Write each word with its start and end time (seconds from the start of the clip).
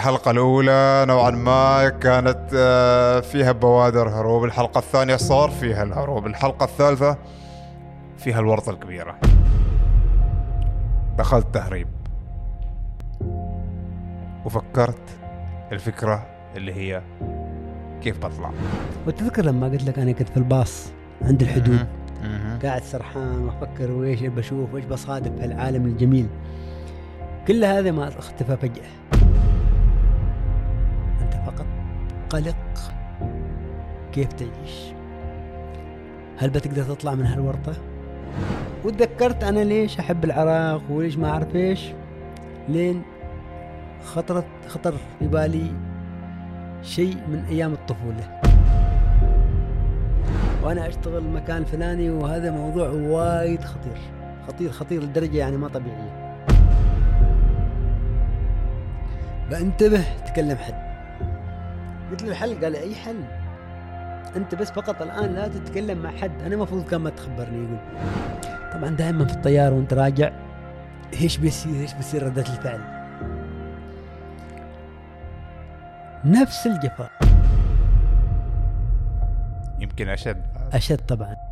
الحلقة 0.00 0.30
الأولى 0.30 1.04
نوعا 1.08 1.30
ما 1.30 1.88
كانت 1.88 2.38
آه، 2.54 3.20
فيها 3.20 3.52
بوادر 3.52 4.08
هروب. 4.08 4.44
الحلقة 4.44 4.78
الثانية 4.78 5.16
صار 5.16 5.50
فيها 5.50 5.82
الهروب. 5.82 6.26
الحلقة 6.26 6.64
الثالثة 6.64 7.16
فيها 8.18 8.40
الورطة 8.40 8.70
الكبيرة. 8.70 9.16
دخلت 11.18 11.54
تهريب. 11.54 11.88
وفكرت 14.44 15.18
الفكرة 15.72 16.26
اللي 16.56 16.74
هي 16.74 17.02
كيف 18.02 18.18
بطلع. 18.18 18.50
وتذكر 19.06 19.44
لما 19.44 19.66
قلت 19.66 19.84
لك 19.84 19.98
أنا 19.98 20.12
كنت 20.12 20.28
في 20.28 20.36
الباص 20.36 20.92
عند 21.22 21.42
الحدود. 21.42 21.86
قاعد 22.62 22.82
سرحان 22.82 23.44
وأفكر 23.44 23.90
وإيش 23.90 24.22
بشوف 24.22 24.74
وإيش 24.74 24.84
بصادف 24.84 25.32
في 25.38 25.44
العالم 25.44 25.86
الجميل. 25.86 26.26
كل 27.48 27.64
هذا 27.64 27.90
ما 27.90 28.08
اختفى 28.08 28.56
فجأة. 28.56 29.29
فقط 31.46 31.66
قلق 32.30 32.92
كيف 34.12 34.32
تعيش؟ 34.32 34.92
هل 36.38 36.50
بتقدر 36.50 36.82
تطلع 36.82 37.14
من 37.14 37.26
هالورطة؟ 37.26 37.72
وتذكرت 38.84 39.44
أنا 39.44 39.60
ليش 39.60 39.98
أحب 39.98 40.24
العراق 40.24 40.82
وليش 40.90 41.16
ما 41.16 41.30
أعرف 41.30 41.56
إيش؟ 41.56 41.92
لين 42.68 43.02
خطرت 44.04 44.46
خطر 44.68 44.94
في 45.18 45.28
بالي 45.28 45.72
شيء 46.82 47.16
من 47.28 47.44
أيام 47.48 47.72
الطفولة. 47.72 48.40
وأنا 50.62 50.88
أشتغل 50.88 51.24
مكان 51.24 51.64
فلاني 51.64 52.10
وهذا 52.10 52.50
موضوع 52.50 52.88
وايد 52.88 53.64
خطير 53.64 53.98
خطير 54.48 54.70
خطير 54.70 55.02
لدرجة 55.02 55.36
يعني 55.36 55.56
ما 55.56 55.68
طبيعية. 55.68 56.36
بانتبه 59.50 60.04
تكلم 60.26 60.56
حد. 60.56 60.79
قلت 62.10 62.22
له 62.22 62.30
الحل 62.30 62.64
قال 62.64 62.76
أي 62.76 62.94
حل؟ 62.94 63.24
أنت 64.36 64.54
بس 64.54 64.70
فقط 64.70 65.02
الآن 65.02 65.34
لا 65.34 65.48
تتكلم 65.48 65.98
مع 65.98 66.10
حد. 66.10 66.42
أنا 66.42 66.54
المفروض 66.54 66.84
كان 66.88 67.00
ما 67.00 67.10
تخبرني 67.10 67.64
يقول. 67.64 67.78
طبعا 68.72 68.90
دائما 68.90 69.24
في 69.24 69.32
الطيارة 69.32 69.74
وأنت 69.74 69.94
راجع 69.94 70.32
إيش 71.20 71.36
بيصير 71.36 71.80
إيش 71.80 71.94
بيصير 71.94 72.22
ردة 72.22 72.42
الفعل؟ 72.42 72.80
نفس 76.24 76.66
الجفاء. 76.66 77.10
يمكن 79.78 80.08
أشد. 80.08 80.42
أشد 80.72 80.98
طبعا. 80.98 81.49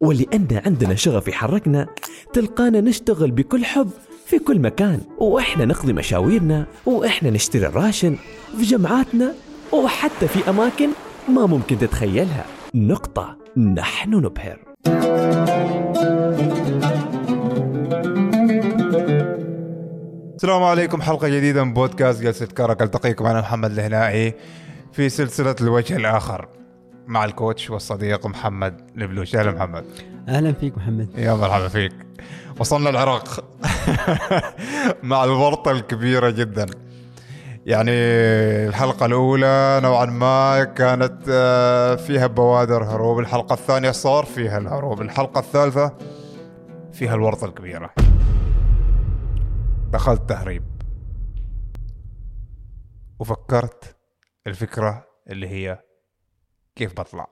ولأن 0.00 0.62
عندنا 0.66 0.94
شغف 0.94 1.28
يحركنا 1.28 1.86
تلقانا 2.32 2.80
نشتغل 2.80 3.30
بكل 3.30 3.64
حب 3.64 3.90
في 4.26 4.38
كل 4.38 4.58
مكان 4.58 5.00
وإحنا 5.18 5.64
نقضي 5.64 5.92
مشاويرنا 5.92 6.66
وإحنا 6.86 7.30
نشتري 7.30 7.66
الراشن 7.66 8.16
في 8.56 8.62
جمعاتنا 8.62 9.32
وحتى 9.72 10.28
في 10.28 10.50
أماكن 10.50 10.88
ما 11.28 11.46
ممكن 11.46 11.78
تتخيلها. 11.78 12.44
نقطة. 12.74 13.36
نحن 13.56 14.14
نبهر. 14.14 14.58
السلام 20.34 20.62
عليكم 20.62 21.02
حلقة 21.02 21.28
جديدة 21.28 21.64
من 21.64 21.74
بودكاست 21.74 22.22
جلسة 22.22 22.46
كرك 22.46 22.82
التقيكم 22.82 23.26
أنا 23.26 23.40
محمد 23.40 23.70
الهنائي 23.70 24.34
في 24.92 25.08
سلسلة 25.08 25.56
الوجه 25.60 25.96
الآخر. 25.96 26.57
مع 27.08 27.24
الكوتش 27.24 27.70
والصديق 27.70 28.26
محمد 28.26 28.90
البلوش 28.96 29.36
أهلا 29.36 29.50
محمد؟ 29.52 29.84
أهلا 30.28 30.52
فيك 30.52 30.78
محمد. 30.78 31.08
يا 31.18 31.34
مرحبا 31.34 31.68
فيك. 31.68 31.92
وصلنا 32.60 32.90
العراق. 32.90 33.44
مع 35.02 35.24
الورطة 35.24 35.70
الكبيرة 35.70 36.30
جدا. 36.30 36.66
يعني 37.66 37.90
الحلقة 38.68 39.06
الأولى 39.06 39.80
نوعا 39.82 40.04
ما 40.04 40.64
كانت 40.64 41.22
آه، 41.30 41.94
فيها 41.94 42.26
بوادر 42.26 42.84
هروب. 42.84 43.18
الحلقة 43.18 43.52
الثانية 43.52 43.90
صار 43.90 44.24
فيها 44.24 44.58
الهروب. 44.58 45.02
الحلقة 45.02 45.38
الثالثة 45.38 45.92
فيها 46.92 47.14
الورطة 47.14 47.44
الكبيرة. 47.44 47.90
دخلت 49.92 50.28
تهريب. 50.28 50.62
وفكرت 53.18 53.96
الفكرة 54.46 55.04
اللي 55.30 55.48
هي 55.48 55.87
كيف 56.78 57.00
بطلع؟ 57.00 57.26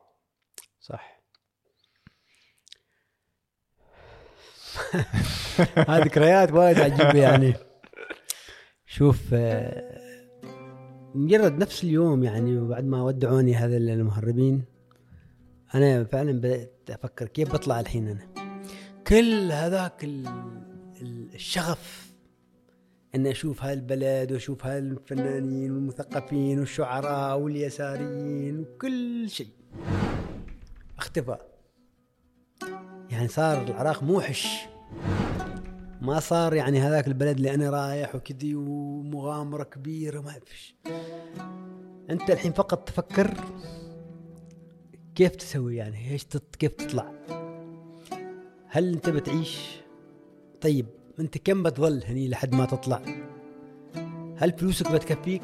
صح. 0.81 1.17
هذه 5.89 6.05
ذكريات 6.05 6.53
وايد 6.53 6.81
عجيبة 6.81 7.19
يعني. 7.19 7.55
شوف 8.87 9.21
آه، 9.33 10.01
مجرد 11.15 11.59
نفس 11.59 11.85
اليوم 11.85 12.25
يعني 12.25 12.59
وبعد 12.59 12.85
ما 12.85 13.03
ودعوني 13.03 13.55
هذا 13.55 13.77
المهربين 13.77 14.65
أنا 15.75 16.05
فعلا 16.05 16.33
بدأت 16.33 16.91
أفكر 16.91 17.27
كيف 17.29 17.53
بطلع 17.53 17.81
الحين 17.81 18.09
أنا. 18.09 18.29
كل 19.07 19.53
هذاك 19.53 20.05
ال- 20.05 20.27
ال- 21.03 21.35
الشغف 21.35 22.06
إني 23.17 23.31
أشوف 23.31 23.65
هالبلد 23.65 24.33
وأشوف 24.33 24.67
هالفنانين 24.67 25.71
والمثقفين 25.71 26.59
والشعراء 26.59 27.39
واليساريين 27.39 28.61
وكل 28.61 29.31
شيء. 29.31 29.49
أختفى. 30.99 31.37
يعني 33.11 33.29
صار 33.29 33.63
العراق 33.63 34.03
موحش 34.03 34.59
ما 36.01 36.21
صار 36.21 36.55
يعني 36.55 36.81
هذاك 36.81 37.09
البلد 37.09 37.37
اللي 37.37 37.55
أنا 37.55 37.71
رايح 37.71 38.15
وكذي 38.15 38.55
ومغامرة 38.55 39.63
كبيرة 39.63 40.21
ما 40.21 40.33
فيش 40.47 40.77
أنت 42.11 42.31
الحين 42.31 42.53
فقط 42.53 42.89
تفكر 42.89 43.35
كيف 45.15 45.37
تسوي 45.37 45.77
يعني؟ 45.77 46.11
إيش. 46.11 46.27
كيف 46.59 46.73
تطلع؟ 46.73 47.13
هل 48.67 48.93
أنت 48.93 49.09
بتعيش؟ 49.09 49.81
طيب 50.61 50.87
انت 51.21 51.39
كم 51.39 51.63
بتظل 51.63 52.05
هني 52.05 52.29
لحد 52.29 52.55
ما 52.55 52.67
تطلع؟ 52.67 53.03
هل 54.37 54.53
فلوسك 54.59 54.93
بتكفيك؟ 54.93 55.43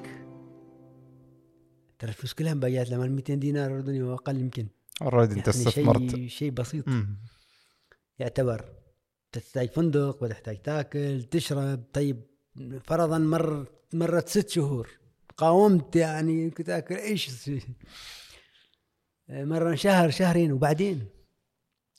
ترى 1.98 2.10
الفلوس 2.10 2.32
كلها 2.32 2.54
مبيات 2.54 2.90
لما 2.90 3.06
200 3.06 3.34
دينار 3.34 3.74
أردني 3.74 4.02
واقل 4.02 4.40
يمكن. 4.40 4.66
اوريدي 5.02 5.34
انت 5.34 5.48
استثمرت 5.48 6.10
شيء 6.10 6.28
شيء 6.28 6.50
بسيط. 6.50 6.88
مم. 6.88 7.16
يعتبر 8.18 8.72
تحتاج 9.32 9.70
فندق 9.70 10.22
وتحتاج 10.22 10.62
تاكل 10.62 11.22
تشرب. 11.22 11.84
طيب 11.92 12.22
فرضا 12.84 13.18
مر 13.18 13.66
مرت 13.92 14.28
ست 14.28 14.48
شهور 14.48 14.90
قاومت 15.36 15.96
يعني 15.96 16.50
كنت 16.50 16.68
آكل 16.68 16.94
إيش؟ 16.94 17.30
مرة 19.28 19.74
شهر 19.74 20.10
شهرين 20.10 20.52
وبعدين 20.52 21.06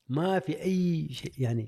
ما 0.10 0.40
في 0.40 0.62
أي 0.62 1.10
شيء 1.12 1.34
يعني 1.38 1.68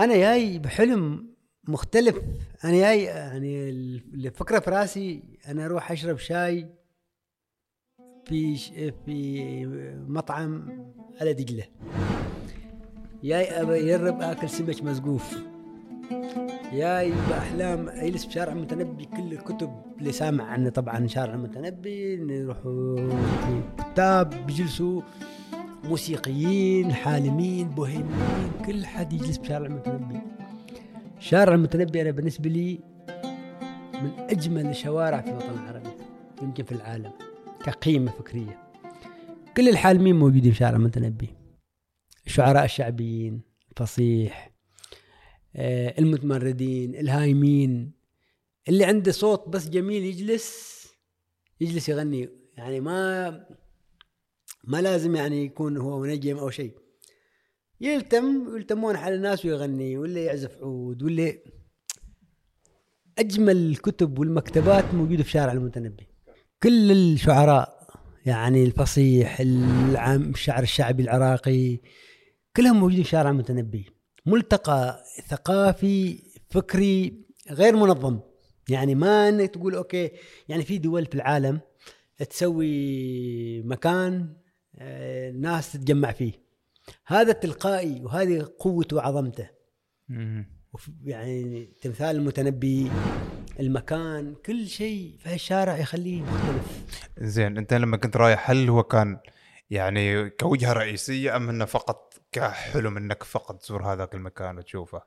أنا 0.00 0.16
جاي 0.16 0.58
بحلم 0.58 1.28
مختلف. 1.68 2.16
أنا 2.64 2.72
جاي 2.72 3.02
يعني 3.02 3.70
الفكرة 4.14 4.58
في 4.58 4.70
رأسي 4.70 5.22
أنا 5.48 5.64
أروح 5.64 5.92
أشرب 5.92 6.18
شاي 6.18 6.66
في 8.26 8.56
في 9.06 9.66
مطعم 10.08 10.68
على 11.20 11.32
دجلة. 11.32 11.64
جاي 13.24 13.44
أجرب 13.62 14.22
أكل 14.22 14.50
سمك 14.50 14.82
مسقوف 14.82 15.38
جاي 16.72 17.12
بأحلام 17.28 17.88
أجلس 17.88 18.24
بشارع 18.24 18.52
المتنبي 18.52 19.04
كل 19.04 19.32
الكتب 19.32 19.82
اللي 19.98 20.12
سامع 20.12 20.44
عنه 20.44 20.70
طبعا 20.70 21.06
شارع 21.06 21.34
المتنبي 21.34 22.16
نروحوا 22.16 23.10
كتاب 23.78 24.46
بيجلسوا 24.46 25.02
موسيقيين 25.84 26.92
حالمين 26.92 27.68
بوهيميين 27.68 28.52
كل 28.66 28.86
حد 28.86 29.12
يجلس 29.12 29.36
بشارع 29.38 29.66
المتنبي 29.66 30.20
شارع 31.18 31.54
المتنبي 31.54 32.02
أنا 32.02 32.10
بالنسبة 32.10 32.50
لي 32.50 32.80
من 34.02 34.10
أجمل 34.18 34.66
الشوارع 34.66 35.20
في 35.20 35.30
الوطن 35.30 35.50
العربي 35.50 35.90
يمكن 36.42 36.64
في 36.64 36.72
العالم 36.72 37.12
كقيمة 37.64 38.10
فكرية. 38.10 38.70
كل 39.56 39.68
الحالمين 39.68 40.16
موجودين 40.16 40.52
في 40.52 40.58
شارع 40.58 40.76
المتنبي 40.76 41.28
الشعراء 42.26 42.64
الشعبيين 42.64 43.42
الفصيح 43.70 44.54
آه، 45.56 45.94
المتمردين 45.98 46.94
الهايمين. 46.94 47.92
اللي 48.68 48.84
عنده 48.84 49.12
صوت 49.12 49.48
بس 49.48 49.68
جميل 49.68 50.02
يجلس 50.02 50.78
يجلس 51.60 51.88
يغني. 51.88 52.28
يعني 52.56 52.80
ما 52.80 53.28
ما 54.64 54.82
لازم 54.82 55.16
يعني 55.16 55.44
يكون 55.44 55.76
هو 55.76 56.00
منجم 56.00 56.36
أو 56.38 56.50
شيء. 56.50 56.74
يلتم 57.80 58.56
يلتمون 58.56 58.96
حال 58.96 59.14
الناس 59.14 59.44
ويغني 59.44 59.98
ولا 59.98 60.20
يعزف 60.20 60.56
عود 60.62 61.02
ولا 61.02 61.32
أجمل 63.18 63.56
الكتب 63.56 64.18
والمكتبات 64.18 64.94
موجودة 64.94 65.22
في 65.22 65.30
شارع 65.30 65.52
المتنبي. 65.52 66.08
كل 66.62 66.92
الشعراء 66.92 67.78
يعني 68.26 68.64
الفصيح 68.64 69.40
العام 69.40 70.30
الشعر 70.30 70.62
الشعبي 70.62 71.02
العراقي 71.02 71.78
كلهم 72.56 72.80
موجودين 72.80 73.04
في 73.04 73.10
شارع 73.10 73.30
المتنبي. 73.30 73.86
ملتقى 74.26 75.04
ثقافي 75.28 76.22
فكري 76.50 77.26
غير 77.50 77.76
منظم. 77.76 78.20
يعني 78.68 78.94
ما 78.94 79.28
إنك 79.28 79.50
تقول 79.50 79.74
أوكي 79.74 80.10
يعني 80.48 80.64
في 80.64 80.78
دول 80.78 81.06
في 81.06 81.14
العالم 81.14 81.60
تسوي 82.30 83.62
مكان 83.62 84.36
ناس 85.34 85.72
تتجمع 85.72 86.12
فيه. 86.12 86.32
هذا 87.06 87.32
تلقائي 87.32 88.00
وهذه 88.04 88.48
قوته 88.58 88.96
وعظمته. 88.96 89.50
يعني 91.04 91.68
تمثال 91.80 92.16
المتنبي 92.16 92.90
المكان 93.60 94.34
كل 94.46 94.66
شيء 94.66 95.16
في 95.18 95.28
هالشارع 95.28 95.78
يخليه 95.78 96.22
مختلف. 96.22 96.84
زين 97.18 97.58
انت 97.58 97.74
لما 97.74 97.96
كنت 97.96 98.16
رايح 98.16 98.50
هل 98.50 98.68
هو 98.68 98.82
كان 98.82 99.18
يعني 99.70 100.30
كوجهة 100.30 100.72
رئيسية 100.72 101.36
أم 101.36 101.48
إنه 101.48 101.64
فقط 101.64 102.14
كحلم 102.32 102.96
إنك 102.96 103.22
فقط 103.22 103.62
تزور 103.62 103.92
هذاك 103.92 104.14
المكان 104.14 104.58
وتشوفه؟ 104.58 105.02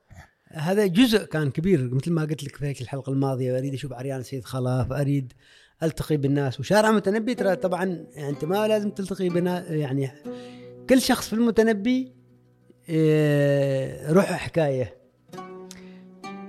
هذا 0.47 0.85
جزء 0.85 1.25
كان 1.25 1.51
كبير 1.51 1.93
مثل 1.93 2.11
ما 2.11 2.21
قلت 2.21 2.43
لك 2.43 2.55
في 2.55 2.81
الحلقة 2.81 3.11
الماضية 3.11 3.57
أريد 3.57 3.73
أشوف 3.73 3.93
عريان 3.93 4.23
سيد 4.23 4.43
خلاف 4.43 4.91
أريد 4.91 5.33
ألتقي 5.83 6.17
بالناس. 6.17 6.59
وشارع 6.59 6.91
متنبي 6.91 7.35
ترى 7.35 7.55
طبعا 7.55 8.05
يعني 8.15 8.29
أنت 8.29 8.45
ما 8.45 8.67
لازم 8.67 8.89
تلتقي 8.89 9.29
بنا 9.29 9.71
يعني 9.71 10.11
كل 10.89 11.01
شخص 11.01 11.27
في 11.27 11.33
المتنبي 11.33 12.13
إيه، 12.89 14.11
روحه 14.11 14.35
حكاية. 14.35 14.97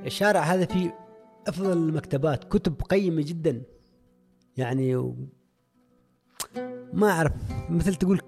الشارع 0.06 0.40
هذا 0.40 0.64
فيه 0.64 0.98
أفضل 1.46 1.72
المكتبات 1.72 2.44
كتب 2.44 2.82
قيمة 2.82 3.22
جدا. 3.22 3.62
يعني 4.56 5.14
ما 6.92 7.10
أعرف 7.10 7.32
مثل 7.70 7.94
تقول 7.94 8.20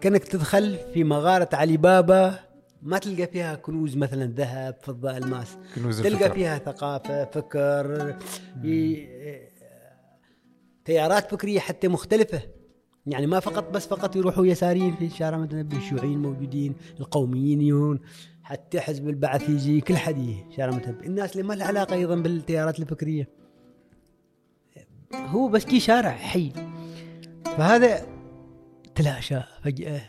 كأنك 0.00 0.24
تدخل 0.24 0.78
في 0.94 1.04
مغارة 1.04 1.48
علي 1.52 1.76
بابا 1.76 2.38
ما 2.82 2.98
تلقى 2.98 3.26
فيها 3.26 3.54
كنوز 3.54 3.96
مثلا 3.96 4.32
ذهب 4.36 4.76
فضة 4.82 5.16
ألماس. 5.16 5.56
كنوز 5.74 6.00
تلقى 6.02 6.14
الفكر. 6.14 6.34
فيها 6.34 6.58
ثقافة 6.58 7.24
فكر 7.24 8.16
تيارات 10.84 11.30
فكريه 11.30 11.60
حتى 11.60 11.88
مختلفة. 11.88 12.42
يعني 13.06 13.26
ما 13.26 13.40
فقط 13.40 13.70
بس 13.70 13.86
فقط 13.86 14.16
يروحوا 14.16 14.46
يساريين 14.46 14.96
في 14.96 15.04
الشارع 15.04 15.38
متنبي 15.38 15.76
الشيوعيين 15.76 16.18
موجودين 16.18 16.74
القوميين 17.00 17.60
يجون 17.60 18.00
حتى 18.42 18.80
حزب 18.80 19.08
البعث 19.08 19.48
يجي 19.48 19.80
كل 19.80 19.96
حد 19.96 20.18
يجي 20.18 20.44
شارع 20.56 20.76
متنبي 20.76 21.06
الناس 21.06 21.32
اللي 21.32 21.42
ما 21.42 21.54
لها 21.54 21.66
علاقة 21.66 21.94
أيضا 21.94 22.14
بالتيارات 22.14 22.80
الفكريه 22.80 23.28
هو 25.14 25.48
بس 25.48 25.64
كي 25.64 25.80
شارع 25.80 26.10
حي. 26.10 26.52
فهذا 27.44 28.06
تلاشى 28.94 29.40
فجأة. 29.62 30.00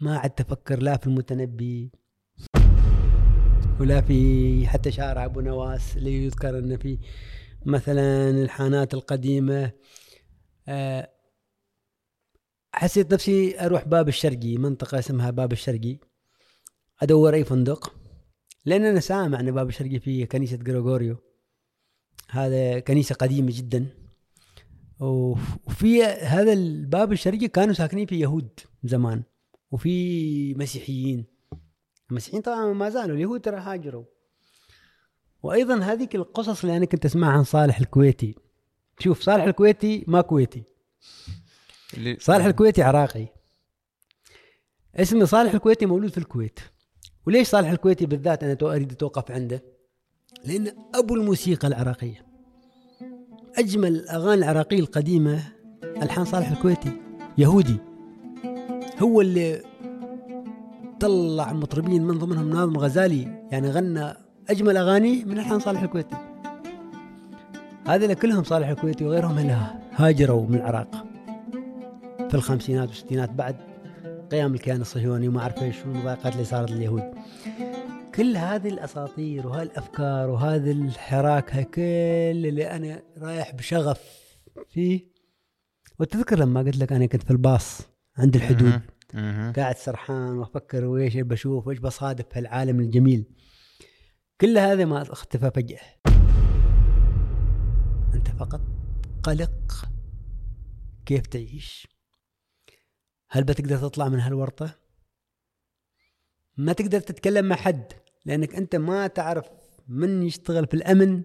ما 0.00 0.18
عاد 0.18 0.30
تفكر 0.30 0.82
لا 0.82 0.96
في 0.96 1.06
المتنبي 1.06 1.92
ولا 3.80 4.00
في 4.00 4.66
حتى 4.66 4.90
شارع 4.90 5.24
أبو 5.24 5.40
نواس 5.40 5.96
اللي 5.96 6.24
يذكر 6.24 6.58
إنه 6.58 6.76
في 6.76 6.98
مثلا 7.66 8.30
الحانات 8.30 8.94
القديمة. 8.94 9.72
حسيت 12.74 13.14
نفسي 13.14 13.60
أروح 13.60 13.84
باب 13.88 14.08
الشرقي 14.08 14.56
منطقة 14.56 14.98
اسمها 14.98 15.30
باب 15.30 15.52
الشرقي. 15.52 15.98
أدور 17.02 17.34
أي 17.34 17.44
فندق 17.44 17.94
لأن 18.64 18.84
أنا 18.84 19.00
سامع 19.00 19.40
إن 19.40 19.50
باب 19.50 19.68
الشرقي 19.68 19.98
فيه 19.98 20.24
كنيسة 20.24 20.56
جريغوريو 20.56 21.16
هذا 22.30 22.80
كنيسة 22.80 23.14
قديمة 23.14 23.52
جدا. 23.54 23.86
وف- 25.00 25.58
وفي 25.66 26.02
هذا 26.04 26.52
الباب 26.52 27.12
الشرقي 27.12 27.48
كانوا 27.48 27.74
ساكنين 27.74 28.06
فيه 28.06 28.20
يهود 28.20 28.60
زمان 28.84 29.22
وفي 29.70 30.54
مسيحيين. 30.54 31.26
المسيحيين 32.10 32.42
طبعا 32.42 32.72
ما 32.72 32.90
زالوا 32.90 33.16
اليهود 33.16 33.40
ترى 33.40 33.56
هاجروا. 33.56 34.04
وأيضا 35.42 35.78
هذيك 35.78 36.14
القصص 36.14 36.64
اللي 36.64 36.76
أنا 36.76 36.84
كنت 36.84 37.04
أسمعها 37.04 37.32
عن 37.32 37.44
صالح 37.44 37.78
الكويتي. 37.78 38.34
شوف 39.00 39.20
صالح 39.20 39.44
الكويتي 39.44 40.04
ما 40.06 40.20
كويتي. 40.20 40.62
صالح 42.18 42.44
الكويتي 42.44 42.82
عراقي. 42.82 43.26
اسمي 44.96 45.26
صالح 45.26 45.54
الكويتي 45.54 45.86
مولود 45.86 46.10
في 46.10 46.18
الكويت. 46.18 46.60
وليش 47.26 47.48
صالح 47.48 47.70
الكويتي 47.70 48.06
بالذات 48.06 48.44
أنا 48.44 48.56
أريد 48.62 48.92
أتوقف 48.92 49.30
عنده؟ 49.30 49.62
لأن 50.44 50.72
أبو 50.94 51.14
الموسيقى 51.14 51.68
العراقية. 51.68 52.26
أجمل 53.58 53.96
الأغاني 53.96 54.44
العراقية 54.44 54.80
القديمة 54.80 55.52
ألحان 55.84 56.24
صالح 56.24 56.50
الكويتي 56.50 56.92
يهودي. 57.38 57.76
هو 58.98 59.20
اللي 59.20 59.62
طلع 61.00 61.52
مطربين 61.52 62.04
من 62.04 62.18
ضمنهم 62.18 62.50
ناظم 62.50 62.78
غزالي 62.78 63.48
يعني 63.52 63.70
غنى 63.70 64.14
أجمل 64.50 64.76
أغاني 64.76 65.24
من 65.24 65.38
ألحان 65.38 65.60
صالح 65.60 65.82
الكويتي. 65.82 66.29
هذول 67.90 68.14
كلهم 68.14 68.44
صالح 68.44 68.68
الكويتي 68.68 69.04
وغيرهم 69.04 69.38
هنا 69.38 69.80
هاجروا 69.92 70.46
من 70.46 70.54
العراق. 70.54 71.06
في 72.28 72.34
الخمسينات 72.34 72.88
والستينات 72.88 73.30
بعد 73.30 73.56
قيام 74.30 74.54
الكيان 74.54 74.80
الصهيوني 74.80 75.28
وما 75.28 75.40
أعرف 75.40 75.62
إيش 75.62 75.76
والمضايقات 75.78 76.32
اللي 76.32 76.44
صارت 76.44 76.70
لليهود. 76.70 77.02
كل 78.14 78.36
هذه 78.36 78.68
الأساطير 78.68 79.46
وهالافكار 79.46 80.30
وهذا 80.30 80.70
الحراك 80.70 81.54
هاي 81.54 81.64
كل 81.64 82.46
اللي 82.48 82.70
أنا 82.70 83.02
رايح 83.18 83.54
بشغف 83.54 84.00
فيه. 84.68 85.10
وتذكر 85.98 86.38
لما 86.38 86.60
قلت 86.60 86.76
لك 86.76 86.92
أنا 86.92 87.06
كنت 87.06 87.22
في 87.22 87.30
الباص 87.30 87.80
عند 88.18 88.36
الحدود. 88.36 88.80
قاعد 89.56 89.76
سرحان 89.76 90.38
وأفكر 90.38 90.84
وإيش 90.84 91.16
بشوف 91.16 91.66
وإيش 91.66 91.78
بصادف 91.78 92.24
في 92.32 92.38
العالم 92.38 92.80
الجميل. 92.80 93.24
كل 94.40 94.58
هذا 94.58 94.84
ما 94.84 95.02
اختفى 95.02 95.50
فجأة. 95.54 95.80
أنت 98.14 98.28
فقط 98.28 98.60
قلق 99.22 99.88
كيف 101.06 101.26
تعيش؟ 101.26 101.88
هل 103.30 103.44
بتقدر 103.44 103.78
تطلع 103.78 104.08
من 104.08 104.20
هالورطة؟ 104.20 104.74
ما 106.56 106.72
تقدر 106.72 107.00
تتكلم 107.00 107.44
مع 107.44 107.56
حد 107.56 107.92
لأنك 108.24 108.54
أنت 108.54 108.76
ما 108.76 109.06
تعرف 109.06 109.50
من 109.88 110.22
يشتغل 110.22 110.66
في 110.66 110.74
الأمن 110.74 111.22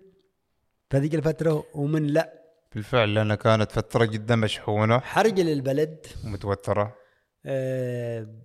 في 0.90 0.98
هذيك 0.98 1.16
الفترة 1.16 1.66
ومن 1.74 2.08
لا. 2.08 2.46
بالفعل 2.76 3.14
لأنها 3.14 3.36
كانت 3.36 3.72
فترة 3.72 4.06
جدا 4.06 4.36
مشحونة. 4.36 5.00
حرج 5.00 5.40
للبلد. 5.40 6.06
ومتوترة. 6.26 6.96
آه، 7.46 8.42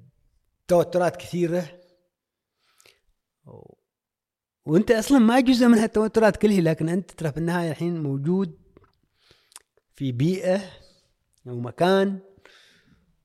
توترات 0.68 1.16
كثيرة. 1.16 1.80
وانت 4.66 4.90
أصلا 4.90 5.18
ما 5.18 5.40
جزء 5.40 5.66
من 5.66 5.78
هالتوترات 5.78 6.36
كلها 6.36 6.60
لكن 6.60 6.88
انت 6.88 7.10
ترى 7.10 7.32
في 7.32 7.38
النهاية 7.38 7.70
الحين 7.70 8.02
موجود 8.02 8.58
في 9.94 10.12
بيئة 10.12 10.60
أو 11.48 11.60
مكان 11.60 12.18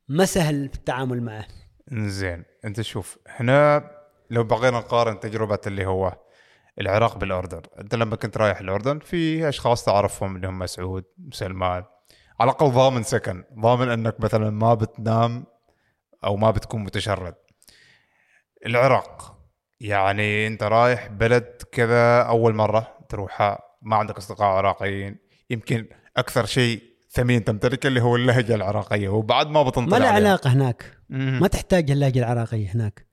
ما 0.07 0.25
سهل 0.25 0.69
في 0.69 0.75
التعامل 0.75 1.23
معه. 1.23 1.47
زين 1.91 2.43
أنت 2.65 2.81
شوف 2.81 3.17
هنا 3.27 3.91
لو 4.29 4.43
بغينا 4.43 4.77
نقارن 4.77 5.19
تجربة 5.19 5.59
اللي 5.67 5.85
هو 5.85 6.17
العراق 6.81 7.17
بالأردن 7.17 7.61
أنت 7.79 7.95
لما 7.95 8.15
كنت 8.15 8.37
رايح 8.37 8.59
الأردن 8.59 8.99
في 8.99 9.49
أشخاص 9.49 9.85
تعرفهم 9.85 10.35
اللي 10.35 10.47
هم 10.47 10.59
مسعود 10.59 11.03
سلمان 11.31 11.83
على 12.39 12.51
الأقل 12.51 12.71
ضامن 12.71 13.03
سكن 13.03 13.43
ضامن 13.59 13.89
أنك 13.89 14.19
مثلا 14.19 14.49
ما 14.49 14.73
بتنام 14.73 15.45
أو 16.23 16.35
ما 16.35 16.51
بتكون 16.51 16.83
متشرد. 16.83 17.35
العراق 18.65 19.34
يعني 19.89 20.47
انت 20.47 20.63
رايح 20.63 21.07
بلد 21.07 21.61
كذا 21.71 22.21
أول 22.21 22.55
مرة 22.55 22.97
تروحها 23.09 23.59
ما 23.81 23.95
عندك 23.95 24.17
أصدقاء 24.17 24.47
عراقيين 24.47 25.17
يمكن 25.49 25.85
أكثر 26.17 26.45
شيء 26.45 26.81
ثمين 27.11 27.43
تمتلكه 27.43 27.87
اللي 27.87 28.01
هو 28.01 28.15
اللهجة 28.15 28.55
العراقية 28.55 29.09
وبعد 29.09 29.47
ما 29.47 29.63
بتنطلع 29.63 29.97
ما 29.97 30.03
له. 30.03 30.09
علاقة 30.09 30.49
هناك 30.53 30.97
مم. 31.09 31.39
ما 31.41 31.47
تحتاج 31.47 31.91
اللهجة 31.91 32.19
العراقية 32.19 32.67
هناك 32.75 33.05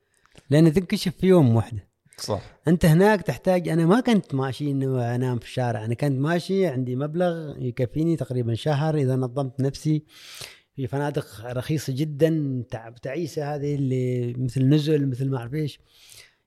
لأن 0.50 0.73
تنكشف 0.73 1.12
في 1.17 1.26
يوم 1.26 1.57
واحدة 1.57 1.88
صح 2.19 2.41
أنت 2.69 2.85
هناك 2.85 3.23
تحتاج 3.23 3.69
أنا 3.69 3.87
ما 3.87 4.00
كنت 4.00 4.35
ماشي 4.35 4.71
إنه 4.71 5.14
انام 5.14 5.38
في 5.38 5.45
الشارع 5.45 5.85
أنا 5.85 5.95
كنت 5.95 6.21
ماشي 6.21 6.67
عندي 6.67 6.97
مبلغ 6.97 7.55
يكفيني 7.59 8.17
تقريبا 8.17 8.55
شهر 8.55 8.95
إذا 8.95 9.17
نظمت 9.17 9.61
نفسي 9.61 10.05
في 10.76 10.87
فنادق 10.87 11.26
رخيصة 11.47 11.93
جدا 11.97 12.62
تع- 12.71 12.91
تعيسة 13.02 13.55
هذه 13.55 13.75
اللي 13.75 14.35
مثل 14.38 14.69
نزل 14.69 15.11
مثل 15.11 15.31
ما 15.31 15.38
أعرف 15.38 15.55
إيش 15.55 15.81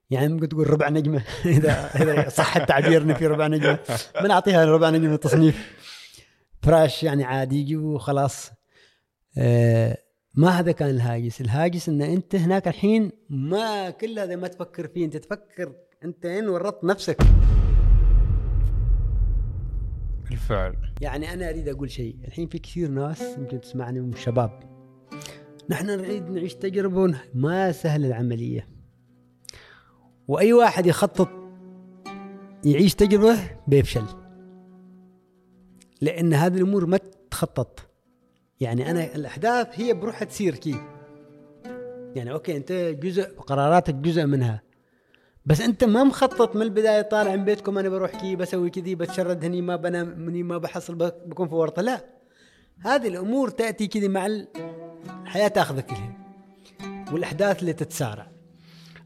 يعني 0.10 0.34
ممكن 0.34 0.50
تقول 0.50 0.70
ربع 0.70 0.90
نجمة. 0.90 1.24
اذا 1.46 1.90
إذا 1.96 2.30
صح 2.30 2.58
التعبير 2.58 3.02
انه 3.02 3.14
في 3.14 3.28
ربع 3.28 3.48
نجمة. 3.48 3.80
بنعطيها 4.24 4.66
ربع 4.66 4.90
نجمة 4.90 5.16
تصنيف 5.16 5.76
فراش 6.62 7.04
يعني 7.04 7.24
عادي 7.24 7.60
يجي 7.60 7.78
وخلاص. 7.78 8.52
آه 9.38 9.98
ما 10.34 10.50
هذا 10.50 10.72
كان 10.72 10.90
الهاجس. 10.90 11.42
الهاجس 11.42 11.90
إن 11.90 12.02
أنت 12.02 12.36
هناك 12.36 12.68
الحين 12.68 13.12
ما 13.30 13.90
كل 13.90 14.20
هذا 14.20 14.36
ما 14.36 14.48
تفكر 14.48 14.88
فيه. 14.88 15.06
أنت 15.06 15.18
تفكر 15.18 15.76
أنت 16.04 16.26
وين 16.26 16.48
ورطت 16.50 16.84
نفسك. 16.84 17.18
بالفعل. 20.30 20.76
يعني 21.02 21.34
أنا 21.34 21.50
أريد 21.50 21.70
أقول 21.70 21.92
شيء. 21.92 22.16
الحين 22.28 22.48
في 22.48 22.60
كثير 22.60 22.90
ناس 22.90 23.22
يمكن 23.38 23.62
تسمعني 23.62 24.00
من 24.00 24.14
الشباب 24.14 24.60
نحن 25.70 25.86
نريد 25.86 26.30
نعيش 26.30 26.56
تجربة 26.56 27.16
ما 27.34 27.72
سهل 27.72 28.06
العملية. 28.06 28.75
وأي 30.28 30.54
واحد 30.54 30.86
يخطط 30.86 31.30
يعيش 32.66 32.96
تجربة 32.96 33.38
بيفشل. 33.68 34.06
لأن 36.02 36.34
هذه 36.34 36.58
الأمور 36.58 36.86
ما 36.86 37.00
تخطط. 37.32 37.80
يعني 38.60 38.92
أنا 38.92 39.16
الأحداث 39.16 39.68
هي 39.80 39.94
بروحها 39.94 40.26
تصير 40.26 40.56
كي. 40.56 40.76
يعني 42.16 42.32
أوكي 42.32 42.58
أنت 42.58 42.72
جزء 42.72 43.24
قراراتك 43.40 43.94
جزء 43.96 44.26
منها. 44.26 44.62
بس 45.46 45.62
أنت 45.62 45.84
ما 45.84 46.04
مخطط 46.04 46.56
من 46.56 46.62
البداية 46.62 47.02
طالع 47.02 47.36
من 47.36 47.46
بيتكم 47.46 47.78
أنا 47.78 47.90
بروح 47.90 48.22
كي 48.22 48.36
بسوي 48.36 48.70
كذي 48.70 48.96
بتشرد 48.96 49.46
هني 49.46 49.62
ما 49.62 49.76
بنام 49.76 50.30
هني 50.30 50.44
ما 50.44 50.58
بحصل 50.58 50.96
بك- 50.96 51.22
بكون 51.26 51.48
في 51.48 51.56
ورطة. 51.56 51.82
لا. 51.82 52.06
هذه 52.80 53.08
الأمور 53.08 53.50
تأتي 53.50 53.88
كذي 53.88 54.08
مع 54.08 54.26
ال- 54.26 54.48
الحياة 55.24 55.48
تأخذك 55.48 55.92
لها 55.94 56.14
والأحداث 57.14 57.60
اللي 57.60 57.74
تتسارع. 57.74 58.32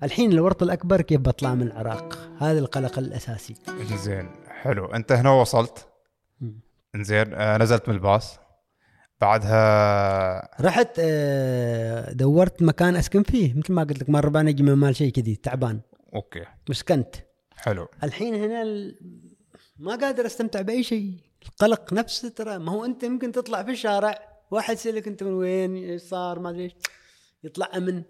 الحين 0.03 0.32
الورطة 0.32 0.63
الأكبر 0.63 1.01
كيف 1.01 1.22
بطلع 1.22 1.56
من 1.56 1.68
العراق؟ 1.68 2.20
هذا 2.39 2.60
القلق 2.60 3.00
الأساسي. 3.00 3.56
زين 3.96 4.29
حلو. 4.48 4.86
أنت 4.86 5.12
هنا 5.12 5.32
وصلت. 5.32 5.88
زين 6.96 7.34
آه 7.34 7.58
نزلت 7.58 7.89
من 7.89 7.96
الباص. 7.96 8.39
بعدها 9.22 10.62
رحت 10.62 10.89
آه، 11.00 12.12
دورت 12.13 12.62
مكان 12.62 12.96
أسكن 12.96 13.24
فيه. 13.24 13.53
مثل 13.53 13.74
ما 13.74 13.84
قلت 13.84 14.00
لك 14.00 14.10
مرة 14.10 14.25
ربع 14.25 14.41
نجمه 14.41 14.75
مال 14.75 14.96
شيء 14.96 15.12
كذي 15.12 15.36
تعبان. 15.36 15.79
أوكي. 16.15 16.46
مسكنت. 16.70 17.15
حلو. 17.56 17.88
الحين 18.03 18.36
هنا 18.36 18.62
ال... 18.62 19.00
ما 19.77 19.96
قادر 19.96 20.25
أستمتع 20.25 20.62
بأي 20.62 20.84
شيء. 20.84 21.13
القلق 21.46 21.94
نفسه 21.94 22.29
ترى 22.29 22.58
ما 22.58 22.72
هو 22.72 22.86
أنت 22.86 23.03
يمكن 23.03 23.32
تطلع 23.32 23.63
في 23.63 23.72
الشارع 23.72 24.20
واحد 24.51 24.74
يسألك 24.74 25.08
أنت 25.08 25.24
من 25.24 25.34
وين 25.34 25.75
إيش 25.75 26.01
صار 26.01 26.39
ما 26.39 26.50
أدري 26.50 26.75
يطلع 27.44 27.70
أمن. 27.77 28.03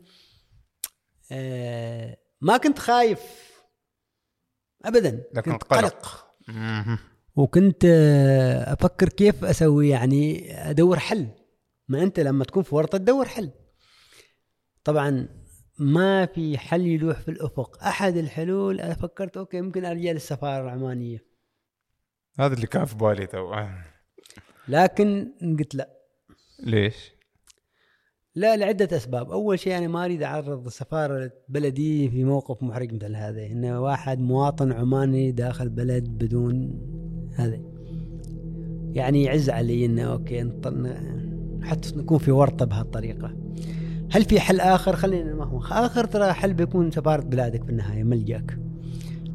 ما 2.42 2.58
كنت 2.64 2.80
خايف 2.80 3.20
ابدا 4.86 5.24
لكن 5.34 5.52
كنت 5.52 5.64
قلق. 5.64 6.26
وكنت 7.36 7.86
آه، 7.86 8.74
أفكر 8.74 9.10
كيف 9.10 9.46
أسوي 9.46 9.90
يعني 9.90 10.54
أدور 10.70 11.00
حل. 11.00 11.28
ما 11.88 12.04
أنت 12.04 12.20
لما 12.20 12.44
تكون 12.44 12.64
في 12.64 12.76
ورطة 12.76 12.98
تدور 12.98 13.26
حل. 13.26 13.52
طبعا 14.84 15.28
ما 15.80 16.26
في 16.26 16.58
حل 16.58 16.88
يلوح 16.88 17.20
في 17.20 17.32
الأفق. 17.32 17.84
أحد 17.84 18.18
الحلول 18.18 18.82
أنا 18.82 18.94
فكرت 18.94 19.38
okay 19.38 19.58
يمكن 19.58 19.86
أرجع 19.86 20.12
للسفارة 20.12 20.64
العمانية. 20.64 21.26
هذا 22.40 22.54
اللي 22.54 22.68
كان 22.68 22.86
في 22.86 22.96
بالي 22.96 23.28
تو. 23.28 23.56
لكن 24.68 25.34
قلت 25.60 25.76
لا. 25.76 25.90
ليش؟ 26.60 27.12
لا 28.40 28.58
لعدة 28.58 28.98
أسباب. 28.98 29.32
أول 29.32 29.60
شيء 29.60 29.78
أنا 29.78 29.88
ما 29.88 30.06
أريد 30.06 30.24
أعرض 30.24 30.68
سفارة 30.68 31.32
بلدي 31.50 32.10
في 32.10 32.24
موقف 32.24 32.64
محرج 32.64 32.94
مثل 32.94 33.16
هذا. 33.16 33.46
إنه 33.46 33.82
واحد 33.82 34.20
مواطن 34.20 34.72
عماني 34.72 35.32
داخل 35.32 35.70
بلد 35.70 36.10
بدون 36.10 36.82
هذا. 37.36 37.60
يعني 38.94 39.24
يعز 39.24 39.50
علي 39.50 39.86
إنه 39.86 40.04
okay 40.04 40.52
حتى 41.62 41.96
نكون 41.96 42.18
في 42.18 42.32
ورطة 42.32 42.66
بهالطريقة. 42.66 43.36
هل 44.12 44.24
في 44.24 44.40
حل 44.40 44.60
آخر؟ 44.60 44.96
خلينا 44.96 45.36
ما 45.36 45.46
هو. 45.46 45.60
آخر 45.60 46.06
ترى 46.06 46.34
حل 46.34 46.54
بيكون 46.54 46.92
سفارة 46.92 47.22
بلادك 47.22 47.64
في 47.64 47.70
النهاية 47.70 48.04
ملجأك. 48.04 48.60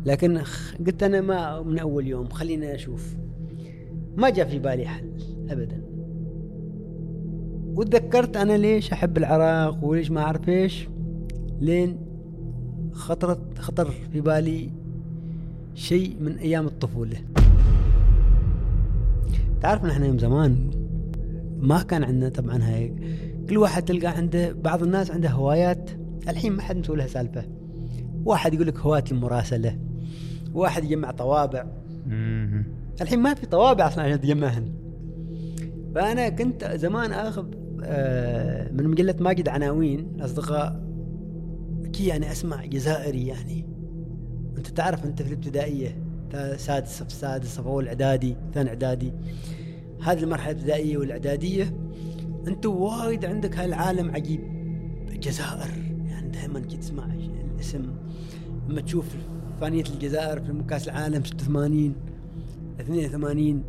لكن 0.06 0.42
قلت 0.86 1.02
أنا 1.02 1.20
ما 1.20 1.62
من 1.62 1.78
أول 1.78 2.06
يوم 2.06 2.28
خلينا 2.28 2.74
أشوف. 2.74 3.16
ما 4.16 4.30
جاء 4.30 4.48
في 4.48 4.58
بالي 4.58 4.86
حل 4.86 5.10
أبداً. 5.50 5.93
وتذكرت 7.74 8.36
أنا 8.36 8.56
ليش 8.56 8.92
أحب 8.92 9.18
العراق 9.18 9.84
وليش 9.84 10.10
ما 10.10 10.20
أعرف 10.20 10.48
إيش؟ 10.48 10.88
لين 11.60 11.96
خطرت 12.92 13.58
خطر 13.58 13.90
في 14.12 14.20
بالي 14.20 14.70
شيء 15.74 16.16
من 16.20 16.38
أيام 16.38 16.66
الطفولة. 16.66 17.16
تعرف 19.60 19.84
نحن 19.84 20.04
يوم 20.04 20.18
زمان 20.18 20.70
ما 21.58 21.82
كان 21.82 22.04
عندنا 22.04 22.28
طبعا 22.28 22.58
هاي. 22.62 22.94
كل 23.48 23.58
واحد 23.58 23.82
تلقى 23.82 24.06
عنده 24.06 24.52
بعض 24.52 24.82
الناس 24.82 25.10
عنده 25.10 25.28
هوايات 25.30 25.90
الحين 26.28 26.52
ما 26.52 26.62
حد 26.62 26.76
مسوي 26.76 26.96
لها 26.96 27.06
سالفة. 27.06 27.44
واحد 28.24 28.54
يقول 28.54 28.66
لك 28.66 28.78
هوايه 28.78 29.04
المراسلة. 29.12 29.78
واحد 30.54 30.84
يجمع 30.84 31.10
طوابع. 31.10 31.66
الحين 33.00 33.18
ما 33.18 33.34
في 33.34 33.46
طوابع 33.46 33.86
أصلا 33.86 34.04
عشان 34.04 34.20
تجمعهن 34.20 34.68
فأنا 35.94 36.28
كنت 36.28 36.64
زمان 36.64 37.12
أخذ 37.12 37.46
من 38.72 38.88
مجله 38.88 39.14
ماجد 39.20 39.48
عناوين 39.48 40.20
اصدقاء 40.20 40.84
كي 41.92 42.06
يعني 42.06 42.32
اسمع 42.32 42.64
جزائري 42.64 43.26
يعني. 43.26 43.66
أنت 44.58 44.66
تعرف 44.66 45.04
أنت 45.04 45.22
في 45.22 45.28
الابتدائية 45.28 45.98
تا- 46.30 46.56
سادس 46.56 46.98
صف 46.98 47.12
سادس 47.12 47.46
صف 47.56 47.66
اول 47.66 47.88
إعدادي 47.88 48.36
ثاني 48.54 48.68
إعدادي. 48.68 49.12
هذه 50.02 50.22
المرحلة 50.22 50.50
الابتدائية 50.52 50.96
والإعدادية. 50.98 51.76
أنت 52.48 52.66
وايد 52.66 53.24
عندك 53.24 53.58
هالعالم 53.58 54.10
عجيب. 54.10 54.40
الجزائر 55.08 55.70
يعني 56.06 56.28
دائما 56.28 56.60
كي 56.60 56.76
تسمع 56.76 57.04
الاسم. 57.54 57.82
لما 58.68 58.80
تشوف 58.80 59.06
فانية 59.60 59.84
الجزائر 59.94 60.40
في 60.40 60.62
كاس 60.68 60.88
العالم 60.88 61.24
86 61.24 61.94
82 62.80 63.64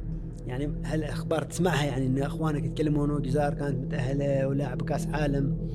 يعني 0.47 0.81
هالاخبار 0.83 1.43
تسمعها؟ 1.43 1.85
يعني 1.85 2.07
إن 2.07 2.23
أخوانك 2.23 2.65
يتكلمون 2.65 3.17
الجزائر 3.17 3.53
كانت 3.53 3.85
متأهلة 3.85 4.47
ولاعب 4.47 4.81
كأس 4.81 5.07
عالم 5.07 5.69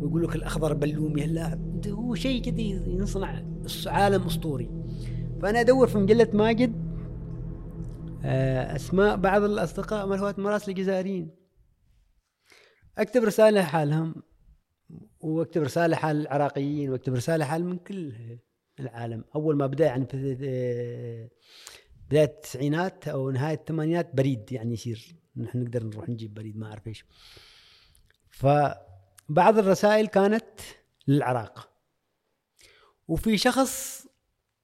ويقول 0.00 0.22
لك 0.22 0.36
الأخضر 0.36 0.74
بلومي 0.74 1.24
هاللاعب 1.24 1.86
هو 1.86 2.14
شيء 2.14 2.42
كذا 2.42 2.60
ينصنع 2.60 3.42
عالم 3.86 4.22
أسطوري. 4.22 4.70
فأنا 5.42 5.60
أدور 5.60 5.86
في 5.86 5.98
مجلة 5.98 6.28
ماجد 6.34 6.90
آه، 8.24 8.76
أسماء 8.76 9.16
بعض 9.16 9.42
الأصدقاء 9.42 10.06
من 10.06 10.18
هواة 10.18 10.34
مراسل 10.38 10.70
الجزائريين 10.70 11.30
أكتب 12.98 13.24
رسالة 13.24 13.62
حالهم 13.62 14.14
وأكتب 15.20 15.62
رسالة 15.62 15.96
حال 15.96 16.20
العراقيين 16.20 16.90
وأكتب 16.90 17.14
رسالة 17.14 17.44
حال 17.44 17.64
من 17.64 17.78
كل 17.78 18.12
العالم. 18.80 19.24
أول 19.34 19.56
ما 19.56 19.66
بدأ 19.66 19.84
يعني 19.84 20.06
في 20.06 21.28
بداية 22.10 22.24
التسعينات 22.24 23.08
أو 23.08 23.30
نهاية 23.30 23.54
الثمانينات 23.54 24.14
بريد 24.14 24.52
يعني 24.52 24.72
يصير. 24.72 25.16
نحن 25.36 25.62
نقدر 25.62 25.84
نروح 25.84 26.08
نجيب 26.08 26.34
بريد 26.34 26.58
ما 26.58 26.66
أعرف 26.66 26.86
إيش. 26.86 27.04
فبعض 28.30 29.58
الرسائل 29.58 30.06
كانت 30.06 30.44
للعراق. 31.08 31.70
وفي 33.08 33.38
شخص 33.38 34.06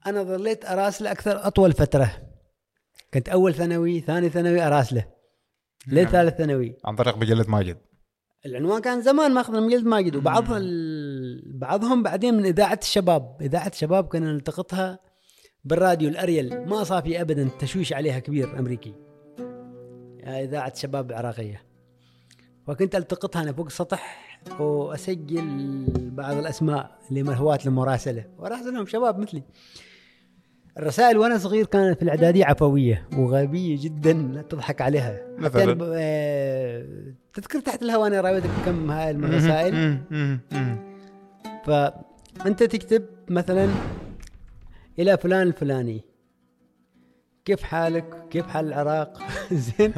أنا 0.06 0.22
ظليت 0.22 0.64
اراسله 0.64 1.12
أكثر 1.12 1.46
أطول 1.46 1.72
فترة. 1.72 2.22
كنت 3.14 3.28
أول 3.28 3.54
ثانوي 3.54 4.00
ثاني 4.00 4.28
ثانوي 4.28 4.62
اراسله 4.62 5.06
لين 5.86 6.04
نعم. 6.04 6.12
ثالث 6.12 6.34
ثانوي. 6.34 6.76
عن 6.84 6.96
طريق 6.96 7.16
مجلة 7.16 7.44
ماجد. 7.48 7.78
العنوان 8.46 8.82
كان 8.82 9.02
زمان 9.02 9.34
ماخذ 9.34 9.52
من 9.52 9.62
مجلة 9.66 9.82
ماجد. 9.82 10.16
وبعض 10.16 10.52
ال... 10.52 11.58
بعضهم 11.58 12.02
بعدين 12.02 12.34
من 12.34 12.46
إذاعة 12.46 12.78
الشباب. 12.82 13.36
إذاعة 13.40 13.68
الشباب 13.68 14.08
كنا 14.08 14.32
نلتقطها 14.32 15.05
بالراديو 15.66 16.08
الأريل 16.08 16.68
ما 16.68 16.84
صافي 16.84 17.20
ابدا 17.20 17.48
تشويش 17.58 17.92
عليها 17.92 18.18
كبير 18.18 18.58
أمريكي. 18.58 18.94
إذاعة 20.24 20.74
شباب 20.74 21.12
عراقيه 21.12 21.62
فكنت 22.66 22.94
ألتقطها 22.94 23.42
أنا 23.42 23.52
فوق 23.52 23.66
السطح 23.66 24.26
وأسجل 24.60 25.84
بعض 25.96 26.36
الأسماء 26.36 26.98
اللي 27.10 27.22
من 27.22 27.34
هواة 27.34 27.58
المراسله 27.66 28.24
واراسلهم 28.38 28.86
شباب 28.86 29.18
مثلي. 29.18 29.42
الرسائل 30.78 31.18
وأنا 31.18 31.38
صغير 31.38 31.66
كانت 31.66 31.96
في 31.96 32.02
الإعدادية 32.02 32.44
عفوية 32.44 33.08
وغبية 33.16 33.78
جدا 33.80 34.12
لا 34.12 34.42
تضحك 34.42 34.80
عليها. 34.80 35.20
مثلاً؟ 35.38 35.78
آه، 35.94 36.86
تذكر 37.34 37.60
تحت 37.60 37.82
الهواء 37.82 38.06
أنا 38.06 38.20
راودك 38.20 38.50
كم 38.66 38.90
هاي 38.90 39.10
الرسائل. 39.10 39.98
فانت 41.64 42.62
تكتب 42.62 43.06
مثلا 43.28 43.68
إلى 44.98 45.16
فلان 45.16 45.46
الفلاني 45.46 46.04
كيف 47.44 47.62
حالك؟ 47.62 48.28
كيف 48.30 48.46
حال 48.46 48.66
العراق؟ 48.66 49.22
زين 49.52 49.92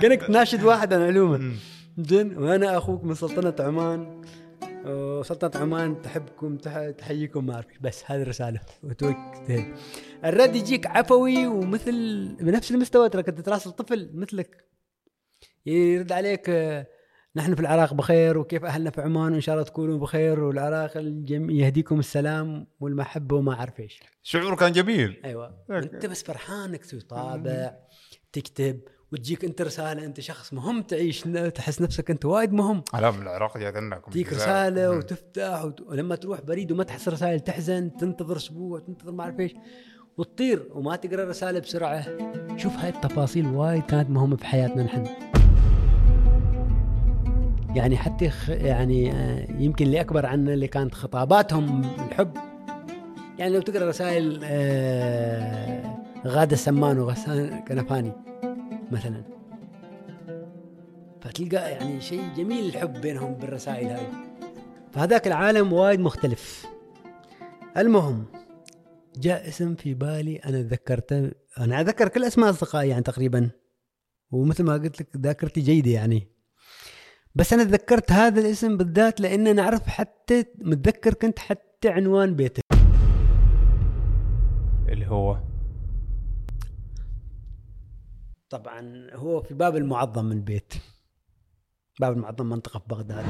كأنك 0.00 0.22
تناشد 0.22 0.62
واحد 0.62 0.92
عن 0.92 1.02
علومه. 1.02 1.52
زين 1.98 2.38
وأنا 2.38 2.78
أخوك 2.78 3.04
من 3.04 3.14
سلطنة 3.14 3.54
عمان 3.66 4.22
وسلطنة 4.86 5.62
عمان 5.62 6.02
تحبكم 6.02 6.56
تح- 6.56 6.90
تحييكم 6.90 7.46
ما 7.46 7.54
أعرف. 7.54 7.66
بس 7.80 8.02
هذه 8.06 8.22
الرسالة 8.22 8.60
وتوك- 8.84 9.50
الرد 10.24 10.56
يجيك 10.56 10.86
عفوي 10.86 11.46
ومثل 11.46 12.28
بنفس 12.40 12.70
المستوى 12.70 13.08
ترى 13.08 13.22
كنت 13.22 13.40
تراسل 13.40 13.70
طفل 13.70 14.10
مثلك 14.14 14.64
يرد 15.66 16.12
عليك 16.12 16.50
نحن 17.36 17.54
في 17.54 17.60
العراق 17.60 17.94
بخير 17.94 18.38
وكيف 18.38 18.64
أهلنا 18.64 18.90
في 18.90 19.00
عمان 19.00 19.32
وان 19.32 19.40
شاء 19.40 19.54
الله 19.54 19.66
تكونوا 19.66 19.98
بخير 19.98 20.40
والعراق. 20.40 20.92
يهديكم 21.30 21.98
السلام 21.98 22.66
والمحبة 22.80 23.36
وما 23.36 23.54
أعرف 23.54 23.80
إيش. 23.80 24.00
شعور 24.22 24.56
كان 24.56 24.72
جميل. 24.72 25.20
أيوه. 25.24 25.64
أوكي. 25.70 25.94
أنت 25.94 26.06
بس 26.06 26.22
فرحان 26.22 26.68
إنك 26.68 26.80
تسوي 26.80 27.00
طابع 27.00 27.76
تكتب 28.32 28.80
وتجيك 29.12 29.44
أنت 29.44 29.62
رسالة 29.62 30.04
أنت 30.04 30.20
شخص 30.20 30.52
مهم 30.52 30.82
تعيش 30.82 31.20
تحس 31.54 31.82
نفسك 31.82 32.10
أنت 32.10 32.24
وايد 32.24 32.52
مهم. 32.52 32.82
لا 32.94 33.10
من 33.10 33.22
العراق 33.22 33.58
جات 33.58 33.76
لنا 33.76 34.02
تجيك 34.10 34.32
رسالة 34.32 34.90
وتفتح 34.90 35.64
وت... 35.64 35.80
ولما 35.80 36.16
تروح 36.16 36.40
بريد 36.40 36.72
وما 36.72 36.84
تحس 36.84 37.08
رسائل 37.08 37.40
تحزن 37.40 37.96
تنتظر 37.96 38.36
أسبوع 38.36 38.80
تنتظر 38.80 39.12
ما 39.12 39.24
أعرف 39.24 39.40
إيش 39.40 39.54
وتطير 40.18 40.68
وما 40.70 40.96
تقرأ 40.96 41.22
الرسالة 41.22 41.58
بسرعة. 41.58 42.06
شوف 42.56 42.76
هاي 42.76 42.88
التفاصيل 42.88 43.46
وايد 43.46 43.82
كانت 43.82 44.10
مهمة 44.10 44.36
بحياتنا 44.36 44.82
نحن. 44.82 45.06
يعني 47.76 47.96
حتى. 47.96 48.30
يعني 48.48 49.12
آه، 49.12 49.46
يمكن 49.58 49.84
اللي 49.84 50.00
أكبر 50.00 50.26
عنا 50.26 50.54
اللي 50.54 50.68
كانت 50.68 50.94
خطاباتهم 50.94 51.84
الحب. 52.08 52.36
يعني 53.38 53.54
لو 53.54 53.60
تقرأ 53.60 53.88
رسائل 53.88 54.40
آه، 54.44 55.96
غادة 56.26 56.52
السمان 56.52 56.98
وغسان 56.98 57.64
كنفاني 57.68 58.12
مثلا. 58.90 59.22
فتلقى 61.20 61.70
يعني 61.72 62.00
شيء 62.00 62.22
جميل 62.36 62.64
الحب 62.64 63.00
بينهم 63.00 63.34
بالرسائل 63.34 63.86
هاي 63.86 64.06
فهذاك 64.92 65.26
العالم 65.26 65.72
وايد 65.72 66.00
مختلف. 66.00 66.66
المهم 67.76 68.24
جاء 69.16 69.48
اسم 69.48 69.74
في 69.74 69.94
بالي 69.94 70.36
أنا 70.36 70.62
تذكرته 70.62 71.30
أنا 71.58 71.80
اتذكر 71.80 72.08
كل 72.08 72.24
أسماء 72.24 72.50
أصدقائي 72.50 72.88
يعني 72.88 73.02
تقريبا. 73.02 73.50
ومثل 74.30 74.64
ما 74.64 74.72
قلت 74.72 75.00
لك 75.00 75.08
ذاكرتي 75.16 75.60
جيدة 75.60 75.90
يعني. 75.90 76.35
بس 77.36 77.52
أنا 77.52 77.64
تذكرت 77.64 78.12
هذا 78.12 78.40
الاسم 78.40 78.76
بالذات 78.76 79.20
لأن 79.20 79.46
أنا 79.46 79.62
أعرف 79.62 79.86
حتى 79.86 80.44
متذكر 80.58 81.14
كنت 81.14 81.38
حتى 81.38 81.88
عنوان 81.88 82.36
بيته 82.36 82.60
اللي 84.88 85.06
هو؟ 85.06 85.38
طبعا 88.50 89.10
هو 89.12 89.42
في 89.42 89.54
باب 89.54 89.76
المعظم 89.76 90.24
من 90.24 90.32
البيت 90.32 90.74
باب 92.00 92.12
المعظم 92.12 92.46
منطقة 92.46 92.78
في 92.78 92.86
بغداد. 92.88 93.26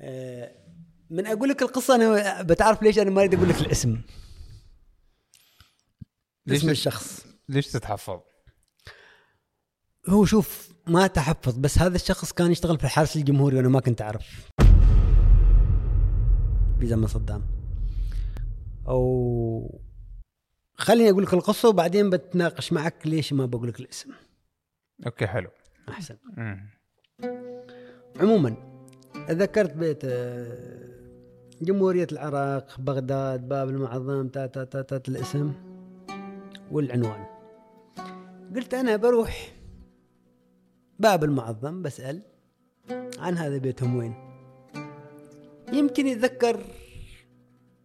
آه، 0.00 0.54
من 1.10 1.26
أقول 1.26 1.48
لك 1.48 1.62
القصة 1.62 1.94
أنا 1.94 2.42
بتعرف 2.42 2.82
ليش 2.82 2.98
أنا 2.98 3.10
ما 3.10 3.20
أريد 3.20 3.34
أقول 3.34 3.48
لك 3.48 3.60
الاسم. 3.60 4.00
ليش 6.46 6.58
اسم 6.58 6.70
الشخص. 6.70 7.26
ليش 7.48 7.66
تتحفظ؟ 7.66 8.20
هو 10.08 10.24
شوف 10.24 10.77
ما 10.88 11.06
تحفظ 11.06 11.58
بس 11.58 11.78
هذا 11.78 11.94
الشخص 11.94 12.32
كان 12.32 12.50
يشتغل 12.50 12.78
في 12.78 12.84
الحرس 12.84 13.16
الجمهوري 13.16 13.56
وأنا 13.56 13.68
ما 13.68 13.80
كنت 13.80 14.02
أعرف. 14.02 14.50
في 16.80 16.86
زمن 16.86 17.06
صدام. 17.06 17.42
أو 18.88 19.80
خليني 20.74 21.10
أقول 21.10 21.22
لك 21.22 21.34
القصة 21.34 21.68
وبعدين 21.68 22.10
بتناقش 22.10 22.72
معك 22.72 23.06
ليش 23.06 23.32
ما 23.32 23.46
بقول 23.46 23.68
لك 23.68 23.80
الاسم. 23.80 24.10
أوكي 25.06 25.26
حلو. 25.26 25.48
أحسن. 25.88 26.16
مم. 26.36 26.68
عموما 28.20 28.56
تذكرت 29.28 29.72
بيت 29.76 30.00
آه، 30.04 30.88
جمهورية 31.62 32.06
العراق 32.12 32.80
بغداد 32.80 33.48
باب 33.48 33.68
المعظم 33.68 34.28
تا 34.28 34.46
تا 34.46 34.64
تا 34.64 34.82
تا 34.82 35.02
الاسم 35.08 35.52
والعنوان. 36.70 37.26
قلت 38.56 38.74
أنا 38.74 38.96
بروح 38.96 39.57
باب 40.98 41.24
المعظم 41.24 41.82
بسأل 41.82 42.22
عن 43.18 43.38
هذا 43.38 43.58
بيتهم 43.58 43.96
وين؟ 43.96 44.14
يمكن 45.72 46.06
يتذكر 46.06 46.64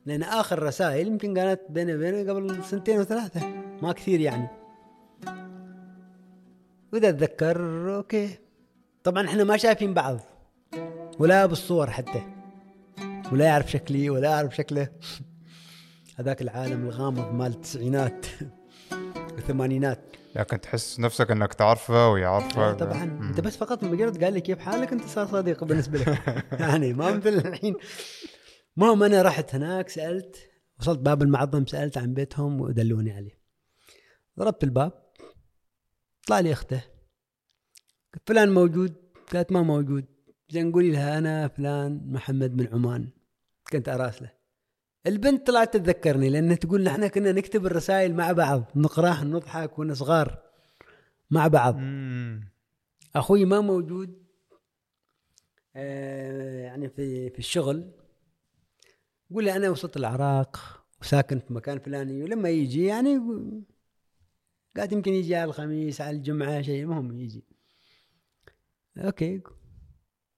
لأن 0.05 0.23
آخر 0.23 0.63
رسائل 0.63 1.07
يمكن 1.07 1.33
كانت 1.33 1.61
بيني 1.69 1.95
وبينه 1.95 2.31
قبل 2.31 2.63
سنتين 2.63 2.99
وثلاثة 2.99 3.47
ما 3.81 3.91
كثير 3.91 4.19
يعني. 4.19 4.47
وإذا 6.93 7.09
أتذكر 7.09 7.57
أوكي. 7.95 8.37
طبعا 9.03 9.25
إحنا 9.25 9.43
ما 9.43 9.57
شايفين 9.57 9.93
بعض 9.93 10.19
ولا 11.19 11.45
بالصور 11.45 11.89
حتى 11.89 12.23
ولا 13.31 13.45
يعرف 13.45 13.71
شكلي 13.71 14.09
ولا 14.09 14.29
يعرف 14.29 14.55
شكله. 14.55 14.87
هذاك 16.19 16.41
العالم 16.41 16.85
الغامض 16.85 17.33
مال 17.33 17.51
التسعينات 17.51 18.25
والثمانينات. 19.33 19.99
لكن 20.35 20.61
تحس 20.61 20.99
نفسك 20.99 21.31
إنك 21.31 21.53
تعرفه 21.53 22.09
ويعرفك 22.09 22.79
طبعا. 22.79 23.05
مم. 23.05 23.27
أنت 23.27 23.39
بس 23.39 23.57
فقط 23.57 23.83
مجرد 23.83 24.23
قال 24.23 24.33
لي 24.33 24.41
كيف 24.41 24.59
حالك 24.59 24.91
أنت 24.91 25.03
صار 25.05 25.27
صديق 25.27 25.63
بالنسبة 25.63 25.99
لك. 25.99 26.45
يعني 26.59 26.93
ما 26.93 27.11
مثل 27.11 27.29
الحين. 27.29 27.75
المهم 28.77 29.03
أنا 29.03 29.21
رحت 29.21 29.55
هناك 29.55 29.89
سألت 29.89 30.37
وصلت 30.79 30.99
باب 30.99 31.21
المعظم 31.21 31.65
سألت 31.65 31.97
عن 31.97 32.13
بيتهم 32.13 32.61
ودلوني 32.61 33.11
عليه. 33.11 33.39
ضربت 34.39 34.63
الباب. 34.63 34.91
طلع 36.27 36.39
لي 36.39 36.53
أخته. 36.53 36.81
قلت 38.13 38.23
فلان 38.27 38.53
موجود؟ 38.53 38.95
قالت 39.33 39.51
ما 39.51 39.61
موجود. 39.61 40.05
زين 40.49 40.71
قولي 40.71 40.91
لها 40.91 41.17
أنا 41.17 41.47
فلان 41.47 42.01
محمد 42.05 42.53
من 42.53 42.67
عمان. 42.67 43.09
كنت 43.71 43.89
أراسله. 43.89 44.42
البنت 45.07 45.47
طلعت 45.47 45.73
تتذكرني 45.73 46.29
لأن 46.29 46.59
تقول 46.59 46.83
نحن 46.83 47.07
كنا 47.07 47.31
نكتب 47.31 47.65
الرسائل 47.65 48.15
مع 48.15 48.31
بعض 48.31 48.63
نقرأها 48.75 49.23
نضحك 49.23 49.79
وأنا 49.79 49.93
صغار 49.93 50.43
مع 51.31 51.47
بعض. 51.47 51.75
مم. 51.75 52.51
أخوي 53.15 53.45
ما 53.45 53.61
موجود 53.61 54.23
آه 55.75 56.63
يعني 56.63 56.89
في 56.89 57.29
في 57.29 57.39
الشغل. 57.39 57.91
قول 59.33 59.43
لي 59.43 59.55
أنا 59.55 59.69
وصلت 59.69 59.97
العراق 59.97 60.83
وساكن 61.01 61.39
في 61.39 61.53
مكان 61.53 61.79
فلاني 61.79 62.23
ولما 62.23 62.49
يجي 62.49 62.85
يعني 62.85 63.19
قاعد 64.75 64.91
يمكن 64.91 65.13
يجي 65.13 65.35
على 65.35 65.49
الخميس 65.49 66.01
على 66.01 66.17
الجمعة 66.17 66.61
شيء 66.61 66.81
المهم 66.83 67.19
يجي. 67.19 67.43
أوكي 68.97 69.41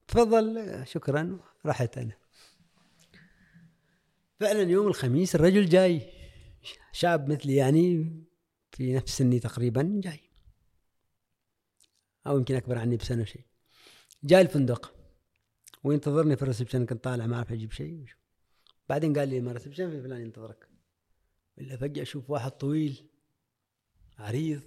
تفضل 0.08 0.82
شكرا 0.88 1.40
رحت 1.66 1.98
أنا. 1.98 2.25
فعلا 4.40 4.62
يوم 4.62 4.88
الخميس 4.88 5.36
الرجل 5.36 5.70
جاي. 5.70 6.02
شاب 6.92 7.32
مثلي 7.32 7.56
يعني 7.56 8.14
في 8.72 8.94
نفس 8.94 9.18
سني 9.18 9.40
تقريبا 9.40 10.02
جاي. 10.04 10.20
أو 12.28 12.38
يمكن 12.38 12.56
أكبر 12.56 12.78
عني 12.78 12.98
بسنة 12.98 13.24
شيء 13.26 13.46
جاي 14.24 14.42
الفندق. 14.42 14.96
وينتظرني 15.84 16.36
في 16.36 16.42
ال 16.42 16.46
reception 16.46 16.86
كنت 16.86 17.04
طالع 17.04 17.26
ما 17.26 17.36
أعرف 17.36 17.52
أجيب 17.52 17.72
شيء. 17.72 18.06
بعدين 18.90 19.18
قال 19.18 19.30
لي 19.30 19.42
ما 19.42 19.52
ال 19.52 19.55
reception 19.55 19.90
في 19.90 20.02
فلان 20.02 20.22
ينتظرك. 20.22 20.70
الا 21.58 21.78
فجأة 21.78 22.02
أشوف 22.02 22.30
واحد 22.30 22.52
طويل 22.52 23.10
عريض. 24.18 24.62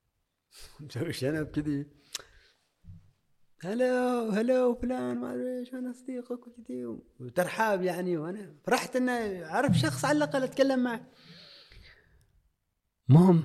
مسوي 0.80 1.12
شنب 1.12 1.46
كذي. 1.46 1.86
هلا 3.62 4.20
هلا 4.40 4.74
فلان 4.74 5.18
ما 5.18 5.34
أدري 5.34 5.58
إيش 5.58 5.74
أنا 5.74 5.92
صديقك 5.92 6.46
وكذي. 6.46 6.86
وترحاب 7.20 7.82
يعني 7.82 8.16
وأنا 8.16 8.54
فرحت 8.64 8.96
انه 8.96 9.12
أعرف 9.44 9.76
شخص 9.76 10.04
على 10.04 10.16
الأقل 10.16 10.42
أتكلم 10.42 10.82
معه. 10.82 11.06
مهم 13.08 13.44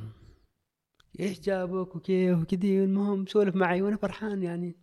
إيش 1.19 1.39
جابك 1.39 1.95
وكيف 1.95 2.41
وكذي؟ 2.41 2.83
المهم 2.83 3.25
سولف 3.25 3.55
معي 3.55 3.81
وأنا 3.81 3.97
فرحان 3.97 4.43
يعني. 4.43 4.75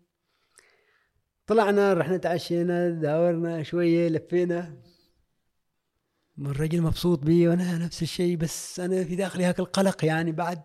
طلعنا 1.47 1.92
رحنا 1.92 2.16
تعشينا 2.16 2.90
داورنا 2.90 3.62
شوية 3.62 4.09
لفينا. 4.09 4.83
الرجل 6.38 6.83
مبسوط 6.83 7.18
بي 7.18 7.49
وأنا 7.49 7.79
نفس 7.79 8.03
الشيء 8.03 8.37
بس 8.37 8.81
أنا 8.81 9.05
في 9.05 9.16
داخلي 9.16 9.45
هاك 9.45 9.61
القلق 9.61 10.05
يعني 10.05 10.33
بعد. 10.33 10.62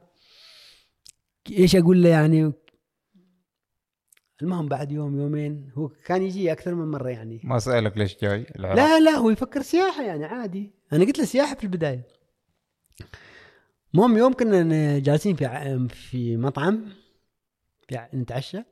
إيش 1.51 1.75
أقول 1.75 2.03
له 2.03 2.09
يعني؟ 2.09 2.53
المهم 4.41 4.67
بعد 4.67 4.91
يوم 4.91 5.19
يومين 5.19 5.71
هو 5.75 5.87
كان 6.05 6.21
يجي 6.21 6.51
أكثر 6.51 6.75
من 6.75 6.91
مرة 6.91 7.09
يعني. 7.09 7.41
ما 7.43 7.59
سألك 7.59 7.97
ليش 7.97 8.17
جاي؟ 8.21 8.45
العراق. 8.59 8.75
لا 8.75 8.99
لا 8.99 9.11
هو 9.11 9.29
يفكر 9.29 9.61
سياحة 9.61 10.03
يعني 10.03 10.25
عادي. 10.25 10.71
أنا 10.93 11.05
قلت 11.05 11.19
له 11.19 11.25
سياحة 11.25 11.55
في 11.55 11.63
البداية. 11.63 12.07
المهم 13.93 14.17
يوم 14.17 14.33
كنا 14.33 14.99
جالسين 14.99 15.35
في 15.35 15.87
في 15.89 16.37
مطعم 16.37 16.85
في 17.87 18.07
نتعشى. 18.13 18.63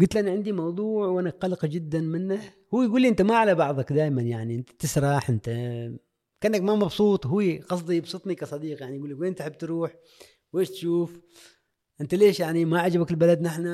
قلت 0.00 0.14
له 0.14 0.20
أنا 0.20 0.30
عندي 0.30 0.52
موضوع 0.52 1.06
وأنا 1.06 1.30
قلق 1.30 1.66
جدا 1.66 2.00
منه. 2.00 2.40
هو 2.74 2.82
يقول 2.82 3.02
لي 3.02 3.08
أنت 3.08 3.22
ما 3.22 3.36
على 3.36 3.54
بعضك 3.54 3.92
دائما 3.92 4.22
يعني 4.22 4.54
أنت 4.54 4.70
تسرح 4.70 5.30
أنت 5.30 5.46
كأنك 6.40 6.60
ما 6.60 6.74
مبسوط. 6.74 7.26
هو 7.26 7.42
قصدي 7.68 7.96
يبسطني 7.96 8.34
كصديق 8.34 8.80
يعني 8.80 8.96
يقول 8.96 9.08
لي 9.08 9.14
وين 9.14 9.34
تحب 9.34 9.58
تروح؟ 9.58 9.94
ويش 10.52 10.70
تشوف؟ 10.70 11.20
انت 12.00 12.14
ليش 12.14 12.40
يعني 12.40 12.64
ما 12.64 12.80
عجبك 12.80 13.10
البلد 13.10 13.40
نحن؟ 13.42 13.66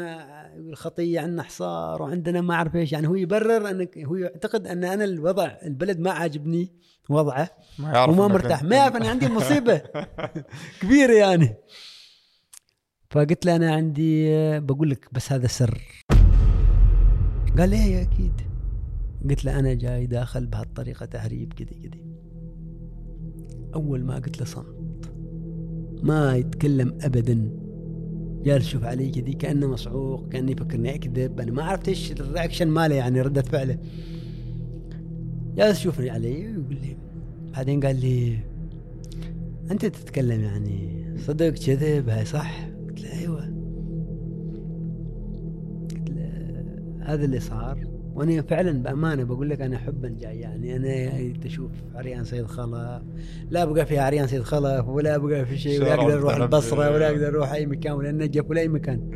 يقول 0.56 0.76
خطيه 0.76 1.20
عندنا 1.20 1.42
حصار 1.42 2.02
وعندنا 2.02 2.40
ما 2.40 2.54
أعرف 2.54 2.76
إيش. 2.76 2.92
يعني 2.92 3.09
هو 3.09 3.14
يبرر 3.14 3.70
أنك 3.70 3.98
هو 3.98 4.16
يعتقد 4.16 4.66
أن 4.66 4.85
أنا 4.85 5.04
الوضع 5.04 5.56
البلد 5.62 5.98
ما 6.00 6.11
عاجبني 6.11 6.72
وضعه 7.09 7.50
ما 7.78 7.92
يعرف 7.92 8.14
وما 8.14 8.28
مرتاح. 8.28 8.62
ما 8.62 8.76
يعرف 8.76 8.96
إني 8.96 9.09
عندي 9.09 9.28
مصيبة 9.28 9.83
كبيرة 10.83 11.12
يعني. 11.12 11.54
فقلت 13.11 13.46
له 13.46 13.56
أنا 13.56 13.74
عندي 13.74 14.30
بقول 14.61 14.90
لك 14.90 15.09
بس 15.12 15.33
هذا 15.33 15.46
سر. 15.46 16.04
قال 17.59 17.72
إيه 17.72 18.02
أكيد. 18.02 18.40
قلت 19.30 19.44
له 19.44 19.59
أنا 19.59 19.74
جاي 19.74 20.06
داخل 20.06 20.46
بهالطريقة 20.46 21.06
تهريب 21.06 21.52
كذي 21.52 21.74
كذي. 21.74 22.04
أول 23.74 24.04
ما 24.04 24.14
قلت 24.14 24.38
له 24.38 24.44
صمت. 24.44 25.12
ما 26.02 26.37
يتكلم 26.37 26.98
ابدا. 27.02 27.69
جالس 28.44 28.66
يشوف 28.66 28.85
علي 28.85 29.11
كذي 29.11 29.33
كأنه 29.33 29.66
مصعوق 29.66 30.29
كاني 30.29 30.53
يفكرني 30.53 30.94
اكذب 30.94 31.40
أنا 31.40 31.53
ما 31.53 31.62
عرفت 31.62 31.88
إيش 31.88 32.12
الرياكشن 32.12 32.68
ماله 32.68 32.94
يعني 32.94 33.20
ردة 33.20 33.42
فعله. 33.42 33.79
جالس 35.57 35.81
يشوفني 35.81 36.11
علي 36.11 36.48
ويقول 36.48 36.74
لي 36.83 36.96
بعدين 37.55 37.81
قال 37.81 38.00
لي 38.00 38.38
أنت 39.70 39.87
تتكلم 39.87 40.40
يعني 40.40 41.05
صدق 41.18 41.48
كذب 41.48 42.09
هاي 42.09 42.24
صح؟ 42.24 42.68
قلت 42.88 43.00
له 43.00 43.18
أيوه. 43.18 43.40
قلت 45.90 46.11
له 46.11 46.31
هذا 47.00 47.24
اللي 47.24 47.40
صار. 47.40 47.89
وأنا 48.14 48.42
فعلا 48.42 48.82
بأمانة 48.82 49.24
بقول 49.24 49.50
لك 49.50 49.60
أنا 49.60 49.78
حبا 49.78 50.08
جاي 50.20 50.40
يعني 50.40 50.76
أنا 50.76 51.46
أشوف 51.46 51.70
عريان 51.94 52.24
سيد 52.24 52.46
خلف. 52.46 53.02
لا 53.50 53.62
أبغى 53.62 53.84
في 53.84 53.98
عريان 53.98 54.26
سيد 54.26 54.42
خلف 54.42 54.88
ولا 54.88 55.14
أبغى 55.16 55.44
في 55.44 55.58
شيء 55.58 55.80
ولا 55.80 55.94
أقدر 55.94 56.18
أروح 56.18 56.36
البصرة 56.36 56.90
ولا 56.90 57.10
أقدر 57.10 57.28
أروح 57.28 57.52
أي 57.52 57.66
مكان 57.66 57.92
ولا 57.92 58.10
النجف 58.10 58.50
ولا 58.50 58.60
أي 58.60 58.68
مكان. 58.68 59.10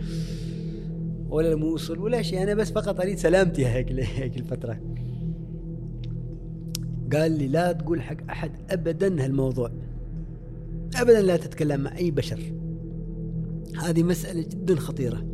ولا 1.29 1.53
الموصل 1.53 1.99
ولا 1.99 2.23
شيء 2.23 2.43
أنا 2.43 2.55
بس 2.55 2.73
فقط 2.73 3.01
أريد 3.01 3.19
سلامتي 3.19 3.67
هيك 3.67 3.93
هيك 4.19 4.37
الفترة. 4.37 4.81
قال 7.13 7.33
لي 7.33 7.49
لا 7.49 7.73
تقول 7.73 8.03
حق 8.03 8.17
أحد 8.31 8.51
ابدا 8.71 9.25
هالموضوع. 9.25 9.71
ابدا 10.97 11.23
لا 11.23 11.37
تتكلم 11.37 11.81
مع 11.81 11.97
أي 11.97 12.11
بشر. 12.11 12.41
هذه 13.83 14.03
مسألة 14.03 14.43
جدا 14.43 14.77
خطيرة. 14.77 15.34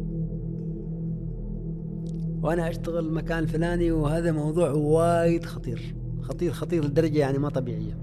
وأنا 2.43 2.71
أشتغل 2.71 3.07
المكان 3.07 3.39
الفلاني 3.39 3.93
وهذا 3.93 4.33
موضوع 4.33 4.71
وايد 4.71 5.45
خطير. 5.45 5.95
خطير 6.23 6.53
خطير 6.53 6.85
لدرجة 6.85 7.19
يعني 7.19 7.39
ما 7.39 7.49
طبيعية. 7.49 7.99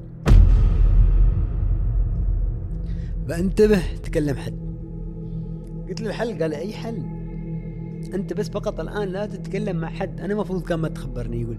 فانتبه 3.28 3.82
تكلم 4.04 4.36
حد. 4.36 4.58
قلت 5.90 6.02
له 6.02 6.10
الحل؟ 6.10 6.42
قال 6.42 6.54
أي 6.54 6.74
حل؟ 6.74 6.98
أنت 8.14 8.34
بس 8.34 8.50
فقط 8.50 8.80
الآن 8.80 9.08
لا 9.08 9.26
تتكلم 9.26 9.78
مع 9.78 9.90
حد. 9.90 10.20
أنا 10.20 10.34
المفروض 10.34 10.64
كان 10.64 10.80
ما 10.80 10.88
تخبرني 10.88 11.42
يقول. 11.42 11.58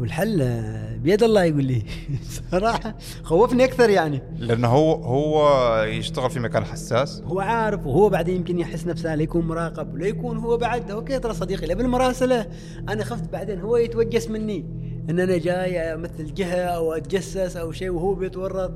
والحل 0.00 0.60
بيد 1.02 1.22
الله 1.22 1.44
يقول 1.44 1.64
لي. 1.64 1.82
صراحة 2.50 2.96
خوفني 3.22 3.64
أكثر 3.64 3.90
يعني. 3.90 4.22
لأنه 4.38 4.68
هو 4.68 4.92
هو 4.92 5.82
يشتغل 5.82 6.30
في 6.30 6.40
مكان 6.40 6.64
حساس. 6.64 7.22
هو 7.22 7.40
عارف 7.40 7.86
وهو 7.86 8.08
بعدين 8.08 8.36
يمكن 8.36 8.58
يحس 8.58 8.86
نفسه 8.86 9.14
لا 9.14 9.22
يكون 9.22 9.46
مراقب 9.46 9.94
ولا 9.94 10.06
يكون 10.06 10.36
هو 10.36 10.56
بعد. 10.56 10.90
أوكي 10.90 11.18
ترى 11.18 11.34
صديقي 11.34 11.66
لا 11.66 11.74
بالمراسلة. 11.74 12.46
أنا 12.88 13.04
خفت 13.04 13.32
بعدين 13.32 13.60
هو 13.60 13.76
يتوجس 13.76 14.30
مني. 14.30 14.66
إن 15.10 15.20
أنا 15.20 15.38
جاي 15.38 15.94
أمثل 15.94 16.34
جهة 16.34 16.64
أو 16.64 16.92
أتجسس 16.92 17.56
أو 17.56 17.72
شيء 17.72 17.90
وهو 17.90 18.14
بيتورط. 18.14 18.72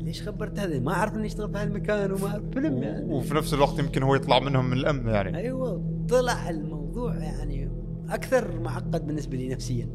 ليش 0.00 0.22
خبرت 0.22 0.58
هذا؟ 0.58 0.78
ما 0.78 0.92
أعرف 0.92 1.14
إني 1.14 1.26
اشتغل 1.26 1.52
في 1.52 1.58
هالمكان 1.58 2.12
وما 2.12 2.26
أعرف. 2.26 2.42
فيلم 2.52 2.82
يعني. 2.82 3.12
وفي 3.12 3.34
نفس 3.34 3.54
الوقت 3.54 3.78
يمكن 3.78 4.02
هو 4.02 4.14
يطلع 4.14 4.38
منهم 4.38 4.70
من 4.70 4.76
الأمن 4.76 5.08
يعني. 5.08 5.36
أيوه 5.38 5.82
طلع 6.08 6.50
الموضوع 6.50 7.14
يعني 7.14 7.70
أكثر 8.10 8.60
معقد 8.60 9.06
بالنسبة 9.06 9.36
لي 9.36 9.48
نفسيا. 9.48 9.88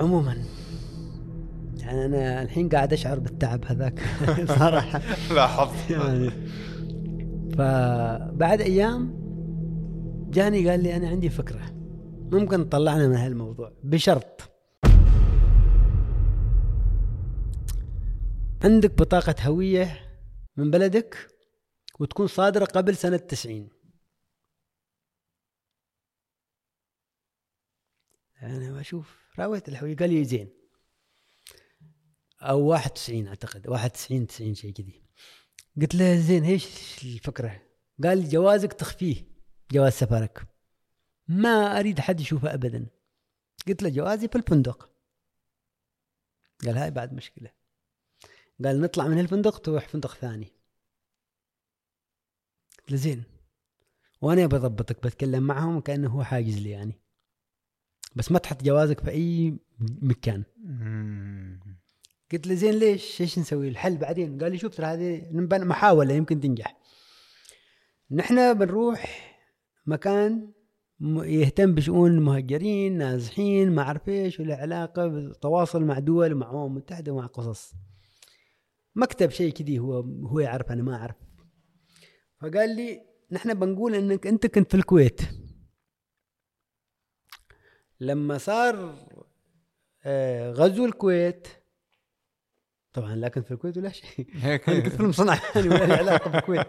عموما. 0.00 0.44
يعني 1.78 2.04
أنا 2.04 2.42
الحين 2.42 2.68
قاعد 2.68 2.92
أشعر 2.92 3.18
بالتعب 3.18 3.64
هذاك. 3.64 4.00
صراحة. 4.58 5.00
لاحظت 5.34 5.90
يعني. 5.90 6.30
فبعد 7.56 8.60
أيام 8.60 9.20
جاني 10.30 10.70
قال 10.70 10.82
لي 10.82 10.96
أنا 10.96 11.08
عندي 11.08 11.30
فكرة. 11.30 11.60
ممكن 12.32 12.68
تطلعنا 12.68 13.08
من 13.08 13.14
هالموضوع. 13.14 13.72
بشرط. 13.84 14.50
عندك 18.64 18.98
بطاقة 18.98 19.34
هوية 19.42 19.98
من 20.56 20.70
بلدك 20.70 21.16
وتكون 22.00 22.26
صادرة 22.26 22.64
قبل 22.64 22.96
سنة 22.96 23.16
90 23.16 23.68
أنا 28.42 28.72
بشوف 28.78 29.20
راويت 29.40 29.68
الهوية 29.68 29.96
قال 29.96 30.10
لي 30.10 30.24
زين. 30.24 30.50
أو 32.42 32.60
91 32.66 33.28
أعتقد 33.28 33.68
91 33.68 34.26
90 34.26 34.54
شيء 34.54 34.72
كذي. 34.72 35.02
قلت 35.80 35.94
له 35.94 36.16
زين 36.16 36.44
إيش 36.44 36.66
الفكرة؟ 37.04 37.62
قال 38.04 38.28
جوازك 38.28 38.72
تخفيه 38.72 39.24
جواز 39.72 39.92
سفرك. 39.92 40.46
ما 41.28 41.78
أريد 41.80 42.00
حد 42.00 42.20
يشوفه 42.20 42.54
أبدا. 42.54 42.86
قلت 43.68 43.82
له 43.82 43.88
جوازي 43.88 44.28
في 44.28 44.36
الفندق. 44.36 44.92
قال 46.64 46.78
هاي 46.78 46.90
بعد 46.90 47.12
مشكلة. 47.12 47.52
قال 48.64 48.80
نطلع 48.80 49.06
من 49.08 49.20
الفندق 49.20 49.58
تروح 49.58 49.88
فندق 49.88 50.14
ثاني. 50.14 50.52
قلت 52.78 52.90
له 52.90 52.96
زين 52.96 53.24
وأنا 54.20 54.46
بضبطك 54.46 55.06
بتكلم 55.06 55.42
معهم 55.42 55.80
كأنه 55.80 56.08
هو 56.08 56.24
حاجز 56.24 56.58
لي 56.58 56.70
يعني. 56.70 57.00
بس 58.14 58.32
ما 58.32 58.38
تحط 58.38 58.62
جوازك 58.62 59.00
في 59.00 59.10
أي 59.10 59.58
مكان. 59.80 60.44
قلت 62.32 62.46
له 62.46 62.54
زين 62.54 62.74
ليش؟ 62.74 63.20
إيش 63.20 63.38
نسوي؟ 63.38 63.68
الحل 63.68 63.96
بعدين. 63.96 64.38
قال 64.38 64.52
لي 64.52 64.58
شوف 64.58 64.74
ترى 64.74 64.86
هذه 64.86 65.26
محاولة 65.64 66.14
يمكن 66.14 66.40
تنجح. 66.40 66.76
نحن 68.10 68.54
بنروح 68.54 69.30
مكان 69.86 70.52
يهتم 71.22 71.74
بشؤون 71.74 72.10
المهجرين 72.10 72.98
نازحين 72.98 73.70
ما 73.70 73.82
أعرف 73.82 74.08
إيش 74.08 74.40
وله 74.40 74.54
علاقة 74.54 75.06
بالتواصل 75.06 75.84
مع 75.84 75.98
دول 75.98 76.32
ومع 76.32 76.50
أمم 76.50 76.74
متحدة 76.74 77.12
ومع 77.12 77.26
قصص. 77.26 77.72
مكتب 78.94 79.30
شيء 79.30 79.52
كذي 79.52 79.78
هو 79.78 80.00
هو 80.00 80.40
يعرف 80.40 80.72
أنا 80.72 80.82
ما 80.82 80.94
أعرف. 80.96 81.16
فقال 82.40 82.76
لي 82.76 83.00
نحن 83.32 83.54
بنقول 83.54 83.94
إنك 83.94 84.26
أنت 84.26 84.46
كنت 84.46 84.70
في 84.70 84.76
الكويت. 84.76 85.20
لما 88.00 88.38
صار 88.38 88.94
آه، 90.04 90.50
غزو 90.50 90.84
الكويت. 90.84 91.48
طبعا 92.92 93.16
لا 93.16 93.28
كنت 93.28 93.46
في 93.46 93.54
الكويت 93.54 93.76
ولا 93.76 93.88
شيء. 93.88 94.26
أنا 94.44 94.56
كنت 94.56 94.88
فيلم 94.88 95.12
صنع 95.12 95.38
يعني 95.54 95.68
ولا 95.68 95.84
لي 95.84 95.94
علاقة 95.94 96.30
بالكويت. 96.30 96.66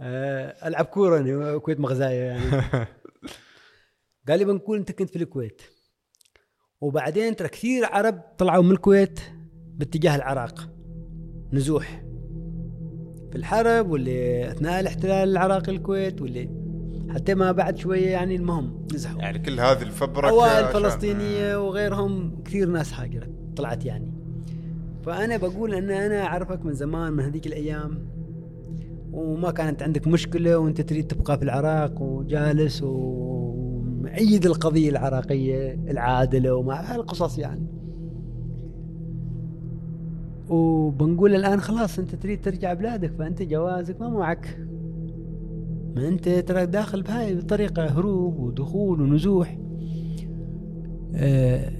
آه، 0.00 0.68
ألعب 0.68 0.84
كورة 0.84 1.18
أنا 1.18 1.54
الكويت 1.54 1.80
مغزاية 1.80 2.22
يعني. 2.22 2.50
قال 4.28 4.38
لي 4.38 4.44
بنقول 4.44 4.78
أنت 4.78 4.92
كنت 4.92 5.10
في 5.10 5.16
الكويت. 5.16 5.62
وبعدين 6.80 7.36
ترى 7.36 7.48
كثير 7.48 7.84
عرب 7.86 8.22
طلعوا 8.38 8.62
من 8.62 8.70
الكويت 8.70 9.20
باتجاه 9.74 10.16
العراق. 10.16 10.70
نزوح. 11.52 12.02
في 13.30 13.38
الحرب 13.38 13.90
واللي 13.90 14.50
أثناء 14.50 14.80
الاحتلال 14.80 15.28
العراقي 15.28 15.72
الكويت 15.72 16.22
واللي 16.22 16.61
حتى 17.08 17.34
ما 17.34 17.52
بعد 17.52 17.76
شوية 17.76 18.08
يعني 18.08 18.36
المهم 18.36 18.86
نزحوا 18.94 19.20
يعني 19.20 19.38
كل 19.38 19.60
هذه 19.60 19.82
الفبركه 19.82 20.28
أوائل 20.28 20.64
فلسطينية 20.72 21.66
وغيرهم 21.66 22.42
كثير 22.44 22.68
ناس 22.68 22.94
هاجرت 22.94 23.30
طلعت 23.56 23.84
يعني. 23.84 24.12
فأنا 25.02 25.36
بقول 25.36 25.74
إن 25.74 25.90
أنا 25.90 26.22
أعرفك 26.22 26.64
من 26.64 26.72
زمان 26.72 27.12
من 27.12 27.24
هذيك 27.24 27.46
الأيام 27.46 27.98
وما 29.12 29.50
كانت 29.50 29.82
عندك 29.82 30.06
مشكلة 30.06 30.58
وأنت 30.58 30.80
تريد 30.80 31.06
تبقى 31.06 31.38
في 31.38 31.44
العراق 31.44 32.02
وجالس 32.02 32.82
ومؤيد 32.82 34.46
القضية 34.46 34.90
العراقية 34.90 35.72
العادلة 35.72 36.54
وما 36.54 36.94
هالقصص 36.94 37.38
يعني. 37.38 37.66
وبنقول 40.48 41.34
الآن 41.34 41.60
خلاص 41.60 41.98
أنت 41.98 42.14
تريد 42.14 42.40
ترجع 42.40 42.72
بلادك 42.72 43.12
فأنت 43.18 43.42
جوازك 43.42 44.00
ما 44.00 44.08
معك 44.08 44.58
ما 45.96 46.08
أنت 46.08 46.28
ترى 46.28 46.66
داخل 46.66 47.02
بهاي 47.02 47.34
بطريقه 47.34 47.86
هروب 47.86 48.38
ودخول 48.38 49.00
ونزوح. 49.00 49.58
آه 51.14 51.72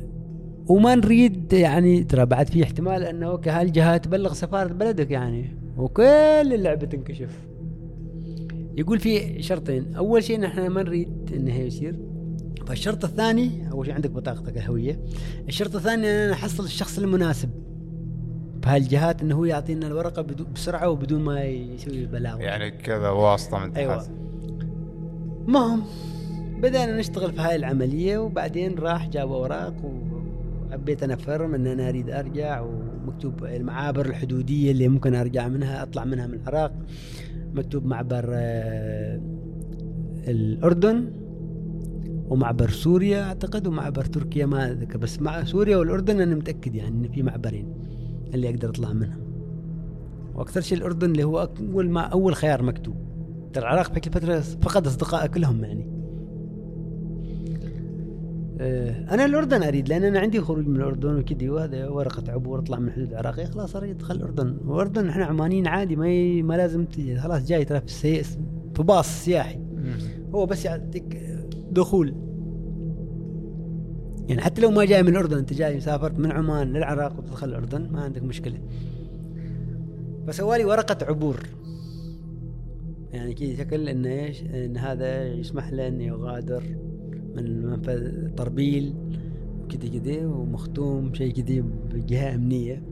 وما 0.68 0.94
نريد 0.94 1.52
يعني 1.52 2.04
ترى 2.04 2.26
بعد 2.26 2.48
في 2.48 2.62
احتمال 2.62 3.02
أنه 3.02 3.26
أوكي 3.26 3.50
هالجهات 3.50 4.04
تبلغ 4.04 4.32
سفارة 4.32 4.72
بلدك 4.72 5.10
يعني 5.10 5.56
وكل 5.76 6.52
اللعبة 6.54 6.86
تنكشف. 6.86 7.38
يقول 8.76 8.98
في 8.98 9.42
شرطين 9.42 9.94
أول 9.94 10.24
شيء 10.24 10.40
نحن 10.40 10.66
ما 10.66 10.82
نريد 10.82 11.30
انه 11.36 11.54
يصير. 11.54 11.96
فالشرط 12.66 13.04
الثاني 13.04 13.70
أول 13.72 13.86
شيء 13.86 13.94
عندك 13.94 14.10
بطاقتك 14.10 14.56
الهوية. 14.56 15.00
الشرط 15.48 15.76
الثاني 15.76 16.06
ان 16.06 16.30
نحصل 16.30 16.64
الشخص 16.64 16.98
المناسب. 16.98 17.50
بهالجهات 18.62 19.22
إنه 19.22 19.34
هو 19.34 19.44
يعطينا 19.44 19.86
الورقة 19.86 20.22
بسرعة 20.54 20.88
وبدون 20.88 21.22
ما 21.22 21.44
يسوي 21.44 22.06
بلاغ. 22.06 22.40
يعني 22.40 22.70
كذا 22.70 23.08
واسطة 23.08 23.58
من 23.58 23.76
أيوه. 23.76 24.06
المهم 25.48 25.82
بدأنا 26.62 26.98
نشتغل 26.98 27.32
في 27.32 27.40
هاي 27.40 27.56
العملية 27.56 28.18
وبعدين 28.18 28.78
راح 28.78 29.08
جاب 29.08 29.32
أوراق 29.32 29.74
وعبيت 30.70 31.02
أنا 31.02 31.16
فرم 31.16 31.54
إن 31.54 31.66
أنا 31.66 31.88
أريد 31.88 32.10
أرجع 32.10 32.60
ومكتوب 32.60 33.44
المعابر 33.44 34.06
الحدودية 34.06 34.70
اللي 34.70 34.88
ممكن 34.88 35.14
أرجع 35.14 35.48
منها 35.48 35.82
أطلع 35.82 36.04
منها 36.04 36.26
من 36.26 36.34
العراق. 36.34 36.72
مكتوب 37.54 37.86
معبر 37.86 38.24
آه، 38.32 39.20
الأردن 40.28 41.10
ومعبر 42.28 42.70
سوريا. 42.70 43.22
أعتقد 43.22 43.66
ومعبر 43.66 44.04
تركيا 44.04 44.46
ما 44.46 44.70
أذكر 44.70 44.98
بس 44.98 45.20
مع 45.20 45.44
سوريا 45.44 45.76
والأردن 45.76 46.20
أنا 46.20 46.34
متأكد 46.34 46.74
يعني 46.74 47.06
إن 47.06 47.12
في 47.12 47.22
معبرين. 47.22 47.91
اللي 48.34 48.48
أقدر 48.48 48.68
أطلع 48.68 48.92
منهم 48.92 49.22
وأكثر 50.34 50.60
شيء 50.60 50.78
الأردن 50.78 51.10
اللي 51.10 51.24
هو 51.24 51.48
أول 51.60 51.90
ما 51.90 52.00
أول 52.00 52.34
خيار 52.34 52.62
مكتوب. 52.62 52.96
ترى 53.52 53.62
العراق 53.64 53.90
بهيك 53.90 54.06
الفترة 54.06 54.40
فقد 54.40 54.86
اصدقائه 54.86 55.26
كلهم 55.26 55.64
يعني. 55.64 55.88
آه، 58.60 59.14
أنا 59.14 59.24
الأردن 59.24 59.62
أريد 59.62 59.88
لأن 59.88 60.04
أنا 60.04 60.18
عندي 60.18 60.40
خروج 60.40 60.66
من 60.66 60.76
الأردن 60.76 61.18
وكذي 61.18 61.48
وهذا 61.48 61.88
ورقة 61.88 62.32
عبور 62.32 62.58
اطلع 62.58 62.78
من 62.78 62.88
الحدود 62.88 63.08
العراقية 63.08 63.44
خلاص 63.44 63.76
أريد 63.76 63.90
ادخل 63.90 64.14
الأردن. 64.14 64.56
والاردن 64.64 65.08
إحنا 65.08 65.24
عمانيين 65.24 65.66
عادي 65.66 65.96
ما 65.96 66.08
ي... 66.08 66.42
ما 66.42 66.54
لازم 66.54 66.84
تجي 66.84 67.16
خلاص 67.20 67.46
جاي 67.46 67.64
ترى. 67.64 67.80
في 67.86 68.82
باص 68.82 69.24
سياحي. 69.24 69.60
هو 70.34 70.46
بس 70.46 70.64
يعطيك 70.64 71.20
دخول. 71.70 72.31
يعني 74.28 74.40
حتى 74.40 74.62
لو 74.62 74.70
ما 74.70 74.84
جاي 74.84 75.02
من 75.02 75.08
الأردن 75.08 75.38
أنت 75.38 75.52
جاي 75.52 75.80
سافرت 75.80 76.18
من 76.18 76.32
عمان 76.32 76.72
للعراق 76.72 77.18
وتدخل 77.18 77.48
الأردن 77.48 77.92
ما 77.92 78.00
عندك 78.00 78.22
مشكلة. 78.22 78.58
فسوى 80.26 80.58
لي 80.58 80.64
ورقة 80.64 81.06
عبور. 81.06 81.36
يعني 83.12 83.34
كذا 83.34 83.54
شكل 83.54 83.88
انه 83.88 84.08
إيش؟ 84.08 84.42
إن 84.42 84.76
هذا 84.76 85.24
يسمح 85.24 85.72
له 85.72 85.88
إنه 85.88 86.04
يغادر 86.04 86.62
من 87.36 87.66
منفذ 87.66 88.28
طربيل 88.34 88.94
وكذا 89.64 89.98
كذا 89.98 90.26
ومختوم 90.26 91.14
شيء 91.14 91.32
كذا 91.32 91.64
بجهة 91.92 92.34
أمنية. 92.34 92.82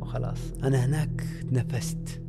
وخلاص. 0.00 0.54
أنا 0.64 0.86
هناك 0.86 1.24
تنفست. 1.50 2.22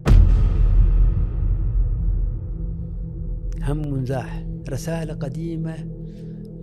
هم 3.61 3.93
منزاح. 3.93 4.45
رسالة 4.69 5.13
قديمة 5.13 6.00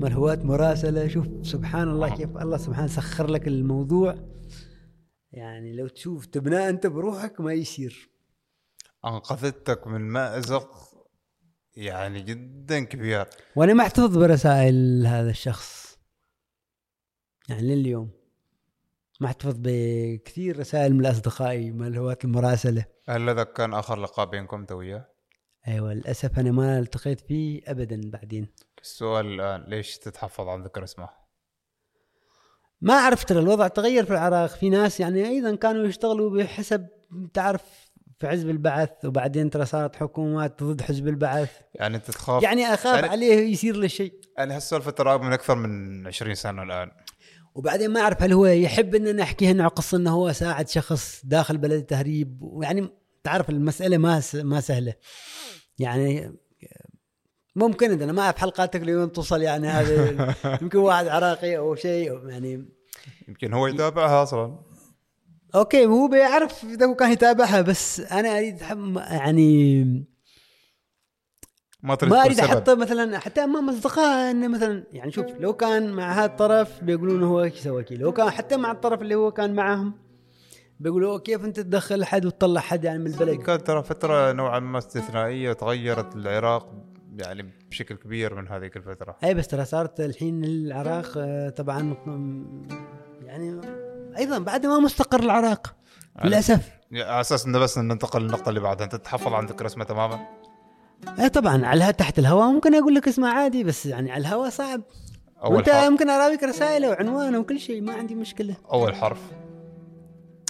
ملهوات 0.00 0.44
مراسلة. 0.44 1.08
شوف 1.08 1.26
سبحان 1.42 1.88
الله 1.88 2.16
كيف 2.16 2.36
الله 2.36 2.56
سبحانه 2.56 2.86
سخر 2.86 3.30
لك 3.30 3.48
الموضوع. 3.48 4.14
يعني 5.32 5.76
لو 5.76 5.88
تشوف 5.88 6.26
تبناه 6.26 6.68
أنت 6.68 6.86
بروحك 6.86 7.40
ما 7.40 7.52
يصير. 7.52 8.10
أنقذتك 9.04 9.86
من 9.86 10.00
مأزق 10.00 10.70
يعني 11.76 12.22
جدا 12.22 12.84
كبير. 12.84 13.26
وأنا 13.56 13.74
محتفظ 13.74 14.18
برسائل 14.18 15.06
هذا 15.06 15.30
الشخص. 15.30 15.98
يعني 17.48 17.62
لليوم 17.62 18.10
محتفظ 19.20 19.54
بكثير 19.58 20.58
رسائل 20.58 20.94
من 20.94 21.06
اصدقائي 21.06 21.70
ملهوات 21.70 22.24
المراسلة. 22.24 22.84
هل 23.08 23.28
هذا 23.28 23.44
كان 23.44 23.74
آخر 23.74 24.00
لقاء 24.00 24.26
بينكم 24.30 24.56
انت 24.56 24.72
وياه؟ 24.72 25.08
أيوه 25.68 25.94
للأسف 25.94 26.38
أنا 26.38 26.50
ما 26.50 26.78
التقيت 26.78 27.20
فيه 27.20 27.62
ابدا 27.66 28.10
بعدين. 28.10 28.48
السؤال 28.92 29.26
الآن 29.26 29.64
ليش 29.68 29.98
تتحفظ 29.98 30.48
عن 30.48 30.62
ذكر 30.62 30.84
اسمه؟ 30.84 31.08
ما 32.80 32.94
أعرف 32.94 33.24
ترى 33.24 33.38
الوضع 33.38 33.68
تغير 33.68 34.04
في 34.04 34.10
العراق. 34.10 34.50
في 34.50 34.70
ناس 34.70 35.00
يعني 35.00 35.28
أيضا 35.28 35.54
كانوا 35.54 35.86
يشتغلوا 35.86 36.30
بحسب 36.30 36.86
تعرف 37.34 37.62
في 38.20 38.28
حزب 38.28 38.50
البعث 38.50 39.04
وبعدين 39.04 39.50
ترى 39.50 39.64
صارت 39.66 39.96
حكومات 39.96 40.62
ضد 40.62 40.82
حزب 40.82 41.08
البعث. 41.08 41.50
يعني 41.74 41.96
أنت 41.96 42.10
تخاف؟ 42.10 42.42
يعني 42.42 42.66
أخاف 42.74 42.94
يعني- 42.94 43.06
عليه 43.08 43.52
يصير 43.52 43.76
له 43.76 43.86
شيء. 43.86 44.14
يعني 44.38 44.54
هالسالفه 44.54 44.90
ترى 44.90 45.18
من 45.18 45.32
أكثر 45.32 45.54
من 45.54 46.06
20 46.06 46.34
سنة 46.34 46.62
الآن. 46.62 46.90
وبعدين 47.54 47.90
ما 47.90 48.00
أعرف 48.00 48.22
هل 48.22 48.32
هو 48.32 48.46
يحب 48.46 48.94
ان 48.94 49.16
نحكي 49.16 49.50
انه 49.50 49.68
قصة 49.68 49.96
إنه 49.98 50.10
هو 50.10 50.32
ساعد 50.32 50.68
شخص 50.68 51.20
داخل 51.24 51.58
بلد 51.58 51.72
التهريب 51.72 52.38
ويعني 52.42 52.88
تعرف 53.24 53.50
المسألة 53.50 53.98
ما 53.98 54.20
س- 54.20 54.34
ما 54.34 54.60
سهلة. 54.60 54.94
يعني 55.78 56.36
ممكن 57.58 58.02
أنا 58.02 58.12
ما 58.12 58.22
أعرف 58.22 58.38
حلقاتك 58.38 58.80
لوين 58.80 59.12
توصل 59.12 59.42
يعني 59.42 59.68
هذا 59.68 60.34
يمكن 60.62 60.78
واحد 60.78 61.08
عراقي 61.08 61.56
أو 61.56 61.74
شيء 61.74 62.28
يعني 62.28 62.68
يمكن 63.28 63.52
هو 63.52 63.66
يتابعها 63.66 64.22
أصلا 64.22 64.58
okay 65.54 65.86
هو 65.86 66.08
بيعرف 66.08 66.64
إذا 66.64 66.86
هو 66.86 66.94
كان 66.94 67.12
يتابعها 67.12 67.60
بس 67.60 68.00
أنا 68.00 68.38
أريد 68.38 68.60
يعني 68.96 69.84
ما 71.82 71.94
تريد 71.94 72.12
ما 72.12 72.24
أريد. 72.24 72.40
أحطه 72.40 72.74
مثلا 72.74 73.18
حتى 73.18 73.44
امام 73.44 73.68
اصدقائه 73.68 74.30
إنه 74.30 74.48
مثلا 74.48 74.84
يعني 74.92 75.12
شوف 75.12 75.26
لو 75.40 75.52
كان 75.52 75.92
مع 75.92 76.12
هذا 76.12 76.24
الطرف 76.24 76.84
بيقولون 76.84 77.22
هو 77.22 77.42
إيش 77.42 77.54
سوى 77.54 77.82
كذا 77.82 77.98
لو 77.98 78.12
كان 78.12 78.30
حتى 78.30 78.56
مع 78.56 78.70
الطرف 78.70 79.02
اللي 79.02 79.14
هو 79.14 79.30
كان 79.30 79.54
معهم 79.54 79.94
بيقولوا 80.80 81.18
كيف 81.18 81.44
أنت 81.44 81.60
تدخل 81.60 82.04
حد 82.04 82.26
وتطلع 82.26 82.60
حد 82.60 82.84
يعني 82.84 82.98
من 82.98 83.06
البلد 83.06 83.42
كانت 83.42 83.66
ترى 83.66 83.82
فترة 83.82 84.32
نوعا 84.32 84.58
ما 84.58 84.78
استثنائية 84.78 85.52
تغيرت 85.52 86.16
العراق 86.16 86.74
يعني 87.18 87.50
بشكل 87.70 87.94
كبير 87.94 88.34
من 88.34 88.48
هذيك 88.48 88.76
الفترة. 88.76 89.16
أي 89.24 89.34
بس 89.34 89.48
ترى 89.48 89.64
صارت 89.64 90.00
الحين 90.00 90.44
العراق 90.44 91.12
آه، 91.16 91.48
طبعا 91.48 91.96
يعني 93.24 93.60
أيضا 94.18 94.38
بعد 94.38 94.66
ما 94.66 94.78
مستقر 94.78 95.20
العراق 95.20 95.74
للأسف. 96.24 96.70
على 96.92 97.20
أساس 97.20 97.46
إنه 97.46 97.58
بس 97.58 97.78
ننتقل 97.78 98.22
للنقطة 98.22 98.48
اللي 98.48 98.60
بعدها. 98.60 98.84
أنت 98.84 98.94
تتحفظ 98.94 99.32
عن 99.32 99.46
ذكر 99.46 99.66
اسمه 99.66 99.84
تماما؟ 99.84 100.26
أي 101.20 101.28
طبعا 101.28 101.66
على 101.66 101.92
تحت 101.92 102.18
الهواء 102.18 102.52
ممكن 102.52 102.74
أقول 102.74 102.94
لك 102.94 103.08
اسمه 103.08 103.28
عادي 103.28 103.64
بس 103.64 103.86
يعني 103.86 104.12
على 104.12 104.20
الهواء 104.20 104.50
صعب. 104.50 104.80
أول 105.44 105.56
وأنت 105.56 105.70
حرف. 105.70 105.90
ممكن 105.90 106.10
اراويك 106.10 106.42
رسائله 106.42 106.90
وعنوانه 106.90 107.38
وكل 107.38 107.60
شيء 107.60 107.82
ما 107.82 107.92
عندي 107.92 108.14
مشكلة. 108.14 108.56
أول 108.72 108.94
حرف. 108.94 109.20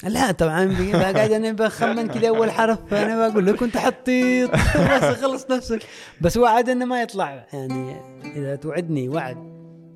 لا 0.02 0.32
طبعا 0.32 0.92
قاعد 0.92 1.32
أنا 1.32 1.52
بخمن 1.52 2.08
كذا 2.08 2.28
أول 2.28 2.50
حرف 2.50 2.78
فأنا 2.90 3.28
بقول 3.28 3.46
لك 3.46 3.56
كنت 3.56 3.76
حطيت. 3.76 4.50
بس 4.90 5.04
خلص 5.04 5.50
نفسك. 5.50 5.82
بس 6.20 6.37
وعد 6.37 6.68
إنه 6.68 6.84
ما 6.84 7.02
يطلع. 7.02 7.46
يعني 7.52 8.00
إذا 8.37 8.56
توعدني 8.56 9.08
وعد. 9.08 9.37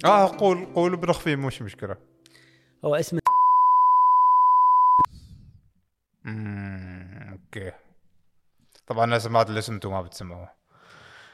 آه 0.05 0.37
قول 0.37 0.67
قول 0.75 0.97
بنخفي 0.97 1.37
مش 1.37 1.63
مشكلة. 1.63 1.97
هو 2.85 2.95
اسمه 2.95 3.21
امم 6.27 7.33
okay. 7.33 7.73
طبعا 8.87 9.05
أنا 9.05 9.19
سمعت 9.19 9.51
الاسم 9.51 9.73
أنتم 9.73 9.91
ما 9.91 10.03
بتسمعوه. 10.03 10.49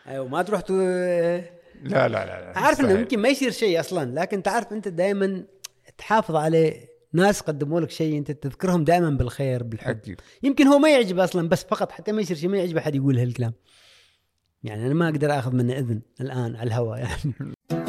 أيوه 0.06 0.28
ما 0.28 0.42
تروح 0.42 0.60
تو... 0.60 0.74
لا 0.74 1.38
لا 1.82 2.08
لا, 2.08 2.52
لا. 2.52 2.58
عارف 2.58 2.80
إنه. 2.80 2.92
يمكن 2.92 3.18
ما 3.18 3.28
يصير 3.28 3.50
شيء 3.50 3.80
أصلا 3.80 4.20
لكن 4.20 4.42
تعرف 4.42 4.72
أنت 4.72 4.88
دائما 4.88 5.44
تحافظ 5.98 6.36
عليه 6.36 6.97
ناس 7.12 7.40
قدموا 7.40 7.80
لك 7.80 7.90
شيء 7.90 8.18
أنت 8.18 8.30
تذكرهم 8.30 8.84
دائما 8.84 9.10
بالخير 9.10 9.62
بالحب. 9.62 9.90
أكيد. 9.90 10.20
يمكن 10.42 10.66
هو 10.66 10.78
ما 10.78 10.92
يعجبه 10.92 11.24
أصلا 11.24 11.48
بس 11.48 11.64
فقط 11.64 11.92
حتى 11.92 12.12
ما 12.12 12.20
يصير 12.20 12.36
شيء 12.36 12.48
ما 12.48 12.58
يعجبه 12.58 12.80
أحد 12.80 12.94
يقول 12.94 13.18
هالكلام. 13.18 13.52
يعني 14.62 14.86
أنا 14.86 14.94
ما 14.94 15.08
أقدر 15.08 15.38
آخذ 15.38 15.52
منه 15.54 15.78
إذن 15.78 16.00
الآن 16.20 16.56
على 16.56 16.68
الهواء. 16.68 16.98
يعني 16.98 17.54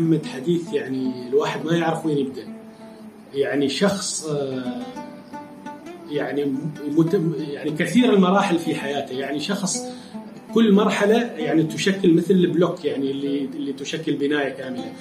محمد 0.00 0.26
حديث 0.26 0.72
يعني 0.72 1.28
الواحد 1.28 1.64
ما 1.64 1.76
يعرف 1.76 2.06
وين 2.06 2.18
يبدأ. 2.18 2.42
يعني 3.34 3.68
شخص 3.68 4.26
آه، 4.26 4.82
يعني 6.10 6.54
يعني 7.38 7.70
كثير 7.70 8.14
المراحل 8.14 8.58
في 8.58 8.74
حياته. 8.74 9.12
يعني 9.12 9.40
شخص 9.40 9.82
كل 10.54 10.72
مرحلة 10.72 11.16
يعني 11.16 11.62
تشكل 11.62 12.14
مثل 12.14 12.34
البلوك 12.34 12.84
يعني 12.84 13.10
اللي 13.10 13.44
اللي 13.44 13.72
تشكل 13.72 14.12
بناية 14.12 14.48
كاملة. 14.48 14.92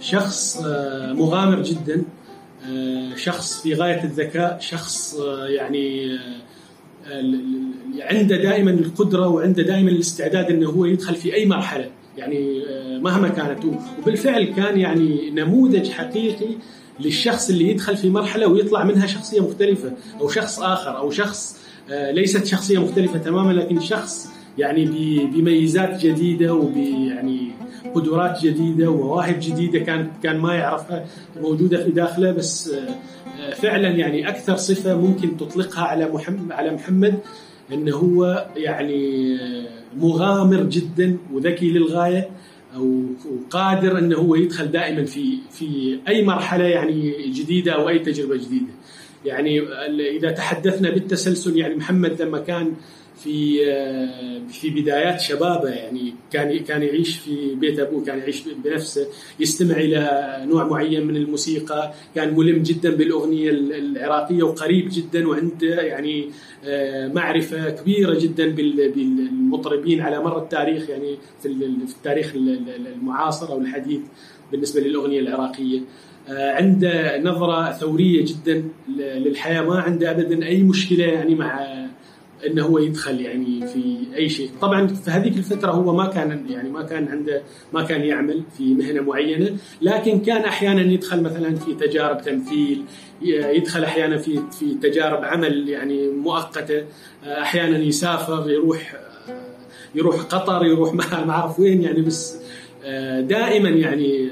شخص 0.00 0.62
آه، 0.66 1.12
مغامر 1.12 1.62
جدا 1.62 2.04
آه، 2.68 3.16
شخص 3.16 3.62
في 3.62 3.74
غاية 3.74 4.04
الذكاء 4.04 4.58
شخص 4.60 5.18
يعني 5.46 6.18
عنده 8.00 8.36
دائما 8.36 8.70
القدرة 8.70 9.28
وعنده 9.28 9.62
دائما 9.62 9.90
الاستعداد 9.90 10.50
إنه 10.50 10.70
هو 10.70 10.84
يدخل 10.84 11.14
في 11.14 11.34
أي 11.34 11.46
مرحلة. 11.46 11.90
يعني 12.16 12.62
آه، 12.68 12.98
مهما 12.98 13.28
كانت. 13.28 13.64
وبالفعل 14.02 14.44
كان 14.44 14.80
يعني 14.80 15.30
نموذج 15.30 15.90
حقيقي 15.90 16.54
للشخص 17.00 17.50
اللي 17.50 17.70
يدخل 17.70 17.96
في 17.96 18.10
مرحلة 18.10 18.46
ويطلع 18.46 18.84
منها 18.84 19.06
شخصية 19.06 19.40
مختلفة 19.40 19.92
أو 20.20 20.28
شخص 20.28 20.60
آخر 20.60 20.98
أو 20.98 21.10
شخص 21.10 21.56
آه، 21.90 22.10
ليست 22.10 22.46
شخصية 22.46 22.78
مختلفة 22.78 23.18
تماما 23.18 23.52
لكن 23.52 23.80
شخص 23.80 24.28
يعني 24.58 24.84
بميزات 25.26 26.00
جديدة 26.06 26.54
وب 26.54 26.76
يعني 26.76 27.50
قدرات 27.94 28.42
جديدة 28.42 28.90
ومواهب 28.90 29.38
جديدة 29.40 29.78
كان 29.78 30.10
كان 30.22 30.38
ما 30.38 30.54
يعرفها 30.54 31.06
موجودة 31.40 31.84
في 31.84 31.90
داخله. 31.90 32.32
بس 32.32 32.68
آه، 33.40 33.54
فعلا 33.54 33.88
يعني 33.88 34.28
أكثر 34.28 34.56
صفة 34.56 34.94
ممكن 34.94 35.36
تطلقها 35.36 35.84
على 35.84 36.08
محمد 36.08 36.52
على 36.52 36.70
محمد 36.70 37.18
انه 37.72 37.96
هو 37.96 38.46
يعني 38.56 39.36
مغامر 39.96 40.62
جدا 40.62 41.18
وذكي 41.32 41.70
للغاية 41.70 42.28
وقادر 42.76 43.98
أنه 43.98 44.16
هو 44.16 44.34
يدخل 44.34 44.70
دائما 44.70 45.04
في 45.04 45.38
في 45.50 45.98
أي 46.08 46.24
مرحلة 46.24 46.64
يعني 46.64 47.28
جديدة 47.28 47.72
أو 47.72 47.88
أي 47.88 47.98
تجربة 47.98 48.36
جديدة. 48.36 48.72
يعني 49.24 49.60
إذا 50.16 50.30
تحدثنا 50.30 50.90
بالتسلسل 50.90 51.56
يعني 51.56 51.74
محمد 51.74 52.22
لما 52.22 52.38
كان 52.38 52.72
في 53.22 53.58
آه، 53.72 54.40
في 54.48 54.70
بدايات 54.70 55.20
شبابه 55.20 55.68
يعني 55.68 56.14
كان 56.32 56.58
كان 56.58 56.82
يعيش 56.82 57.18
في 57.18 57.54
بيت 57.54 57.78
أبوه 57.78 58.04
كان 58.04 58.18
يعيش 58.18 58.42
بنفسه 58.64 59.06
يستمع 59.40 59.76
إلى 59.76 60.42
نوع 60.48 60.64
معين 60.68 61.06
من 61.06 61.16
الموسيقى 61.16 61.92
كان 62.14 62.34
ملم 62.34 62.62
جدا 62.62 62.90
بالأغنية 62.90 63.50
ال- 63.50 63.72
العراقية 63.72 64.42
وقريب 64.42 64.88
جدا 64.92 65.28
وعنده 65.28 65.82
يعني 65.82 66.30
آه، 66.64 67.08
معرفة 67.08 67.70
كبيرة 67.70 68.18
جدا 68.18 68.48
بال- 68.48 68.92
بالمطربين 68.92 70.00
على 70.00 70.20
مر 70.20 70.38
التاريخ 70.42 70.90
يعني 70.90 71.16
في 71.42 71.48
ال- 71.48 71.86
في 71.86 71.94
التاريخ 71.94 72.34
ال- 72.34 72.48
ال- 72.76 72.86
المعاصر 72.86 73.52
أو 73.52 73.58
الحديث 73.60 74.00
بالنسبة 74.52 74.80
للأغنية 74.80 75.20
العراقية. 75.20 75.80
آه، 76.28 76.52
عنده 76.52 77.18
نظرة 77.22 77.72
ثورية 77.72 78.24
جدا 78.24 78.64
للحياة 78.98 79.62
ما 79.62 79.80
عنده 79.80 80.10
ابدا 80.10 80.46
أي 80.46 80.62
مشكلة 80.62 81.04
يعني 81.04 81.34
مع 81.34 81.85
إنه 82.46 82.64
هو 82.64 82.78
يدخل 82.78 83.20
يعني 83.20 83.66
في 83.66 83.98
أي 84.16 84.28
شيء، 84.28 84.50
طبعا 84.60 84.86
في 84.86 85.10
هذيك 85.10 85.36
الفترة 85.36 85.70
هو 85.70 85.96
ما 85.96 86.06
كان 86.06 86.46
يعني 86.50 86.70
ما 86.70 86.82
كان 86.82 87.08
عنده 87.08 87.42
ما 87.72 87.82
كان 87.82 88.00
يعمل 88.02 88.42
في 88.58 88.74
مهنة 88.74 89.00
معينة، 89.00 89.56
لكن 89.82 90.20
كان 90.20 90.42
أحيانا 90.42 90.82
يدخل 90.82 91.22
مثلا 91.22 91.54
في 91.56 91.74
تجارب 91.74 92.22
تمثيل، 92.22 92.84
يدخل 93.22 93.84
أحيانا 93.84 94.18
في 94.18 94.42
في 94.58 94.74
تجارب 94.74 95.24
عمل 95.24 95.68
يعني 95.68 96.08
مؤقتة، 96.08 96.84
أحيانا 97.24 97.78
يسافر 97.78 98.50
يروح 98.50 98.96
يروح 99.94 100.22
قطر 100.22 100.64
يروح 100.64 100.94
ما 100.94 101.30
أعرف 101.30 101.60
وين 101.60 101.82
يعني 101.82 102.00
بس 102.00 102.36
دائما 103.20 103.68
يعني 103.68 104.28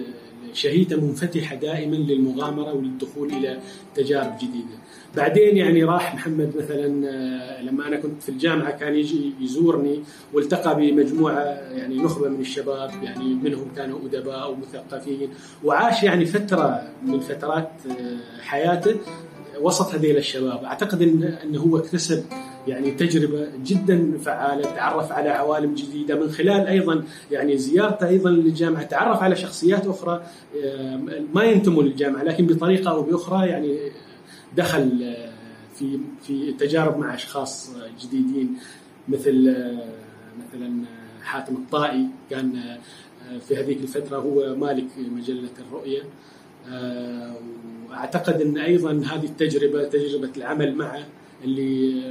شهيته 0.53 1.01
منفتحة 1.01 1.57
دائما 1.57 1.97
للمغامرة 1.97 2.73
وللدخول 2.73 3.33
إلى 3.33 3.59
تجارب 3.95 4.37
جديدة. 4.37 4.84
بعدين 5.17 5.57
يعني 5.57 5.85
راح 5.85 6.15
محمد 6.15 6.53
مثلا 6.57 7.09
آه، 7.09 7.63
لما 7.63 7.89
أنا 7.89 7.97
كنت 7.97 8.23
في 8.23 8.29
الجامعة 8.29 8.71
كان 8.71 8.95
يجي 8.95 9.33
يزورني 9.41 10.03
والتقى 10.33 10.77
بمجموعة 10.77 11.43
يعني 11.73 12.03
نخبة 12.03 12.29
من 12.29 12.41
الشباب 12.41 12.91
يعني 13.03 13.35
منهم 13.35 13.69
كانوا 13.77 13.99
أدباء 14.07 14.51
ومثقفين 14.53 15.29
وعاش 15.65 16.03
يعني 16.03 16.25
فترة 16.25 16.83
من 17.07 17.21
فترات 17.21 17.71
آه، 17.91 18.43
حياته 18.43 18.97
وسط 19.61 19.95
هذيل 19.95 20.17
الشباب. 20.17 20.65
أعتقد 20.65 21.03
إن 21.03 21.23
انه 21.23 21.61
هو 21.61 21.79
اكتسب 21.79 22.25
يعني 22.69 22.91
تجربة 22.91 23.49
جدا 23.65 24.19
فعالة 24.19 24.63
تعرف 24.63 25.13
على 25.13 25.29
عوالم 25.29 25.75
جديدة 25.75 26.15
من 26.15 26.31
خلال 26.31 26.67
أيضا 26.67 27.05
يعني 27.31 27.57
زيارته 27.57 28.09
أيضا 28.09 28.31
للجامعة 28.31 28.83
تعرف 28.83 29.23
على 29.23 29.37
شخصيات 29.37 29.87
أخرى 29.87 30.23
آه، 30.65 31.01
ما 31.35 31.45
ينتموا 31.45 31.83
للجامعة 31.83 32.23
لكن 32.23 32.47
بطريقة 32.47 32.91
أو 32.91 33.03
بأخرى 33.03 33.49
يعني 33.49 33.79
دخل 34.57 35.03
آه، 35.03 35.33
في 35.79 35.99
في 36.23 36.53
تجارب 36.53 36.99
مع 36.99 37.15
أشخاص 37.15 37.71
جديدين 38.01 38.59
مثل 39.09 39.49
آه، 39.49 39.89
مثلا 40.39 40.83
آه، 40.83 41.25
حاتم 41.25 41.55
الطائي. 41.55 42.07
كان 42.31 42.79
في 43.49 43.57
هذيك 43.57 43.79
الفترة 43.79 44.19
هو 44.19 44.55
مالك 44.57 44.87
مجلة 44.99 45.49
الرؤية. 45.69 46.03
وأعتقد 47.91 48.41
إن 48.41 48.59
أيضا 48.59 48.91
هذه 48.91 49.25
التجربة 49.25 49.85
تجربة 49.85 50.31
العمل 50.37 50.75
معه 50.75 51.05
اللي 51.45 52.03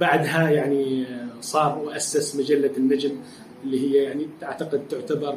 بعدها 0.00 0.50
يعني 0.50 1.06
صار 1.40 1.78
واسس 1.78 2.36
مجلة 2.36 2.70
النجم 2.76 3.16
اللي 3.64 3.80
هي 3.80 4.02
يعني 4.02 4.26
اعتقد 4.42 4.88
تعتبر 4.88 5.36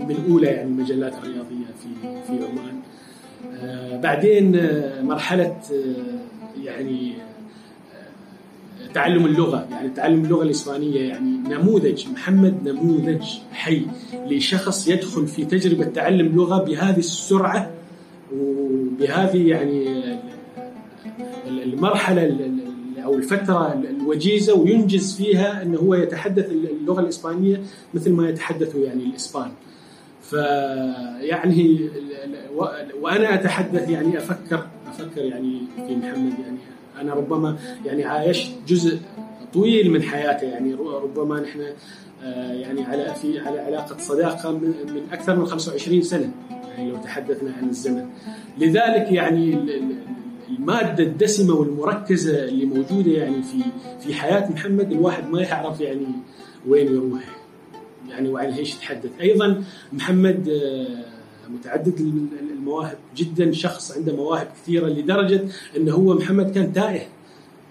من 0.00 0.26
اولى 0.30 0.46
يعني 0.46 0.68
المجلات 0.68 1.14
الرياضية 1.14 1.66
في 1.82 2.22
في 2.26 2.44
عمان. 2.44 2.77
بعدين 4.02 4.56
آه، 4.56 5.02
مرحلة 5.02 5.44
آه، 5.72 6.62
يعني 6.64 7.12
آه، 8.82 8.92
تعلم 8.94 9.26
اللغة 9.26 9.66
يعني 9.70 9.88
تعلم 9.90 10.24
اللغة 10.24 10.42
الإسبانية 10.42 11.00
يعني 11.08 11.30
نموذج 11.48 12.06
محمد 12.08 12.68
نموذج 12.68 13.22
حي 13.52 13.82
لشخص 14.26 14.88
يدخل 14.88 15.26
في 15.26 15.44
تجربة 15.44 15.84
تعلم 15.84 16.36
لغة 16.36 16.64
بهذه 16.64 16.98
السرعة 16.98 17.70
وبهذه 18.36 19.48
يعني 19.48 19.88
آه، 19.88 20.18
المرحلة 21.48 22.24
ال- 22.24 22.40
ال- 22.44 22.68
أو 23.04 23.14
الفترة 23.14 23.72
الوجيزة 23.90 24.54
وينجز 24.54 25.16
فيها 25.16 25.62
انه 25.62 25.78
هو 25.78 25.94
يتحدث 25.94 26.50
اللغة 26.50 27.00
الإسبانية 27.00 27.60
مثل 27.94 28.12
ما 28.12 28.28
يتحدث 28.28 28.74
يعني 28.74 29.02
الإسبان. 29.02 29.50
فيعني 30.30 31.88
وأنا 33.00 33.34
أتحدث 33.34 33.90
يعني 33.90 34.18
أفكر 34.18 34.66
أفكر 34.88 35.20
يعني 35.24 35.60
في 35.76 35.96
محمد 35.96 36.32
يعني 36.44 36.58
أنا 37.00 37.14
ربما 37.14 37.56
يعني 37.86 38.04
عايشت 38.04 38.50
جزء 38.68 38.98
طويل 39.54 39.90
من 39.90 40.02
حياته 40.02 40.44
يعني 40.46 40.74
ربما 40.74 41.40
نحن 41.40 41.60
آه، 42.24 42.52
يعني 42.52 42.84
على 42.84 43.14
في 43.14 43.38
على 43.40 43.58
علاقة 43.60 43.96
صداقة 43.98 44.52
من 44.52 45.02
أكثر 45.12 45.36
من 45.36 45.46
25 45.46 46.02
سنة 46.02 46.30
يعني 46.50 46.90
لو 46.90 46.96
تحدثنا 46.96 47.52
عن 47.62 47.68
الزمن. 47.68 48.06
لذلك 48.58 49.12
يعني 49.12 49.54
ال- 49.54 49.70
ال- 49.70 49.96
المادة 50.58 51.04
الدسمة 51.04 51.54
والمركزة 51.54 52.44
اللي 52.44 52.64
موجودة 52.66 53.10
يعني 53.12 53.42
في 53.42 53.58
في 54.00 54.14
حياة 54.14 54.52
محمد 54.52 54.92
الواحد 54.92 55.30
ما 55.30 55.40
يعرف 55.42 55.80
يعني 55.80 56.06
وين 56.68 56.86
يروح. 56.94 57.22
يعني 58.10 58.28
وعن 58.28 58.52
إيش 58.52 58.74
يتحدث. 58.74 59.10
أيضا 59.20 59.62
محمد 59.92 60.48
آه، 60.48 61.04
متعدد 61.50 62.00
الم- 62.00 62.28
المواهب 62.52 62.96
جدا 63.16 63.52
شخص 63.52 63.96
عنده 63.96 64.16
مواهب 64.16 64.46
كثيرة 64.62 64.86
لدرجة 64.86 65.44
انه 65.76 65.92
هو 65.94 66.14
محمد 66.14 66.50
كان 66.50 66.72
تائه. 66.72 67.00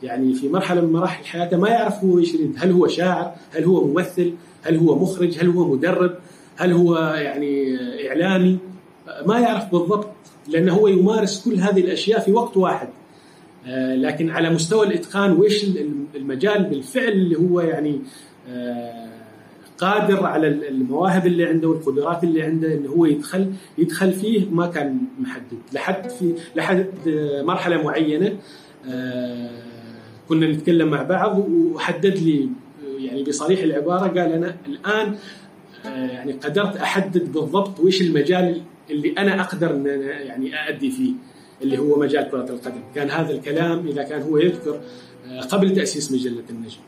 يعني 0.03 0.33
في 0.33 0.49
مرحلة 0.49 0.81
من 0.81 0.93
مراحل 0.93 1.25
حياته 1.25 1.57
ما 1.57 1.69
يعرف 1.69 2.03
هو 2.03 2.19
إيش 2.19 2.33
يريد. 2.33 2.53
هل 2.57 2.71
هو 2.71 2.87
شاعر؟ 2.87 3.31
هل 3.55 3.63
هو 3.63 3.87
ممثل؟ 3.87 4.33
هل 4.63 4.77
هو 4.77 4.99
مخرج؟ 4.99 5.37
هل 5.39 5.49
هو 5.49 5.73
مدرب؟ 5.75 6.15
هل 6.57 6.71
هو 6.71 6.97
يعني 6.97 7.77
إعلامي؟ 8.09 8.57
ما 9.25 9.39
يعرف 9.39 9.71
بالضبط 9.71 10.07
لأنه 10.47 10.73
هو 10.73 10.87
يمارس 10.87 11.45
كل 11.45 11.55
هذه 11.55 11.79
الأشياء 11.79 12.19
في 12.19 12.31
وقت 12.31 12.57
واحد. 12.57 12.87
آه، 13.67 13.95
لكن 13.95 14.29
على 14.29 14.49
مستوى 14.49 14.87
الإتقان 14.87 15.31
وإيش 15.31 15.65
المجال 16.15 16.63
بالفعل 16.63 17.11
اللي 17.11 17.35
هو 17.35 17.61
يعني 17.61 17.99
آه، 18.49 19.07
قادر 19.77 20.25
على 20.25 20.47
المواهب 20.47 21.27
اللي 21.27 21.45
عنده 21.45 21.69
والقدرات 21.69 22.23
اللي 22.23 22.41
عنده 22.41 22.73
إنه 22.73 22.89
هو 22.89 23.05
يدخل 23.05 23.53
يدخل 23.77 24.11
فيه 24.11 24.49
ما 24.49 24.67
كان 24.67 24.97
محدد 25.19 25.57
لحد 25.73 26.09
في 26.09 26.35
لحد 26.55 26.87
آه، 27.07 27.41
مرحلة 27.41 27.83
معينة 27.83 28.37
آه، 28.89 29.49
كنا 30.29 30.51
نتكلم 30.51 30.87
مع 30.87 31.03
بعض 31.03 31.49
وحدد 31.49 32.17
لي 32.17 32.43
آه، 32.43 33.01
يعني 33.01 33.23
بصريح 33.23 33.59
العبارة 33.59 34.07
قال 34.07 34.17
أنا 34.31 34.55
الآن 34.67 35.15
يعني 35.85 36.31
قدرت 36.31 36.77
أحدد 36.77 37.33
بالضبط 37.33 37.79
وش 37.79 38.01
المجال 38.01 38.61
اللي 38.89 39.13
أنا 39.17 39.41
أقدر 39.41 39.71
إن 39.71 39.87
أنا 39.87 40.21
يعني 40.21 40.55
أأدي 40.55 40.91
فيه 40.91 41.13
اللي 41.61 41.77
هو 41.77 41.99
مجال 41.99 42.29
كرة 42.31 42.49
القدم، 42.49 42.81
كان 42.95 43.09
هذا 43.09 43.31
الكلام 43.31 43.87
إذا 43.87 44.03
كان 44.03 44.21
هو 44.21 44.37
يذكر 44.37 44.79
قبل 45.49 45.73
تأسيس 45.75 46.11
مجلة 46.11 46.43
النجم. 46.49 46.79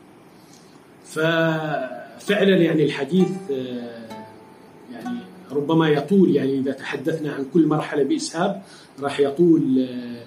ففعلا 2.20 2.56
يعني 2.56 2.84
الحديث 2.84 3.28
آه، 3.50 4.24
يعني 4.92 5.18
ربما 5.52 5.88
يطول 5.88 6.36
يعني 6.36 6.58
إذا 6.58 6.72
تحدثنا 6.72 7.32
عن 7.32 7.46
كل 7.54 7.66
مرحلة 7.66 8.02
بإسهاب 8.02 8.62
راح 9.00 9.20
يطول 9.20 9.88
آه، 9.88 10.24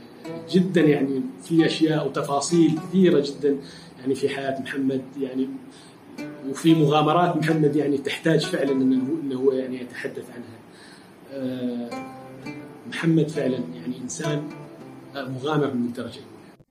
جدا 0.52 0.82
يعني 0.82 1.22
في 1.44 1.66
أشياء 1.66 2.08
وتفاصيل 2.08 2.80
كثيرة 2.90 3.20
جدا 3.20 3.58
يعني 4.00 4.16
في 4.16 4.30
حياة 4.30 4.62
محمد 4.62 5.02
يعني 5.22 5.50
وفي 6.50 6.76
مغامرات 6.76 7.38
محمد 7.38 7.76
يعني 7.76 7.98
تحتاج 7.98 8.46
فعلا 8.46 8.72
إنه 8.72 9.36
هو 9.36 9.52
يعني 9.52 9.82
يتحدث 9.82 10.26
عنها. 10.30 10.60
آه، 11.32 11.90
محمد 12.90 13.28
فعلا 13.30 13.60
يعني 13.76 13.98
إنسان 14.04 14.50
مغامر 15.16 15.74
من 15.74 15.86
الدرجه 15.86 16.20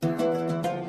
الاولى. 0.03 0.82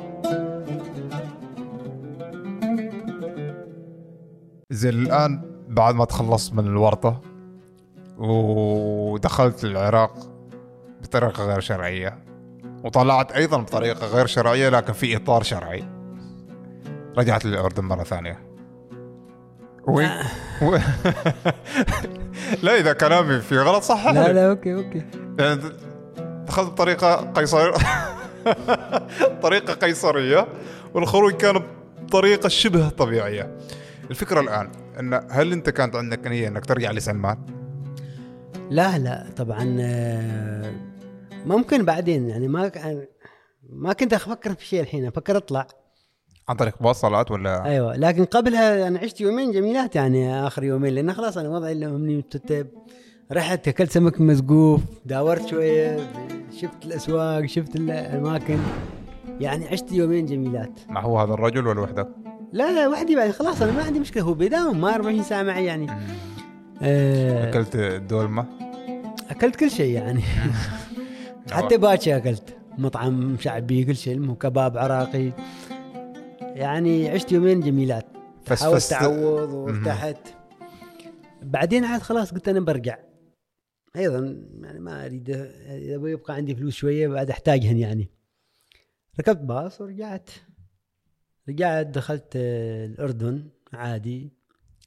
زين 4.74 4.94
الآن 4.94 5.40
بعد 5.68 5.94
ما 5.94 6.04
تخلصت 6.04 6.52
من 6.52 6.66
الورطة 6.66 7.20
ودخلت 8.18 9.64
العراق 9.64 10.14
بطريقة 11.02 11.44
غير 11.46 11.60
شرعية 11.60 12.18
وطلعت 12.84 13.32
أيضا 13.32 13.58
بطريقة 13.58 14.06
غير 14.06 14.26
شرعية 14.26 14.68
لكن 14.68 14.92
في 14.92 15.16
إطار 15.16 15.42
شرعي. 15.42 15.84
رجعت 17.18 17.44
للأردن 17.44 17.84
مرة 17.84 18.04
ثانية. 18.04 18.42
وين؟ 19.86 20.10
و... 20.62 20.76
لا 22.62 22.78
إذا 22.78 22.92
كلامي 22.92 23.40
في 23.40 23.58
غلط 23.58 23.82
صح 23.82 24.06
لا 24.06 24.32
لا 24.32 24.50
okay 24.50 24.74
okay. 24.74 25.02
يعني 25.38 25.60
دخلت 26.46 26.70
بطريقة 26.70 27.32
قسر 27.32 27.72
طريقة 29.42 29.74
قسرية 29.74 30.46
والخروج 30.94 31.32
كان 31.32 31.62
بطريقة 32.02 32.48
شبه 32.48 32.88
طبيعية. 32.88 33.56
الفكرة 34.10 34.40
الآن 34.40 34.70
إن 35.00 35.26
هل 35.30 35.52
أنت 35.52 35.70
كانت 35.70 35.96
عندك 35.96 36.26
نية 36.26 36.48
إنك 36.48 36.66
ترجع 36.66 36.90
لسلمان؟ 36.90 37.38
لا 38.70 38.98
لا 38.98 39.26
طبعا 39.36 39.76
آه، 39.80 40.72
ممكن 41.46 41.84
بعدين 41.84 42.28
يعني 42.28 42.48
ما 42.48 42.70
ما 43.70 43.92
كنت 43.92 44.12
أفكر 44.12 44.54
في 44.54 44.66
شيء 44.66 44.80
الحين 44.80 45.06
أفكر 45.06 45.36
أطلع. 45.36 45.66
عن 46.48 46.56
طريق 46.56 46.82
باص 46.82 47.04
ولا؟ 47.04 47.64
أيوه 47.64 47.96
لكن 47.96 48.24
قبلها 48.24 48.88
أنا 48.88 48.98
عشت 48.98 49.20
يومين 49.20 49.52
جميلات 49.52 49.96
يعني 49.96 50.46
آخر 50.46 50.64
يومين 50.64 50.94
لأن 50.94 51.12
خلاص 51.12 51.38
أنا 51.38 51.48
وضعي 51.48 51.72
اللي 51.72 51.86
مني 51.86 52.16
متتب 52.16 52.66
رحت 53.32 53.68
أكلت 53.68 53.90
سمك 53.90 54.20
مسقوف 54.20 54.80
داورت 55.04 55.46
شوية 55.46 56.10
شفت 56.60 56.84
الأسواق 56.84 57.46
شفت 57.46 57.76
الأماكن. 57.76 58.58
يعني 59.40 59.68
عشت 59.68 59.92
يومين 59.92 60.26
جميلات. 60.26 60.80
مع 60.88 61.00
هو 61.00 61.18
هذا 61.20 61.34
الرجل 61.34 61.66
ولا 61.66 61.80
وحدك؟ 61.80 62.23
لا 62.54 62.72
لا 62.72 62.88
وحدي 62.88 63.16
بعد 63.16 63.30
خلاص 63.30 63.62
أنا 63.62 63.72
ما 63.72 63.82
عندي 63.82 64.00
مشكلة. 64.00 64.22
هو 64.22 64.34
بيداوم 64.34 64.80
ما 64.80 64.94
24 64.94 65.22
ساعه 65.22 65.42
معي 65.42 65.64
يعني. 65.64 65.86
آه 66.82 67.50
أكلت 67.50 67.76
دولمة؟ 68.10 68.46
أكلت 69.30 69.56
كل 69.56 69.70
شيء 69.70 69.94
يعني. 69.94 70.22
حتى 71.52 71.76
باتشي 71.76 72.16
أكلت. 72.16 72.56
مطعم 72.78 73.36
شعبي 73.40 73.84
كل 73.84 73.96
شيء 73.96 74.14
المهم 74.14 74.34
كباب 74.34 74.78
عراقي. 74.78 75.32
يعني 76.40 77.08
عشت 77.08 77.32
يومين 77.32 77.60
جميلات. 77.60 78.06
حاولت 78.60 78.84
تعوض 78.84 79.52
وارتحت. 79.52 80.28
بعدين 81.42 81.84
عاد 81.84 82.02
خلاص 82.02 82.32
قلت 82.32 82.48
أنا 82.48 82.60
برجع. 82.60 82.98
أيضا 83.96 84.46
يعني 84.60 84.80
ما 84.80 85.04
أريد 85.04 85.30
إذا 85.30 86.08
يبقى 86.08 86.34
عندي 86.34 86.54
فلوس 86.54 86.74
شوية 86.74 87.08
بعد 87.08 87.30
أحتاجهن 87.30 87.78
يعني. 87.78 88.10
ركبت 89.20 89.40
باص 89.40 89.80
ورجعت. 89.80 90.30
رجعت 91.48 91.86
دخلت 91.86 92.36
الأردن 92.36 93.48
عادي. 93.72 94.32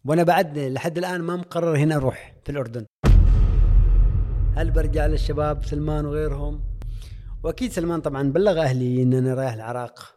وأنا 0.05 0.23
بعد 0.23 0.57
لحد 0.57 0.97
الآن 0.97 1.21
ما 1.21 1.35
مقرر 1.35 1.77
هنا 1.77 1.95
أروح 1.95 2.35
في 2.43 2.51
الأردن. 2.51 2.85
هل 4.55 4.71
برجع 4.71 5.05
للشباب 5.05 5.65
سلمان 5.65 6.05
وغيرهم؟ 6.05 6.63
وأكيد 7.43 7.71
سلمان 7.71 8.01
طبعا 8.01 8.31
بلغ 8.31 8.61
أهلي 8.61 9.03
إن 9.03 9.13
أنا 9.13 9.33
رايح 9.33 9.53
العراق. 9.53 10.15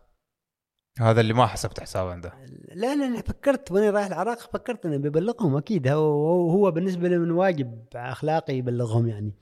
هذا 1.00 1.20
اللي 1.20 1.32
ما 1.32 1.46
حسبت 1.46 1.80
حساب 1.80 2.08
عنده 2.08 2.32
لا 2.74 2.94
لا 2.94 3.06
أنا 3.06 3.22
فكرت 3.22 3.72
وأنا 3.72 3.90
رايح 3.90 4.06
العراق 4.06 4.38
فكرت 4.38 4.86
انه 4.86 4.96
ببلغهم 4.96 5.56
أكيد. 5.56 5.88
هو 5.88 6.50
هو 6.50 6.70
بالنسبة 6.70 7.08
له 7.08 7.18
من 7.18 7.30
واجب 7.30 7.84
أخلاقي 7.94 8.54
يبلغهم 8.54 9.08
يعني. 9.08 9.32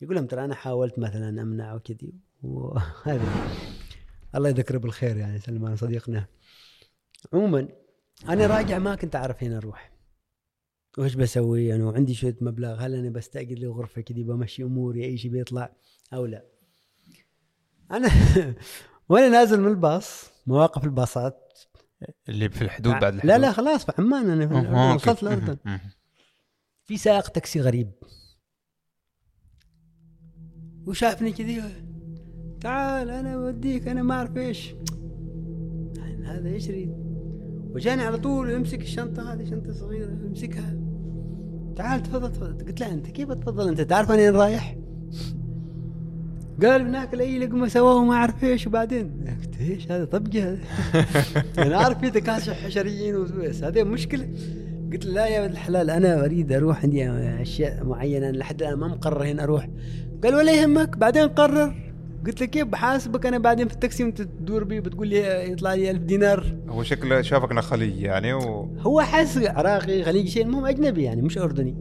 يقول 0.00 0.16
لهم 0.16 0.26
ترى 0.26 0.44
أنا 0.44 0.54
حاولت 0.54 0.98
مثلا 0.98 1.42
أمنع 1.42 1.74
وكذي 1.74 2.14
وهذا. 2.42 3.22
الله 4.34 4.48
يذكره 4.48 4.78
بالخير 4.78 5.16
يعني 5.16 5.38
سلمان 5.38 5.76
صديقنا. 5.76 6.26
عموما 7.32 7.68
أنا 8.28 8.46
راجع 8.46 8.78
ما 8.78 8.94
كنت 8.94 9.16
أعرف 9.16 9.42
وين 9.42 9.52
أروح. 9.52 9.92
وش 10.98 11.14
بسوي؟ 11.14 11.74
أنا 11.74 11.84
وعندي 11.84 12.14
شوية 12.14 12.36
مبلغ 12.40 12.74
هل 12.74 12.94
أنا 12.94 13.10
بستأجر 13.10 13.54
لي 13.54 13.66
غرفة 13.66 14.00
كذي 14.00 14.22
بمشي 14.22 14.62
أموري 14.62 15.04
أي 15.04 15.18
شيء 15.18 15.30
بيطلع 15.30 15.72
أو 16.12 16.26
لا؟ 16.26 16.44
أنا 17.90 18.10
وأنا 19.08 19.28
نازل 19.28 19.60
من 19.60 19.68
الباص 19.68 20.30
مواقف 20.46 20.84
الباصات. 20.84 21.52
اللي 22.28 22.50
في 22.50 22.62
الحدود 22.62 22.92
بعد 22.92 23.14
الحدود؟ 23.14 23.30
لا 23.30 23.38
لا 23.38 23.52
خلاص 23.52 23.86
في 23.86 23.92
عمان 23.98 24.30
أنا 24.30 24.94
وصلت 24.94 25.22
الأردن 25.22 25.78
في 26.84 26.96
سائق 26.96 27.28
تاكسي 27.28 27.60
غريب. 27.60 27.92
وشافني 30.86 31.32
كذي. 31.32 31.62
تعال 32.66 33.10
أنا 33.10 33.34
أوديك 33.34 33.88
أنا 33.88 34.02
ما 34.02 34.14
أعرف 34.14 34.36
إيش. 34.36 34.74
يعني 35.96 36.26
هذا 36.26 36.48
إيش 36.48 36.68
يريد 36.68 36.92
وجاني 37.74 38.02
على 38.02 38.18
طول 38.18 38.50
يمسك 38.50 38.80
الشنطة 38.80 39.32
هذه 39.32 39.44
شنطة 39.44 39.72
صغيرة 39.72 40.10
يمسكها. 40.26 40.76
تعال 41.76 42.02
تفضل 42.02 42.32
تفضل. 42.32 42.66
قلت 42.66 42.80
له 42.80 42.92
أنت 42.92 43.06
كيف 43.06 43.32
تفضل؟ 43.32 43.68
أنت 43.68 43.80
تعرف 43.80 44.10
أنا 44.10 44.30
رايح؟ 44.30 44.76
قال 46.62 46.84
بناكل 46.84 47.20
اي 47.20 47.38
لقمة 47.38 47.68
سواه 47.68 47.96
وما 47.96 48.14
أعرف 48.14 48.44
إيش. 48.44 48.66
وبعدين؟ 48.66 49.36
قلت 49.42 49.60
إيش 49.60 49.92
هذا؟ 49.92 50.04
طبقه 50.04 50.58
أنا 51.66 51.76
أعرف 51.76 51.98
في 51.98 52.10
تكاسح 52.10 52.64
حشريين 52.64 53.16
وبس 53.16 53.64
هذه 53.64 53.82
مشكلة. 53.82 54.28
قلت 54.92 55.06
له 55.06 55.12
لا 55.12 55.26
يا 55.26 55.42
ولد 55.42 55.50
الحلال 55.50 55.90
أنا 55.90 56.24
أريد 56.24 56.52
أروح 56.52 56.82
عندي 56.82 57.10
أشياء 57.42 57.84
معينة 57.84 58.30
لحد 58.30 58.62
الآن 58.62 58.78
ما 58.78 58.88
مقرر 58.88 59.24
هنا 59.24 59.42
أروح. 59.42 59.68
قال 60.24 60.34
ولا 60.34 60.52
يهمك. 60.52 60.96
بعدين 60.96 61.28
قرر. 61.28 61.85
قلت 62.26 62.40
له 62.40 62.46
كيف 62.46 62.66
بحاسبك 62.66 63.26
أنا 63.26 63.38
بعدين 63.38 63.68
في 63.68 63.74
التاكسي 63.74 64.04
وأنت 64.04 64.22
تدور 64.22 64.64
بي 64.64 64.80
بتقول 64.80 65.08
لي 65.08 65.52
يطلع 65.52 65.74
لي 65.74 65.90
1000 65.90 66.02
دينار؟ 66.02 66.56
هو 66.68 66.82
شكله 66.82 67.22
شافك 67.22 67.58
خليجي 67.58 68.02
يعني 68.02 68.32
و... 68.32 68.68
هو 68.80 69.00
حاس 69.00 69.38
عراقي 69.38 70.04
خليجي 70.04 70.30
شيء 70.30 70.42
المهم 70.42 70.66
أجنبي 70.66 71.02
يعني 71.02 71.22
مش 71.22 71.38
أردني. 71.38 71.76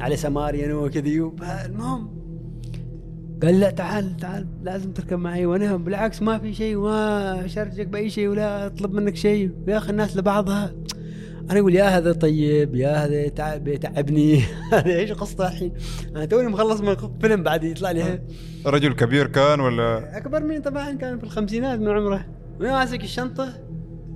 على 0.00 0.16
سماري 0.16 0.66
أنا 0.66 0.74
وكذا 0.74 1.32
المهم 1.66 2.20
قال 3.42 3.60
لا 3.60 3.70
تعال 3.70 4.16
تعال 4.16 4.46
لازم 4.62 4.92
تركب 4.92 5.18
معي. 5.18 5.46
وأنا 5.46 5.76
بالعكس 5.76 6.22
ما 6.22 6.38
في 6.38 6.54
شيء 6.54 6.76
وما 6.76 7.44
اشاركك 7.44 7.86
بأي 7.86 8.10
شيء 8.10 8.28
ولا 8.28 8.66
أطلب 8.66 8.92
منك 8.94 9.16
شيء. 9.16 9.50
يا 9.68 9.78
أخي 9.78 9.90
الناس 9.90 10.16
لبعضها. 10.16 10.74
أنا 11.50 11.60
أقول 11.60 11.74
يا 11.74 11.84
هذا 11.84 12.12
طيب 12.12 12.74
يا 12.74 13.04
هذا 13.04 13.28
تعب 13.28 13.68
يتعبني 13.68 14.40
هذا 14.72 14.98
إيش 14.98 15.12
قصته 15.12 15.48
الحين؟ 15.48 15.72
أنا 16.16 16.24
توني 16.24 16.48
مخلص 16.48 16.80
من 16.80 16.96
فيلم 17.20 17.42
بعد 17.42 17.64
يطلع 17.64 17.90
لي. 17.90 18.22
رجل 18.66 18.92
كبير 18.92 19.26
كان 19.26 19.60
ولا؟ 19.60 20.16
أكبر 20.16 20.42
مني 20.42 20.60
طبعا 20.60 20.92
كان 20.92 21.18
في 21.18 21.24
الخمسينات 21.24 21.78
من 21.78 21.88
عمره. 21.88 22.26
ماسك 22.60 23.04
الشنطة 23.04 23.54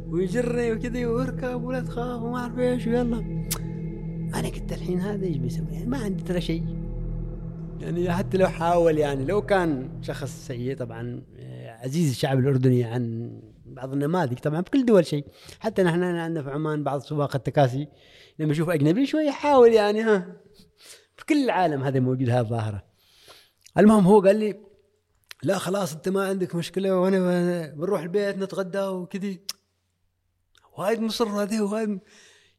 ويجرني 0.09 0.73
وكذا 0.73 1.07
واركب 1.07 1.65
ولا 1.65 1.81
تخاف 1.81 2.23
وما 2.23 2.39
أعرف 2.39 2.59
إيش 2.59 2.87
ويلا. 2.87 3.45
أنا 4.35 4.49
قلت 4.49 4.73
الحين 4.73 5.01
هذا 5.01 5.27
إيش 5.27 5.37
بيسوي؟ 5.37 5.67
يعني 5.73 5.87
ما 5.87 5.99
عندي 5.99 6.23
ترى 6.23 6.41
شيء. 6.41 6.65
يعني 7.81 8.13
حتى 8.13 8.39
لو 8.39 8.47
حاول 8.47 8.99
يعني 8.99 9.25
لو 9.25 9.43
كان 9.43 9.89
شخص 10.03 10.47
سيء 10.47 10.77
طبعا 10.77 11.23
آه، 11.39 11.71
عزيز 11.85 12.11
الشعب 12.11 12.39
الأردني 12.39 12.85
عن 12.85 13.31
بعض 13.75 13.93
النماذج 13.93 14.39
طبعا 14.39 14.63
في 14.63 14.71
كل 14.71 14.87
دول 14.87 15.07
شيء. 15.07 15.25
حتى 15.61 15.83
نحن 15.83 16.03
عندنا 16.03 16.43
في 16.43 16.51
عمان 16.51 16.85
بعض 16.85 17.01
سواق 17.01 17.37
التكاسي 17.37 17.89
لما 18.39 18.53
يشوف 18.53 18.71
أجنبي 18.71 19.07
شوي 19.07 19.25
يحاول 19.25 19.73
يعني 19.73 20.03
ها 20.03 20.37
في 21.17 21.25
كل 21.25 21.45
العالم 21.45 21.83
هذا 21.83 22.01
موجود 22.01 22.29
هذه 22.29 22.41
الظاهرة. 22.41 22.85
المهم 23.79 24.07
هو 24.07 24.21
قال 24.21 24.37
لي 24.37 24.61
لا 25.43 25.59
خلاص 25.59 25.95
أنت 25.95 26.09
ما 26.09 26.29
عندك 26.29 26.55
مشكلة 26.55 27.01
وأنا 27.01 27.67
بنروح 27.67 28.01
البيت 28.01 28.39
نتغدى 28.39 28.81
وكذي. 28.83 29.41
وايد 30.79 31.01
مصر 31.01 31.29
هذا 31.29 31.63
وايد 31.63 31.99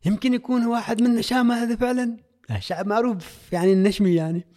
يمكن 0.06 0.34
يكون 0.34 0.66
واحد 0.66 1.02
من 1.02 1.08
النشامه 1.08 1.64
هذا 1.64 1.76
فعلا. 1.76 2.18
شعب 2.60 2.88
معروف 2.88 3.54
يعني 3.54 3.74
النشمي 3.74 4.16
يعني. 4.16 4.48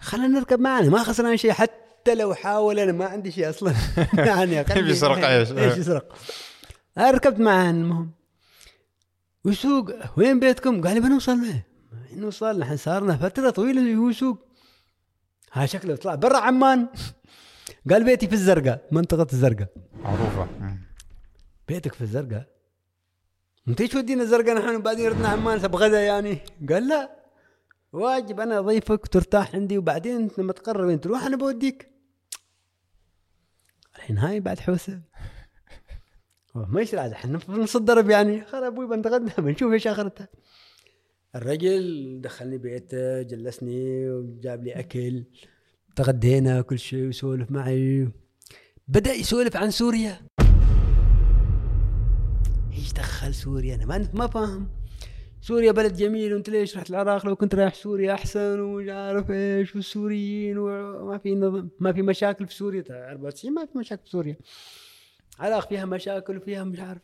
خلينا 0.00 0.28
نركب 0.28 0.60
معنا 0.60 0.88
ما 0.88 1.02
خسرنا 1.02 1.36
شيء 1.36 1.52
حتى 1.52 1.87
لو 2.14 2.34
حاول 2.34 2.78
أنا 2.78 2.92
ما 2.92 3.04
عندي 3.04 3.30
شيء 3.30 3.50
أصلا. 3.50 3.74
يعني 4.28 4.64
كيف 4.64 4.86
يسرق؟ 4.86 5.28
إيش؟ 5.28 5.52
إيش؟ 5.52 5.78
يسرق؟ 5.78 6.16
ركبت 6.98 7.40
معه 7.40 7.70
المهم. 7.70 8.10
ويسوق 9.44 9.90
وين 10.16 10.40
بيتكم؟ 10.40 10.82
قال 10.82 10.94
لي 10.94 11.00
بنوصل 11.00 11.38
نوصل 12.12 12.58
نحن 12.58 12.76
صارنا 12.76 13.16
فترة 13.16 13.50
طويلة 13.50 13.94
هو 13.94 14.08
يسوق 14.08 14.38
ها 15.52 15.66
شكله 15.66 15.96
طلع 15.96 16.14
برا 16.14 16.38
عمان. 16.38 16.88
قال 17.90 18.04
بيتي 18.04 18.26
في 18.26 18.32
الزرقاء 18.32 18.88
منطقة 18.92 19.26
الزرقاء. 19.32 19.68
معروفة. 20.02 20.48
بيتك 21.68 21.94
في 21.94 22.00
الزرقاء؟ 22.00 22.46
أنت 23.68 23.80
إيش 23.80 23.94
ودينا 23.94 24.22
الزرقاء 24.22 24.54
نحن 24.54 24.76
وبعدين 24.76 25.08
ردنا 25.08 25.28
عمان؟ 25.28 25.58
غدا 25.58 26.00
يعني. 26.00 26.38
قال 26.68 26.88
لا. 26.88 27.18
واجب 27.92 28.40
أنا 28.40 28.58
أضيفك 28.58 29.04
وترتاح 29.04 29.54
عندي 29.54 29.78
وبعدين 29.78 30.30
لما 30.38 30.52
تقرر 30.52 30.86
وين 30.86 31.00
تروح 31.00 31.22
أنا 31.22 31.36
بوديك. 31.36 31.88
الحين 33.98 34.18
هاي 34.18 34.40
بعد 34.40 34.58
حوسة. 34.58 35.00
ما 36.54 36.78
إيش 36.80 36.94
إحنا 36.94 37.38
في 37.38 37.52
نص 37.52 37.76
الدرب 37.76 38.10
يعني. 38.10 38.44
خلاص 38.44 38.64
أبوي 38.64 38.88
بنتغدى 38.88 39.32
بنشوف 39.42 39.72
إيش 39.72 39.86
آخرتها. 39.86 40.28
الرجل 41.34 42.20
دخلني 42.20 42.58
بيته 42.58 43.22
جلسني 43.22 44.10
وجاب 44.10 44.64
لي 44.64 44.72
أكل. 44.72 45.24
تغدينا 45.96 46.60
كل 46.60 46.78
شيء 46.78 47.04
ويسولف 47.04 47.50
معي. 47.50 48.08
بدأ 48.88 49.12
يسولف 49.12 49.56
عن 49.56 49.70
سوريا. 49.70 50.20
إيش 52.72 52.92
دخل 52.92 53.34
سوريا؟ 53.34 53.74
أنا 53.74 54.10
ما 54.14 54.26
فاهم. 54.26 54.77
سوريا 55.40 55.72
بلد 55.72 55.96
جميل 55.96 56.34
وانت 56.34 56.50
ليش 56.50 56.76
رحت 56.76 56.90
العراق؟ 56.90 57.26
لو 57.26 57.36
كنت 57.36 57.54
رايح 57.54 57.74
سوريا 57.74 58.14
أحسن 58.14 58.60
ومش 58.60 58.88
عارف 58.88 59.30
إيش 59.30 59.74
والسوريين 59.76 60.58
وما 60.58 61.18
في 61.18 61.34
نظم 61.34 61.68
ما 61.80 61.92
في 61.92 62.02
مشاكل 62.02 62.46
في 62.46 62.54
سوريا. 62.54 62.84
94 62.90 63.54
ما 63.54 63.66
في 63.66 63.78
مشاكل 63.78 64.02
في 64.02 64.10
سوريا. 64.10 64.36
العراق 65.40 65.68
فيها 65.68 65.84
مشاكل 65.84 66.36
وفيها 66.36 66.64
مش 66.64 66.80
عارف 66.80 67.02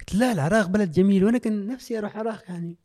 قلت 0.00 0.14
لا 0.14 0.32
العراق 0.32 0.66
بلد 0.66 0.92
جميل 0.92 1.24
وأنا 1.24 1.38
كان 1.38 1.66
نفسي 1.66 1.98
أروح 1.98 2.16
العراق 2.16 2.44
يعني. 2.48 2.76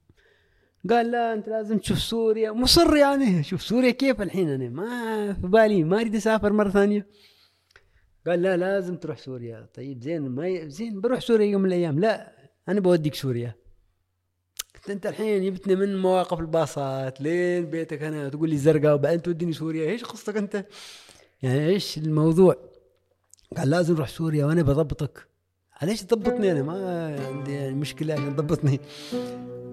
قال 0.89 1.12
لا 1.12 1.34
أنت 1.34 1.49
لازم 1.49 1.78
تشوف 1.78 1.99
سوريا. 1.99 2.51
مصر 2.51 2.95
يعني 2.95 3.43
شوف 3.43 3.62
سوريا 3.62 3.91
كيف 3.91 4.22
الحين 4.22 4.49
أنا؟ 4.49 4.70
ما 4.70 5.34
في 5.34 5.47
بالي 5.47 5.84
ما 5.84 6.01
أريد 6.01 6.16
أسافر 6.16 6.53
مرة 6.53 6.70
ثانية. 6.70 7.08
قال 8.28 8.41
لا 8.41 8.58
لازم 8.58 8.95
تروح 8.95 9.18
سوريا. 9.18 9.70
طيب 9.74 10.01
زين 10.01 10.22
ما 10.22 10.47
ي... 10.47 10.70
زين 10.70 11.01
بروح 11.01 11.20
سوريا 11.20 11.45
يوم 11.45 11.62
من 11.62 11.68
الأيام. 11.68 11.99
لا 11.99 12.32
أنا 12.70 12.80
بوديك 12.80 13.16
سوريا. 13.16 13.55
انت 14.90 15.06
الحين 15.06 15.46
جبتني 15.46 15.76
من 15.76 15.98
مواقف 15.98 16.40
الباصات 16.40 17.22
لين 17.22 17.66
بيتك 17.66 18.04
هنا 18.04 18.30
تقول 18.30 18.50
لي 18.50 18.58
زرقاء 18.58 18.96
وبعدين 18.96 19.22
توديني 19.22 19.54
سوريا. 19.54 19.90
إيش 19.90 20.04
قصتك 20.04 20.38
انت؟ 20.38 20.66
يعني 21.42 21.68
إيش 21.68 21.98
الموضوع؟ 21.98 22.56
قال 23.58 23.70
لازم 23.70 23.94
نروح 23.94 24.10
سوريا 24.10 24.46
وأنا 24.46 24.62
بضبطك. 24.62 25.28
ليش 25.84 26.04
تضبطني 26.04 26.52
أنا؟ 26.52 26.64
ما 26.64 27.28
عندي 27.28 27.54
يعني 27.54 27.76
مشكلة 27.76 28.14
عشان 28.14 28.36
تضبطني. 28.36 28.80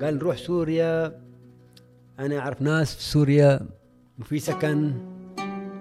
قال 0.03 0.17
نروح 0.17 0.37
سوريا. 0.37 1.21
أنا 2.19 2.39
اعرف 2.39 2.62
ناس 2.62 2.95
في 2.95 3.03
سوريا 3.03 3.61
وفي 4.21 4.39
سكن. 4.39 4.93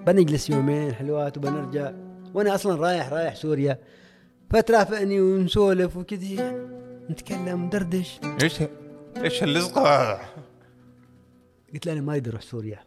بنجلس 0.08 0.50
يومين 0.50 0.94
حلوات 0.94 1.38
وبنرجع. 1.38 1.92
وأنا 2.34 2.56
أصلا 2.56 2.82
رايح 2.82 3.14
رايح 3.14 3.36
سوريا. 3.36 3.80
فترافقني 4.50 5.22
ونسولف 5.22 5.98
وكذا 5.98 6.52
نتكلم 7.10 7.66
ندردش 7.66 8.20
إيش؟ 8.44 8.62
إيش 9.18 9.44
اللزقه 9.44 10.20
قلت 11.74 11.86
له 11.86 11.94
أنا 11.94 12.02
ما 12.02 12.12
اريد 12.12 12.28
أروح 12.28 12.42
سوريا. 12.42 12.80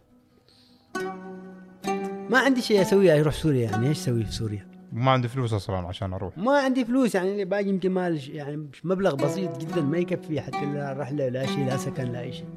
ما 2.31 2.39
عندي 2.39 2.63
شيء 2.63 2.83
اسويه 2.83 3.21
أروح 3.21 3.35
سوريا 3.35 3.71
يعني 3.71 3.89
إيش 3.89 3.99
أسوي 3.99 4.25
في 4.25 4.33
سوريا؟ 4.33 4.67
ما 4.93 5.11
عندي 5.11 5.29
فلوس 5.29 5.53
أصلا 5.53 5.77
عشان 5.77 6.13
أروح. 6.13 6.39
ما 6.39 6.59
عندي 6.59 6.85
فلوس 6.85 7.15
يعني 7.15 7.33
اللي 7.33 7.45
باقي 7.45 7.69
يمكن 7.69 7.91
مال 7.91 8.37
يعني 8.37 8.69
مبلغ 8.85 9.15
بسيط 9.15 9.59
جدا 9.59 9.81
ما 9.81 9.99
يكفي 9.99 10.41
حتى 10.41 10.65
لا 10.65 10.93
رحله 10.93 11.29
لا 11.29 11.47
شيء 11.47 11.67
لا 11.67 11.77
سكن 11.77 12.13
لا 12.13 12.21
أي 12.21 12.33
شيء. 12.33 12.49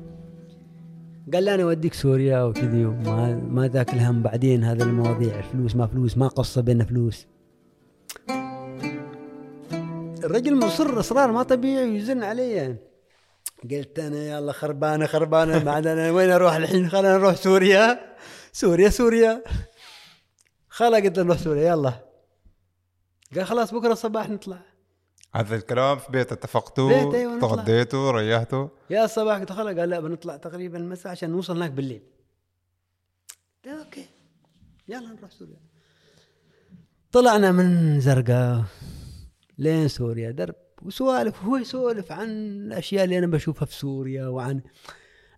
قال 1.34 1.43
لي 1.43 1.55
أنا 1.55 1.63
أوديك 1.63 1.93
سوريا 1.93 2.43
وكذي 2.43 2.86
وما 2.86 3.36
ما 3.36 3.67
ذاك 3.67 3.93
الهم 3.93 4.22
بعدين 4.22 4.63
هذا 4.63 4.84
المواضيع 4.84 5.39
الفلوس 5.39 5.76
ما 5.76 5.88
فلوس 5.88 6.17
ما 6.17 6.28
قصة 6.28 6.61
بيننا 6.61 6.86
فلوس. 6.86 7.28
الرجل 10.24 10.55
مصر 10.55 10.99
إصرار 10.99 11.32
ما 11.32 11.43
طبيعي 11.43 11.89
ويزن 11.89 12.24
علي. 12.24 12.51
يعني. 12.51 12.76
قلت 13.64 13.99
أنا 13.99 14.18
يلا 14.18 14.51
خربانة 14.51 15.05
خربانة. 15.05 15.64
بعد 15.70 15.88
أنا 15.88 16.12
وين 16.12 16.32
أروح 16.32 16.53
الحين؟ 16.53 16.89
خلينا 16.89 17.18
نروح 17.18 17.36
سوريا. 17.36 18.16
سوريا 18.51 18.89
سوريا. 18.89 19.43
خلا 20.70 20.97
قلت 20.97 21.18
له 21.18 21.24
نروح 21.24 21.38
سوريا 21.38 21.68
يلا. 21.72 21.93
قال 23.36 23.45
خلاص 23.45 23.74
بكرة 23.74 23.91
الصباح 23.91 24.30
نطلع. 24.30 24.62
هذا 25.36 25.55
الكلام 25.55 25.97
في 25.97 26.12
بيت 26.12 26.32
اتفقتوا 26.32 26.89
بيت، 26.89 27.14
أيوة،. 27.14 27.39
تغديتوا 27.39 28.12
ريحتوا. 28.12 28.68
يا 28.89 29.05
الصباح 29.05 29.39
قلت 29.39 29.51
خلا 29.51 29.80
قال 29.82 29.89
لا 29.89 29.99
بنطلع 29.99 30.38
تقريبا 30.38 30.78
المساء 30.78 31.12
عشان 31.12 31.30
نوصل 31.30 31.55
هناك 31.55 31.72
بالليل. 31.72 32.01
okay. 33.68 34.05
يلا 34.88 35.07
نروح 35.07 35.32
سوريا. 35.32 35.60
طلعنا 37.12 37.51
من 37.51 37.99
زرقاء 37.99 38.64
لين 39.57 39.88
سوريا. 39.88 40.32
درب. 40.32 40.55
وسوالف 40.82 41.43
هو 41.43 41.57
يسولف 41.57 42.11
عن 42.11 42.30
الأشياء 42.30 43.03
اللي 43.03 43.17
أنا 43.17 43.27
بشوفها 43.27 43.65
في 43.65 43.75
سوريا 43.75 44.27
وعن 44.27 44.61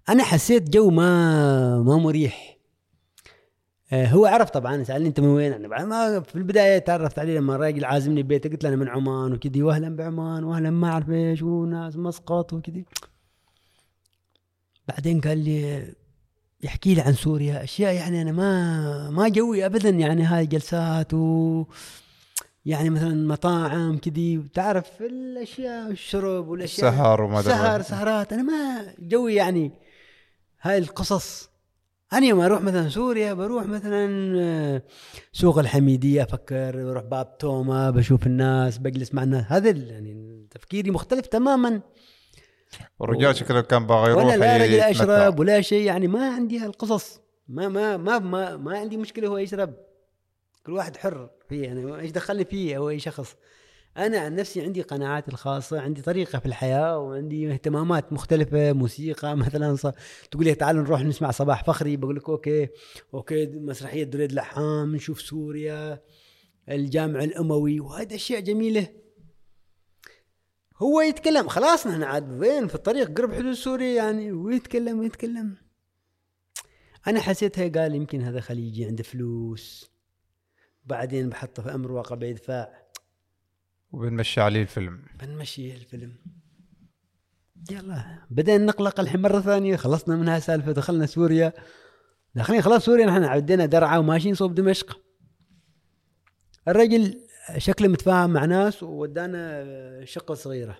أنا 0.09 0.23
حسيت 0.23 0.69
جو 0.69 0.89
ما 0.89 1.81
ما 1.81 1.97
مريح. 1.97 2.57
آه، 3.93 4.05
هو 4.05 4.25
عرف 4.25 4.49
طبعا 4.49 4.83
سألني 4.83 5.07
أنت 5.07 5.19
من 5.19 5.27
وين؟ 5.27 5.53
أنا 5.53 5.67
بعد 5.67 5.85
ما 5.85 6.19
في 6.19 6.35
البداية 6.35 6.77
تعرفت 6.77 7.19
عليه 7.19 7.37
لما 7.39 7.55
الراجل 7.55 7.85
عازمني 7.85 8.23
ببيته 8.23 8.49
قلت 8.49 8.63
له 8.63 8.69
أنا 8.69 8.77
من 8.77 8.87
عمان 8.87 9.33
وكذي 9.33 9.63
واهلا 9.63 9.95
بعمان 9.95 10.43
واهلا 10.43 10.69
ما 10.69 10.89
أعرف 10.89 11.09
إيش 11.09 11.41
وناس 11.41 11.95
مسقط 11.95 12.53
وكذي. 12.53 12.85
بعدين 14.87 15.21
قال 15.21 15.37
لي 15.37 15.87
يحكي 16.63 16.93
لي 16.93 17.01
عن 17.01 17.13
سوريا 17.13 17.63
أشياء 17.63 17.93
يعني 17.93 18.21
أنا 18.21 18.31
ما 18.31 19.09
ما 19.09 19.29
جوي 19.29 19.65
ابدا 19.65 19.89
يعني 19.89 20.23
هاي 20.23 20.45
جلسات 20.45 21.13
و 21.13 21.65
يعني 22.65 22.89
مثلا 22.89 23.27
مطاعم 23.27 23.97
كذي 23.97 24.43
تعرف 24.53 25.01
الأشياء 25.01 25.91
الشرب 25.91 26.47
والأشياء. 26.47 26.91
سهر 26.91 27.21
وما 27.21 27.41
سهر. 27.41 27.81
سهرات. 27.81 28.33
أنا 28.33 28.43
ما 28.43 28.93
جوي 28.99 29.35
يعني 29.35 29.71
هاي 30.61 30.77
القصص. 30.77 31.49
أنا 32.13 32.25
يوم 32.25 32.39
أروح 32.39 32.61
مثلا 32.61 32.89
سوريا 32.89 33.33
بروح 33.33 33.65
مثلا 33.65 34.33
آه، 34.41 34.81
سوق 35.33 35.59
الحميدية 35.59 36.23
أفكر 36.23 36.83
بروح 36.85 37.03
باب 37.03 37.37
توما 37.37 37.89
بشوف 37.89 38.27
الناس 38.27 38.77
بجلس 38.77 39.13
مع 39.13 39.23
الناس. 39.23 39.45
هذا 39.47 39.69
يعني 39.69 40.45
تفكيري 40.51 40.91
مختلف 40.91 41.27
تماما. 41.27 41.81
والرجال 42.99 43.35
شكله 43.35 43.61
كان 43.61 43.87
باغي 43.87 44.11
يروح 44.11 44.23
وأنا 44.25 44.37
لا 44.37 44.57
رجل. 44.57 44.79
أشرب 44.79 45.39
ولا 45.39 45.61
شيء 45.61 45.85
يعني 45.85 46.07
ما 46.07 46.29
عندي 46.35 46.59
هالقصص. 46.59 47.19
ما 47.47 47.67
ما 47.67 47.97
ما 47.97 48.19
ما, 48.19 48.57
ما 48.57 48.77
عندي 48.77 48.97
مشكلة 48.97 49.27
هو 49.27 49.37
يشرب. 49.37 49.73
كل 50.65 50.71
واحد 50.71 50.97
حر 50.97 51.29
فيه 51.49 51.63
يعني 51.63 51.99
إيش 51.99 52.11
دخلني 52.11 52.45
فيه 52.45 52.77
أو 52.77 52.89
أي 52.89 52.99
شخص. 52.99 53.35
أنا 53.97 54.19
عن 54.19 54.35
نفسي 54.35 54.61
عندي 54.61 54.81
قناعاتي 54.81 55.31
الخاصة 55.31 55.81
عندي 55.81 56.01
طريقة 56.01 56.39
في 56.39 56.45
الحياة 56.45 56.99
وعندي 56.99 57.53
اهتمامات 57.53 58.13
مختلفة 58.13 58.73
موسيقى 58.73 59.37
مثلا 59.37 59.75
ص... 59.75 59.87
تقول 60.31 60.45
لي 60.45 60.55
تعال 60.55 60.75
نروح 60.75 61.01
نسمع 61.01 61.31
صباح 61.31 61.63
فخري 61.63 61.97
بقول 61.97 62.15
لك 62.15 62.29
okay 62.29 62.67
okay 63.13 63.45
مسرحية 63.45 64.03
دريد 64.03 64.31
لحام 64.31 64.95
نشوف 64.95 65.21
سوريا 65.21 66.01
الجامع 66.69 67.23
الأموي 67.23 67.79
وهذه 67.79 68.15
أشياء 68.15 68.39
جميلة. 68.39 68.87
هو 70.77 71.01
يتكلم 71.01 71.47
خلاص 71.47 71.87
نحن 71.87 72.03
عاد 72.03 72.31
وين؟ 72.39 72.67
في 72.67 72.75
الطريق 72.75 73.17
قرب 73.17 73.33
حدود 73.33 73.53
سوريا 73.53 73.95
يعني 73.95 74.31
ويتكلم 74.31 74.99
ويتكلم. 74.99 75.57
أنا 77.07 77.19
حسيتها 77.19 77.67
قال 77.67 77.95
يمكن 77.95 78.21
هذا 78.21 78.39
خليجي 78.39 78.85
عنده 78.85 79.03
فلوس. 79.03 79.90
بعدين 80.85 81.29
بحطه 81.29 81.63
في 81.63 81.75
أمر 81.75 81.91
واقع 81.91 82.15
بيدفع 82.15 82.67
وبنمشي 83.91 84.41
عليه 84.41 84.61
الفيلم. 84.61 85.05
بنمشي 85.19 85.73
الفيلم. 85.73 86.15
يلا 87.71 88.25
بدأنا 88.29 88.65
نقلق 88.65 88.99
الحين 88.99 89.21
مرة 89.21 89.41
ثانية 89.41 89.75
خلصنا 89.75 90.15
منها 90.15 90.39
سالفة 90.39 90.71
دخلنا 90.71 91.05
سوريا. 91.05 91.53
داخلين 92.35 92.61
خلاص 92.61 92.85
سوريا 92.85 93.05
نحن 93.05 93.23
عدينا 93.23 93.65
درعا 93.65 93.97
وماشيين 93.97 94.35
صوب 94.35 94.55
دمشق. 94.55 95.01
الرجل 96.67 97.27
شكله 97.57 97.87
متفاهم 97.87 98.29
مع 98.33 98.45
ناس 98.45 98.83
وودانا 98.83 100.05
شقة 100.05 100.33
صغيرة. 100.33 100.79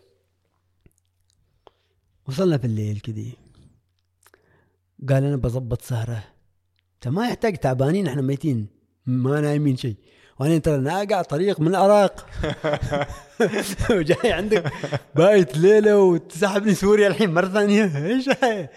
وصلنا 2.27 2.57
في 2.57 2.65
الليل 2.65 2.99
كذي. 2.99 3.33
قال 5.09 5.23
أنا 5.23 5.35
بظبط 5.35 5.81
سهرة. 5.81 6.23
انت 6.95 7.07
ما 7.07 7.27
يحتاج 7.27 7.57
تعبانين 7.57 8.07
إحنا 8.07 8.21
ميتين. 8.21 8.80
ما 9.05 9.41
نايمين 9.41 9.77
شيء 9.77 9.95
وأنا 10.41 10.57
ترى 10.57 10.77
ناقع 10.77 11.21
طريق 11.21 11.59
من 11.59 11.67
العراق. 11.67 12.25
وجاي 13.91 14.31
عندك 14.31 14.73
بايت 15.15 15.57
ليلة 15.57 15.97
وتسحبني 15.97 16.73
سوريا 16.73 17.07
الحين 17.07 17.33
مرة 17.33 17.47
ثانية. 17.47 18.05
إيش؟ 18.05 18.29
هاي؟ 18.29 18.69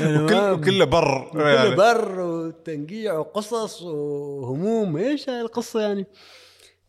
وكل 0.00 0.34
وكله 0.34 0.84
بر. 0.84 1.30
كله 1.32 1.48
يعني. 1.48 1.74
بر 1.74 2.20
وتنقيع 2.20 3.18
وقصص 3.18 3.82
وهموم. 3.82 4.96
إيش 4.96 5.28
هاي 5.28 5.40
القصة 5.40 5.80
يعني؟ 5.80 6.06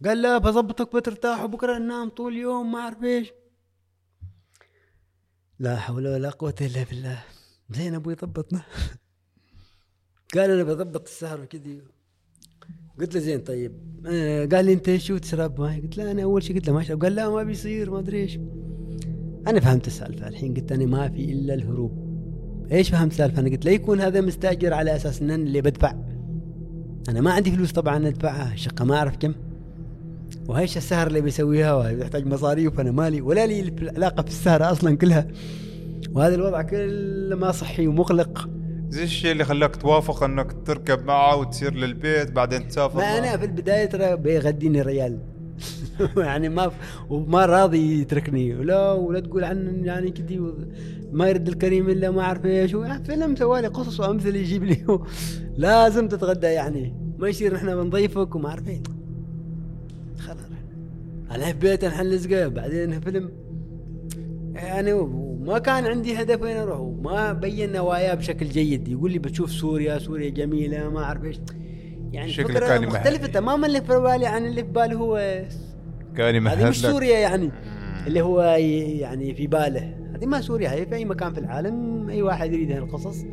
قال 0.06 0.22
لا 0.22 0.38
بظبطك 0.38 0.96
بترتاح 0.96 1.44
وبكرة 1.44 1.78
ننام 1.78 2.10
طول 2.10 2.34
اليوم 2.34 2.72
ما 2.72 2.80
أعرف 2.80 3.04
إيش. 3.04 3.34
لا 5.60 5.76
حول 5.76 6.08
ولا 6.08 6.30
قوة 6.30 6.56
إلا 6.62 6.84
بالله. 6.84 7.24
زين 7.70 7.96
أبوي 7.96 8.14
ضبطنا. 8.14 8.62
قال 10.36 10.52
أنا 10.52 10.64
بضبط 10.64 11.08
السهر 11.08 11.42
وكذي. 11.42 11.97
قلت 13.00 13.16
له 13.16 13.22
زين 13.22 13.40
طيب 13.40 13.72
آه، 14.06 14.46
قال 14.46 14.66
لي 14.66 14.74
انت 14.74 14.96
شو 14.96 15.18
تشرب 15.18 15.62
ماي 15.62 15.82
قلت 15.82 15.98
له 15.98 16.12
أنا 16.12 16.24
أول 16.24 16.44
شيء 16.44 16.56
قلت 16.56 16.68
له 16.68 16.74
ما 16.74 16.82
اشرب 16.82 17.04
قال 17.04 17.16
لا 17.16 17.30
ما 17.30 17.44
بيصير 17.44 17.92
ما 17.92 18.00
أدري 18.00 18.22
إيش. 18.22 18.40
أنا 19.48 19.60
فهمت 19.60 19.88
السالفة 19.88 20.28
الحين 20.28 20.54
قلت 20.54 20.72
أنا 20.72 20.86
ما 20.86 21.10
في 21.10 21.32
إلا 21.32 21.54
الهروب. 21.54 21.92
إيش 22.72 22.90
فهمت 22.90 23.12
السالفة؟ 23.12 23.40
أنا 23.40 23.50
قلت 23.50 23.66
لا 23.66 23.72
يكون 23.72 24.02
هذا 24.02 24.22
مستأجر 24.22 24.74
على 24.74 24.96
أساس 24.96 25.22
إن 25.22 25.32
أنا 25.32 25.44
اللي 25.44 25.62
بدفع. 25.62 25.96
أنا 27.10 27.22
ما 27.22 27.32
عندي 27.32 27.52
فلوس 27.52 27.72
طبعا 27.72 28.08
أدفعها 28.08 28.54
الشقه 28.54 28.86
ما 28.86 28.96
أعرف 28.96 29.18
كم. 29.18 29.34
وهيش 30.48 30.78
السهر 30.78 31.08
اللي 31.08 31.22
بيسويها 31.22 31.74
وهي 31.74 32.00
يحتاج 32.00 32.28
مصاريف 32.28 32.80
أنا 32.80 32.92
مالي 32.92 33.22
ولا 33.22 33.46
لي 33.46 33.74
علاقة 33.96 34.22
في 34.22 34.30
السهره 34.30 34.72
أصلا 34.72 34.98
كلها. 34.98 35.28
وهذا 36.12 36.36
الوضع 36.36 36.62
كله 36.62 37.36
ما 37.36 37.52
صحي 37.52 37.88
ومقلق. 37.88 38.50
زي 38.90 39.04
الشيء 39.04 39.32
اللي 39.32 39.46
خلاك 39.46 39.76
توافق 39.76 40.24
إنك 40.24 40.56
تركب 40.66 41.06
معه 41.06 41.36
وتسير 41.36 41.74
للبيت 41.74 42.32
بعدين 42.32 42.68
تسافر 42.68 42.98
ما. 42.98 43.18
أنا 43.18 43.38
في 43.38 43.46
البدايه 43.46 43.86
ترى 43.86 44.16
بيغديني 44.16 44.82
ريال 44.82 45.20
يعني 46.18 46.50
ما 46.50 46.72
وما 47.10 47.46
راضي 47.46 48.02
يتركني. 48.02 48.56
ولا 48.56 48.92
ولا 48.92 49.20
تقول 49.20 49.44
عن 49.44 49.82
يعني 49.86 50.12
كذي 50.12 50.54
ما 51.12 51.30
يرد 51.30 51.48
الكريم 51.48 51.90
إلا 51.90 52.12
ما 52.12 52.22
أعرف 52.22 52.46
إيش. 52.46 52.76
فيلم 53.06 53.36
سوالي 53.36 53.68
قصص 53.68 54.00
وأمثلة 54.00 54.40
يجيب 54.40 54.64
لي. 54.64 54.86
لازم 55.58 56.08
تتغدى 56.08 56.48
يعني. 56.48 56.96
ما 57.18 57.28
يصير 57.28 57.56
إحنا 57.56 57.76
بنضيفك 57.76 58.36
وما 58.36 58.50
أعرف 58.50 58.68
إيه 58.68 58.84
خلاص. 60.20 60.38
أنا 61.32 61.46
في 61.46 61.54
بيت 61.54 61.84
الحين 61.84 62.06
لزقه 62.06 62.48
بعدين 62.48 63.00
فيلم. 63.00 63.32
يعني 64.56 64.94
وما 65.48 65.60
كان 65.60 65.86
عندي 65.86 66.22
هدف 66.22 66.42
وين 66.42 66.58
أروح. 66.58 66.80
وما 66.80 67.34
بين 67.34 67.72
نواياه 67.72 68.14
بشكل 68.14 68.46
جيد. 68.46 68.88
يقول 68.88 69.12
لي 69.12 69.20
بتشوف 69.20 69.52
سوريا 69.52 70.00
سوريا 70.00 70.30
جميلة 70.30 70.90
ما 70.90 71.04
أعرف 71.04 71.24
إيش. 71.24 71.40
يعني 72.12 72.32
مختلفة 72.32 72.76
يمهد. 72.76 73.32
تماما 73.32 73.68
اللي 73.68 73.82
في 73.82 74.00
بالي 74.00 74.26
عن 74.26 74.46
اللي 74.46 74.64
في 74.64 74.72
بالي 74.72 74.96
هو 74.96 75.44
كان 76.16 76.48
هذه 76.48 76.70
مش. 76.70 76.82
سوريا 76.82 77.20
يعني. 77.20 77.52
اللي 78.08 78.22
هو 78.22 78.42
يعني 78.42 79.34
في 79.34 79.48
باله. 79.48 79.94
هذه 80.16 80.26
ما 80.26 80.42
سوريا 80.42 80.72
هي 80.72 80.86
في 80.86 80.96
أي 80.96 81.06
مكان 81.06 81.34
في 81.34 81.40
العالم. 81.40 82.10
أي 82.10 82.22
واحد 82.22 82.54
يريد 82.54 82.72
هالقصص 82.72 83.26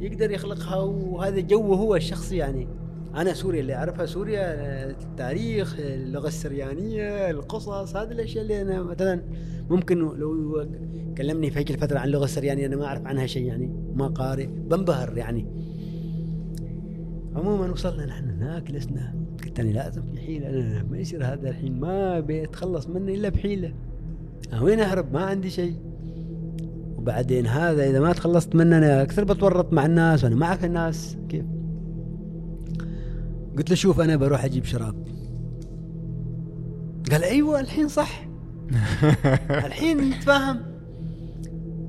يقدر 0.00 0.30
يخلقها. 0.30 0.76
وهذا 0.76 1.40
جوه 1.40 1.76
هو 1.76 1.96
الشخصي 1.96 2.36
يعني. 2.36 2.68
أنا 3.16 3.34
سوريا 3.34 3.60
اللي 3.60 3.74
أعرفها 3.74 4.06
سوريا 4.06 4.44
التاريخ 4.90 5.76
اللغة 5.78 6.28
السريانية 6.28 7.30
القصص 7.30 7.96
هذه 7.96 8.12
الأشياء 8.12 8.42
اللي 8.42 8.62
أنا 8.62 8.82
مثلا 8.82 9.22
ممكن 9.70 9.98
لو 9.98 10.66
كلمني 11.18 11.50
في 11.50 11.58
هيك 11.58 11.70
الفترة 11.70 11.98
عن 11.98 12.06
اللغة 12.06 12.24
السريانيه 12.24 12.66
أنا 12.66 12.76
ما 12.76 12.84
أعرف 12.84 13.06
عنها 13.06 13.26
شيء 13.26 13.46
يعني 13.46 13.70
ما 13.94 14.06
قارئ 14.06 14.46
بنبهر 14.46 15.18
يعني. 15.18 15.46
عموما 17.36 17.70
وصلنا 17.70 18.06
نحن 18.06 18.30
هناك 18.30 18.70
لسنا 18.70 19.14
قلت 19.44 19.60
أنا 19.60 19.70
لازم 19.70 20.02
في 20.14 20.20
حيلة 20.20 20.48
أنا 20.48 20.82
ما 20.82 20.98
يصير 20.98 21.24
هذا 21.24 21.50
الحين 21.50 21.80
ما 21.80 22.20
بيتخلص 22.20 22.86
مني 22.86 23.14
إلا 23.14 23.28
بحيلة. 23.28 23.74
وين 24.62 24.80
أهرب 24.80 25.12
ما 25.12 25.20
عندي 25.20 25.50
شيء. 25.50 25.76
وبعدين 26.96 27.46
هذا 27.46 27.90
إذا 27.90 28.00
ما 28.00 28.12
تخلصت 28.12 28.54
منه 28.54 28.78
أنا 28.78 29.02
أكثر 29.02 29.24
بتورط 29.24 29.72
مع 29.72 29.86
الناس 29.86 30.24
وأنا 30.24 30.36
معك 30.36 30.64
الناس 30.64 31.16
كيف؟ 31.28 31.44
قلت 33.58 33.70
له 33.70 33.76
شوف 33.76 34.00
أنا 34.00 34.16
بروح 34.16 34.44
أجيب 34.44 34.64
شراب. 34.64 35.08
قال 37.12 37.24
أيوه 37.24 37.60
الحين 37.60 37.88
صح. 37.88 38.26
الحين 39.66 40.10
نتفاهم 40.10 40.60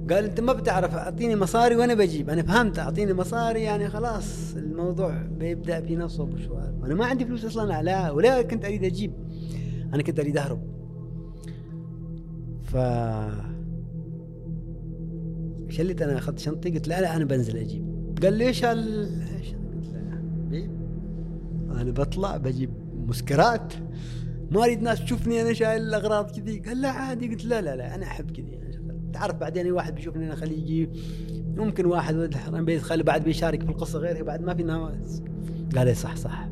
قال 0.09 0.25
أنت 0.25 0.39
ما 0.39 0.53
بتعرف 0.53 0.95
أعطيني 0.95 1.35
مصاري 1.35 1.75
وأنا 1.75 1.93
بجيب. 1.93 2.29
أنا 2.29 2.43
فهمت 2.43 2.79
أعطيني 2.79 3.13
مصاري 3.13 3.61
يعني 3.61 3.89
خلاص 3.89 4.55
الموضوع 4.55 5.21
بيبدأ 5.21 5.81
في 5.81 5.95
نصب 5.95 6.33
وشوال 6.33 6.75
وأنا 6.81 6.95
ما 6.95 7.05
عندي 7.05 7.25
فلوس 7.25 7.45
أصلا 7.45 7.81
لا 7.81 8.11
ولا 8.11 8.41
كنت 8.41 8.65
أريد 8.65 8.83
أجيب. 8.83 9.13
أنا 9.93 10.03
كنت 10.03 10.19
أريد 10.19 10.37
أهرب. 10.37 10.61
ف 12.63 12.77
شلت 15.69 16.01
أنا 16.01 16.17
أخذت 16.17 16.39
شنطتي 16.39 16.69
قلت 16.69 16.87
لا 16.87 17.01
لا 17.01 17.15
أنا 17.15 17.25
بنزل 17.25 17.57
أجيب. 17.57 17.85
قال 18.23 18.33
ليش 18.33 18.65
هال. 18.65 19.09
أنا 21.81 21.91
بطلع 21.91 22.37
بجيب 22.37 22.73
مسكرات. 23.07 23.73
ما 24.51 24.63
أريد 24.63 24.81
ناس 24.81 25.03
تشوفني 25.03 25.41
أنا 25.41 25.53
شايل 25.53 25.81
الأغراض 25.81 26.39
كذي. 26.39 26.59
قال 26.59 26.81
لا 26.81 26.89
عادي. 26.89 27.27
قلت 27.27 27.45
لا 27.45 27.61
لا 27.61 27.75
لا 27.75 27.95
أنا 27.95 28.05
أحب 28.05 28.31
كذي. 28.31 28.59
تعرف 29.13 29.35
بعدين 29.35 29.65
اي 29.65 29.71
واحد 29.71 29.95
بيشوفني 29.95 30.25
أنا 30.25 30.35
خليجي؟ 30.35 30.89
ممكن 31.55 31.85
واحد 31.85 32.15
ولد 32.15 32.33
الحرام 32.33 32.65
بيدخل 32.65 33.03
بعد 33.03 33.23
بيشارك 33.23 33.63
في 33.63 33.69
القصة 33.69 33.99
غيري 33.99 34.23
بعد 34.23 34.41
ما 34.41 34.55
في 34.55 34.63
ناس. 34.63 35.21
قال 35.75 35.87
لي 35.87 35.93
صح 35.93 36.15
صح. 36.15 36.49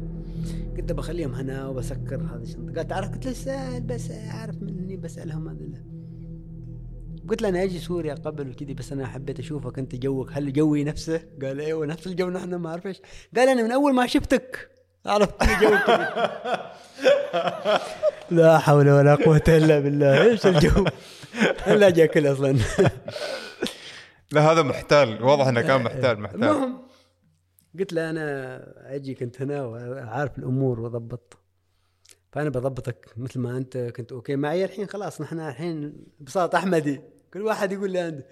قلت 0.78 0.92
بخليهم 0.92 1.34
هنا 1.34 1.68
وبسكر 1.68 2.22
هذه 2.22 2.42
الشنطة. 2.42 2.74
قال 2.74 2.88
تعرف؟ 2.88 3.12
قلت 3.12 3.26
له 3.26 3.34
سهل 3.34 3.82
بس 3.82 4.12
أعرف 4.12 4.56
مني 4.62 4.98
بسألهم 4.98 5.48
هذا 5.48 5.84
قلت 7.28 7.42
له 7.42 7.50
أنا 7.50 7.64
أجي 7.64 7.80
سوريا 7.80 8.14
قبل 8.14 8.50
وكذي 8.50 8.74
بس 8.74 8.92
أنا 8.92 9.08
حبيت 9.08 9.40
أشوفك 9.40 9.80
أنت 9.80 9.96
جوك. 9.96 10.30
هل 10.34 10.54
جوي 10.54 10.84
نفسه؟ 10.84 11.22
قال 11.42 11.60
أيوه 11.60 11.86
نفس 11.86 12.08
الجو 12.08 12.30
نحن 12.30 12.56
ما 12.56 12.70
أعرف 12.70 12.88
إيش. 12.88 13.02
قال 13.36 13.50
أنا 13.50 13.64
من 13.64 13.72
أول 13.72 13.94
ما 13.94 14.08
شفتك. 14.08 14.70
عرفت 15.06 15.44
جو 15.62 15.70
لا 18.32 18.58
حول 18.58 18.90
ولا 18.90 19.16
قوة 19.16 19.44
إلا 19.48 19.80
بالله. 19.80 20.24
إيش 20.24 20.46
الجو؟ 20.48 20.86
لا 21.68 21.90
جاكل 21.90 22.32
أصلا. 22.32 22.58
لا 24.32 24.52
هذا 24.52 24.62
محتال. 24.62 25.24
واضح 25.24 25.48
إنه 25.48 25.62
كان 25.62 25.84
محتال 25.84 26.20
محتال. 26.20 26.44
المهم 26.44 26.82
قلت 27.80 27.94
له 27.94 28.10
أنا 28.10 28.96
أجي 28.96 29.16
كنت 29.16 29.42
هنا 29.42 29.66
وعارف 29.66 30.38
الأمور 30.38 30.80
وأضبط. 30.80 31.38
فأنا 32.32 32.50
بضبطك 32.50 33.14
مثل 33.18 33.40
ما 33.40 33.58
أنت 33.58 33.78
كنت 33.78 34.12
أوكي 34.12 34.36
معي 34.36 34.66
الحين. 34.66 34.88
خلاص 34.88 35.22
نحن 35.22 35.40
الحين 35.40 35.94
بساط 36.20 36.56
أحمدي. 36.56 37.02
كل 37.34 37.42
واحد 37.42 37.72
يقول 37.72 37.92
لي 37.92 38.00
عنده 38.00 38.26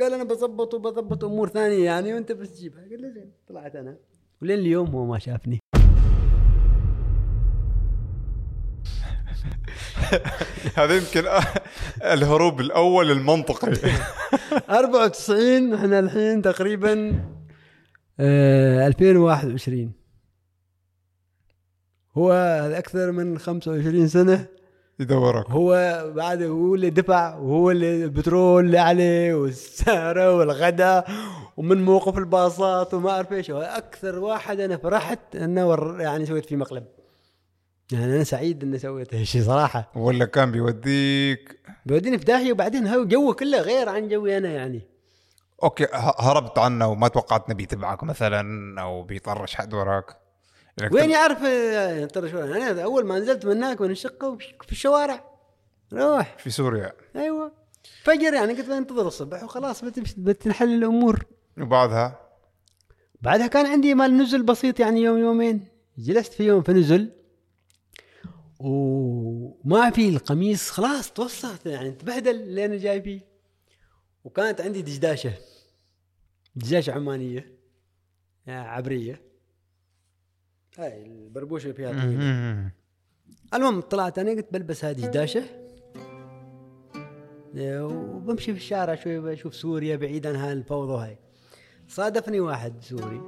قال 0.00 0.14
أنا 0.14 0.24
بضبط 0.24 0.74
وبضبط 0.74 1.24
أمور 1.24 1.48
ثانية 1.48 1.84
يعني 1.84 2.14
وأنت 2.14 2.32
بس 2.32 2.52
تجيبها. 2.52 2.82
قلت 2.82 3.00
له 3.00 3.08
زين 3.08 3.32
طلعت 3.48 3.76
أنا. 3.76 3.96
ولين 4.42 4.58
اليوم 4.58 4.90
هو 4.90 5.04
ما 5.04 5.18
شافني. 5.18 5.58
هذا 10.78 10.96
يمكن 10.96 11.24
الهروب 12.04 12.60
الأول 12.60 13.10
المنطقي 13.10 13.72
94 14.70 15.74
إحنا 15.74 15.98
الحين 15.98 16.42
تقريبا 16.42 17.22
آه 18.20 18.86
2021 18.86 19.92
هو 22.16 22.32
أكثر 22.74 23.12
من 23.12 23.38
25 23.38 24.08
سنة. 24.08 24.46
يدورك 25.00 25.50
هو 25.50 26.02
بعد 26.16 26.42
هو 26.42 26.74
اللي 26.74 26.90
دفع 26.90 27.36
وهو 27.36 27.70
اللي 27.70 28.04
البترول 28.04 28.64
اللي 28.64 28.78
عليه 28.78 29.34
والسعره 29.34 30.36
والغداء 30.36 31.10
ومن 31.56 31.84
موقف 31.84 32.18
الباصات 32.18 32.94
وما 32.94 33.10
أعرف 33.10 33.32
إيش. 33.32 33.50
أكثر 33.50 34.18
واحد 34.18 34.60
أنا 34.60 34.76
فرحت 34.76 35.36
إنه 35.36 35.96
يعني 36.00 36.26
سويت 36.26 36.46
فيه 36.46 36.56
مقلب. 36.56 36.84
يعني 37.92 38.16
أنا 38.16 38.24
سعيد 38.24 38.62
إني 38.62 38.78
سويت 38.78 39.14
هالشيء 39.14 39.42
صراحة. 39.42 39.92
ولا 39.94 40.24
كان 40.24 40.52
بيوديك؟ 40.52 41.58
بيوديني 41.86 42.18
في 42.18 42.24
داهية 42.24 42.52
وبعدين 42.52 42.86
هو 42.86 43.04
جو 43.04 43.34
كله 43.34 43.60
غير 43.60 43.88
عن 43.88 44.08
جوي 44.08 44.38
أنا 44.38 44.48
يعني. 44.48 44.88
okay 45.62 45.86
هربت 46.18 46.58
عنه 46.58 46.88
وما 46.88 47.08
توقعت 47.08 47.44
إنه 47.46 47.56
بيتبعك 47.56 48.04
مثلا 48.04 48.80
أو 48.80 49.02
بيطرش 49.02 49.54
حد 49.54 49.74
وراك. 49.74 50.16
وين 50.92 51.10
يعرف 51.10 51.38
آه، 51.44 52.04
ترى 52.04 52.30
شو 52.30 52.38
أنا 52.38 52.82
أول 52.82 53.06
ما 53.06 53.18
نزلت 53.18 53.46
من 53.46 53.56
هناك 53.56 53.80
من 53.80 53.90
الشقة؟ 53.90 54.36
في 54.36 54.72
الشوارع. 54.72 55.24
روح. 55.92 56.36
في 56.38 56.50
سوريا. 56.50 56.92
أيوه. 57.16 57.52
فجر 58.02 58.34
يعني 58.34 58.52
قلت 58.52 58.68
بنتظر 58.68 59.06
الصبح 59.06 59.44
وخلاص 59.44 59.84
بتنحل 60.16 60.74
الأمور. 60.74 61.24
وبعدها؟ 61.60 62.20
بعدها 63.20 63.46
كان 63.46 63.66
عندي 63.66 63.94
مال 63.94 64.16
نزل 64.16 64.42
بسيط 64.42 64.80
يعني 64.80 65.02
يوم 65.02 65.18
يومين. 65.18 65.68
جلست 65.98 66.32
في 66.32 66.44
يوم 66.44 66.62
في 66.62 66.72
نزل. 66.72 67.10
وما 68.64 69.90
في 69.90 70.08
القميص 70.08 70.70
خلاص 70.70 71.12
توسخت 71.12 71.66
يعني 71.66 71.90
تبهدل 71.90 72.30
اللي 72.30 72.64
أنا 72.64 72.76
جاي 72.76 73.02
فيه. 73.02 73.20
وكانت 74.24 74.60
عندي 74.60 74.82
دشداشه 74.82 75.32
دشداشه 76.56 76.92
عمانية 76.92 77.58
يعني 78.46 78.68
عبرية. 78.68 79.22
هاي 80.78 81.06
البربوشة 81.06 81.64
اللي 81.64 81.74
فيها 81.74 81.92
طويلة. 81.92 82.18
مهم. 82.18 82.70
المهم 83.54 83.80
طلعت 83.80 84.18
أنا 84.18 84.30
قلت 84.30 84.52
بلبس 84.52 84.84
هذه 84.84 85.00
دشداشه 85.00 85.44
وبمشي 87.56 88.52
في 88.52 88.58
الشارع 88.58 88.94
شوي 88.94 89.20
بشوف 89.20 89.54
سوريا 89.54 89.96
بعيد 89.96 90.26
عن 90.26 90.36
هالفوضى 90.36 91.06
هاي. 91.06 91.18
صادفني 91.88 92.40
واحد 92.40 92.82
سوري. 92.82 93.20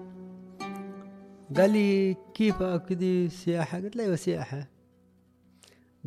قال 1.57 1.71
لي 1.71 2.17
كيفك؟ 2.35 2.85
كذي 2.89 3.29
سياحة؟ 3.29 3.81
قلت 3.81 3.97
له 3.97 4.05
أيوه 4.05 4.17
سياحة. 4.17 4.74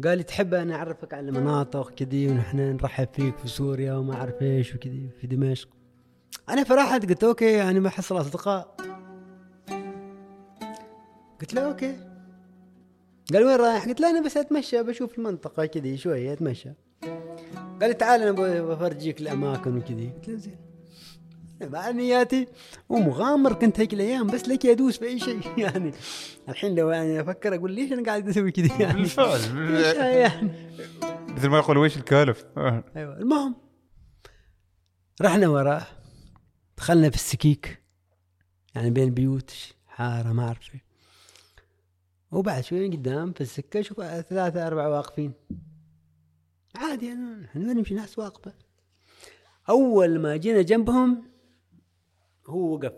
قال 0.04 0.18
لي 0.18 0.24
تحب 0.24 0.54
أنا 0.54 0.76
أعرفك 0.76 1.14
على 1.14 1.32
مناطق 1.32 1.89
كذي 1.89 2.28
ونحن 2.28 2.58
نرحب 2.58 3.08
فيك 3.14 3.38
في 3.38 3.48
سوريا 3.48 3.93
وما 3.93 4.14
أعرف 4.14 4.41
إيش 4.41 4.76
وكذي 4.76 5.10
في 5.22 5.28
دمشق؟ 5.28 5.70
أنا 6.50 6.64
فرحت 6.64 7.10
قلت 7.10 7.24
okay 7.24 7.51
يعني 7.52 7.80
بحصل 7.80 8.22
أصدقاء. 8.22 8.76
قلت 11.41 11.54
له 11.54 11.62
okay. 11.61 11.95
قال 13.34 13.43
وين 13.43 13.56
رايح؟ 13.56 13.86
قلت 13.86 14.00
له 14.02 14.10
أنا 14.10 14.26
بس 14.26 14.38
أتمشى 14.38 14.84
بشوف 14.84 15.18
المنطقة 15.18 15.66
كذي 15.66 15.98
شوية 15.98 16.34
أتمشى. 16.34 16.70
قال 17.82 17.89
لي 17.89 17.93
تعال 17.93 18.22
أنا 18.22 18.32
بفرجيك 18.62 19.22
الأماكن 19.22 19.78
وكذي. 19.78 20.10
قلت 20.10 20.30
له 20.30 20.36
زين. 20.36 20.66
مع 21.62 21.89
نياتي 21.89 22.47
ومغامر 22.89 23.53
كنت 23.53 23.80
هيك 23.80 23.93
الأيام 23.93 24.28
بس 24.28 24.47
لك 24.47 24.66
ادوس 24.66 24.97
في 24.97 25.05
أي 25.05 25.20
شيء. 25.20 25.41
يعني 25.64 25.91
الحين 26.49 26.76
لو 26.76 26.89
يعني 26.89 27.22
أفكر 27.22 27.55
أقول 27.55 27.72
ليش 27.72 27.91
أنا 27.91 28.03
قاعد 28.03 28.30
أسوي 28.30 28.51
كذي؟ 28.51 28.84
يعني 28.84 29.01
بالفعل. 29.01 29.39
يعني؟ 30.22 30.51
مثل 31.28 31.47
ما 31.47 31.58
يقول 31.58 31.78
ويش 31.78 31.97
الكالف؟ 31.97 32.45
آه. 32.58 32.84
أيوه. 32.95 33.18
المهم 33.18 33.55
رحنا 35.22 35.47
وراه 35.47 35.88
دخلنا 36.78 37.10
في 37.10 37.16
السكيك. 37.16 37.84
يعني 38.76 38.89
بين 38.89 39.14
بيوت 39.14 39.51
حارة 39.88 40.34
ما 40.34 40.47
أعرف 40.47 40.72
وبعد 42.32 42.64
شوي 42.64 42.88
قدام 42.88 43.34
في 43.34 43.41
السكة 43.41 43.82
شوف 43.82 44.01
ثلاثة 44.01 44.68
أربعة 44.68 44.89
واقفين. 44.89 45.34
عادي 46.76 47.08
يعني 47.08 47.45
إحنا 47.45 47.74
نمشي 47.74 47.93
ناس 47.93 48.20
واقفة. 48.20 48.53
أول 49.70 50.20
ما 50.20 50.38
جينا 50.38 50.62
جنبهم 50.62 51.36
هو 52.50 52.74
وقف. 52.74 52.91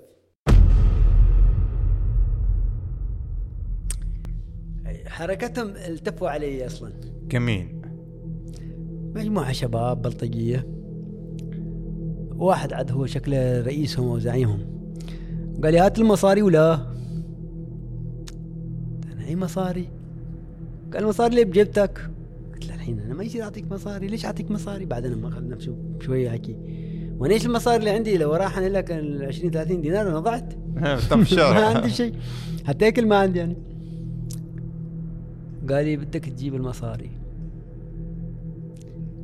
حركتهم 5.06 5.68
التفوا 5.68 6.30
علي 6.30 6.66
أصلا. 6.66 6.94
كمين؟ 7.30 7.82
مجموعة 9.16 9.52
شباب 9.52 10.02
بلطجية. 10.02 10.68
واحد 12.36 12.74
عاد 12.74 12.92
هو 12.92 13.06
شكله 13.06 13.62
رئيسهم 13.62 14.08
أو 14.08 14.20
زعيمهم. 14.20 14.94
قال 15.64 15.74
لي 15.74 15.80
هات 15.80 16.00
المصاري 16.00 16.42
ولا. 16.42 16.74
أنا 19.14 19.26
أي 19.28 19.36
مصاري؟ 19.36 19.90
قال 20.94 21.04
المصاري 21.04 21.30
اللي 21.30 21.46
بجيبتك. 21.46 22.12
قلت 22.54 22.68
له 22.68 22.76
الحين 22.76 23.00
أنا 23.00 23.14
ما 23.14 23.24
يصير 23.24 23.44
أعطيك 23.44 23.72
مصاري. 23.72 24.08
ليش 24.08 24.26
أعطيك 24.26 24.52
مصاري؟ 24.52 24.86
بعدين 24.86 25.16
ما 25.16 25.28
أخذ 25.28 25.48
نفسه 25.48 25.78
شوية 26.00 26.30
حكي. 26.30 26.89
وأنا 27.20 27.34
إيش 27.34 27.46
المصاري 27.46 27.78
اللي 27.78 27.90
عندي؟ 27.90 28.18
لو 28.18 28.34
راح 28.36 28.58
أنا 28.58 28.70
لك 28.70 28.92
ال 28.92 29.26
20 29.26 29.52
30 29.52 29.82
دينار 29.82 30.10
أنا 30.10 30.20
ضعت. 30.20 30.54
ما 30.76 31.66
عندي 31.66 31.90
شيء. 31.90 32.14
حتى 32.66 32.88
أكل 32.88 33.06
ما 33.06 33.16
عندي 33.16 33.40
يعني 33.40 33.56
قال 35.70 35.86
لي 35.86 35.98
بدك 35.98 36.26
تجيب 36.26 36.56
المصاري. 36.56 37.10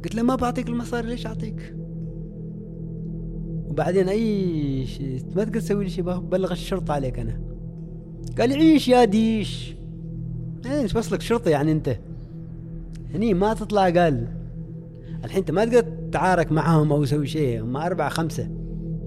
قلت 0.04 0.16
له 0.16 0.24
ما 0.24 0.36
بعطيك 0.36 0.68
المصاري 0.68 1.08
ليش 1.08 1.28
أعطيك؟ 1.28 1.76
وبعدين 3.70 4.10
أي 4.10 4.86
شيء 4.88 5.22
ما 5.36 5.43
تقدر 5.43 5.60
تسوي 5.60 5.84
لي 5.84 5.89
شيء 5.89 6.04
ببلغ 6.04 6.52
الشرطة 6.52 6.93
عليك 6.93 7.20
أنا. 7.20 7.39
قال 8.39 8.50
لي 8.50 8.56
عيش 8.56 8.88
يا 8.88 9.06
ديش. 9.06 9.76
إيش 10.66 10.93
بس 10.93 11.12
لك 11.12 11.22
شرطة 11.22 11.50
يعني 11.50 11.72
أنت. 11.72 11.98
هني 13.14 13.34
ما 13.34 13.54
تطلع 13.54 13.89
قال. 13.89 14.28
الحين 15.24 15.39
أنت 15.39 15.52
ما 15.52 15.66
تقدر 15.66 15.95
تتعارك 16.12 16.51
معهم 16.51 16.91
أو 16.91 17.03
تسوي 17.06 17.28
شيء. 17.28 17.62
هم 17.64 17.78
أربعة 17.78 18.10
خمسة. 18.10 18.49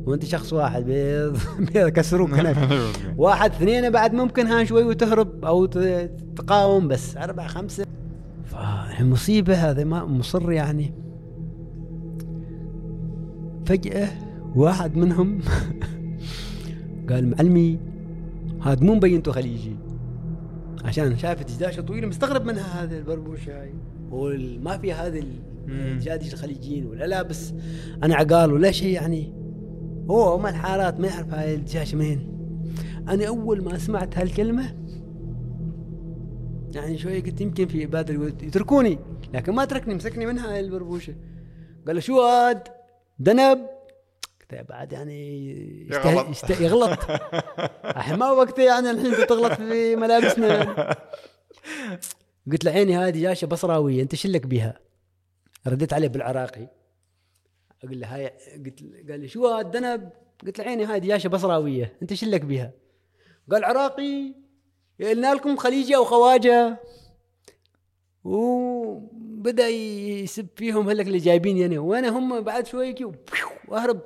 وأنت 0.07 0.25
شخص 0.25 0.53
واحد. 0.53 0.85
بيض- 0.91 1.73
بيكسروك 1.73 2.31
هناك 2.31 2.57
واحد 3.17 3.51
اثنين 3.51 3.91
بعد 3.91 4.15
ممكن 4.15 4.47
ها 4.47 4.65
شوي 4.65 4.85
وتهرب 4.85 5.45
أو 5.45 5.67
تقاوم 6.37 6.89
بس 6.89 7.17
أربعة 7.17 7.47
خمسة. 7.47 7.85
فالمصيبة 8.45 9.55
هذا 9.55 9.85
ما 9.85 10.05
مصر 10.05 10.53
يعني. 10.53 10.95
فجأة 13.67 14.09
واحد 14.57 14.97
منهم 14.97 15.39
قال 17.11 17.31
معلمي 17.31 17.79
هذا 18.63 18.85
مو 18.85 18.95
مبينته 18.95 19.33
خليجي. 19.33 19.77
عشان 20.85 21.19
شايف 21.19 21.43
دشداشة 21.43 21.81
طويلة 21.81 22.07
مستغرب 22.07 22.45
منها 22.47 22.85
هذا 22.85 22.99
البربوش 22.99 23.49
هاي 23.49 23.73
وما 24.11 24.79
في 24.79 24.93
هذا 24.93 25.19
الجادج 25.71 26.33
الخليجيين 26.33 26.87
ولا 26.87 27.05
لابس 27.05 27.53
أنا 28.03 28.15
عقال 28.15 28.53
ولا 28.53 28.71
شيء 28.71 28.93
يعني. 28.93 29.35
هو 30.11 30.35
هم 30.35 30.47
الحالات 30.47 31.01
ما 31.01 31.09
يعرف 31.09 31.35
هاي 31.35 31.55
الدشاشة 31.55 31.97
منين 31.97 32.39
أنا 33.09 33.29
أول 33.29 33.65
ما 33.65 33.79
سمعت 33.79 34.19
هالكلمة 34.19 34.75
يعني 36.75 36.99
شوي 36.99 37.21
قلت 37.21 37.41
يمكن 37.41 37.67
في 37.67 37.87
بادر 37.87 38.33
يتركوني 38.43 38.99
لكن 39.35 39.53
ما 39.53 39.65
تركني 39.65 39.95
مسكني 39.95 40.27
منها 40.27 40.53
هاي 40.53 40.61
البربوشة. 40.61 41.15
قال 41.87 41.95
له 41.95 42.01
شو 42.01 42.21
هاد 42.21 42.69
دنب. 43.19 43.59
قلت 44.41 44.53
له 44.53 44.63
بعد 44.63 44.93
يعني 44.93 45.89
يغلط. 45.91 46.51
يغلط. 46.61 46.99
الحين 47.97 48.17
ما 48.17 48.31
وقته 48.31 48.63
يعني 48.63 48.91
الحين 48.91 49.27
تغلط 49.27 49.53
في 49.53 49.97
ملابسنا. 49.97 50.75
قلت 52.53 52.65
له 52.65 52.71
عيني 52.71 52.97
هذه 52.97 53.23
جاشه 53.23 53.47
بصراوية 53.47 54.03
أنت 54.03 54.15
شلك 54.15 54.47
بها 54.47 54.79
رديت 55.67 55.93
عليه 55.93 56.09
بالعراقي. 56.09 56.69
أقول 57.85 58.01
له 58.01 58.15
هاي 58.15 58.27
قلت 58.65 58.81
قال 59.11 59.21
لي 59.21 59.29
شو 59.29 59.47
هاد 59.47 59.71
دنب 59.71 60.11
قلت 60.47 60.59
له 60.59 60.65
عيني 60.65 60.85
هذه 60.85 61.07
جاشه 61.07 61.29
بصراوية. 61.29 61.97
أنت 62.03 62.15
شلك 62.15 62.41
بها 62.41 62.73
قال 63.51 63.65
عراقي 63.65 64.35
قلنا 65.01 65.35
لكم 65.35 65.57
خليجي 65.57 65.97
أو 65.97 66.05
خواجه 66.05 66.79
وبدأ 68.25 69.69
يسب 69.69 70.49
فيهم 70.57 70.89
هلك 70.89 71.07
اللي 71.07 71.19
جايبين 71.19 71.59
يعني؟ 71.59 71.79
وأنا 71.79 72.09
هم 72.09 72.41
بعد 72.41 72.67
شوي 72.67 72.95
وأهرب. 73.69 74.01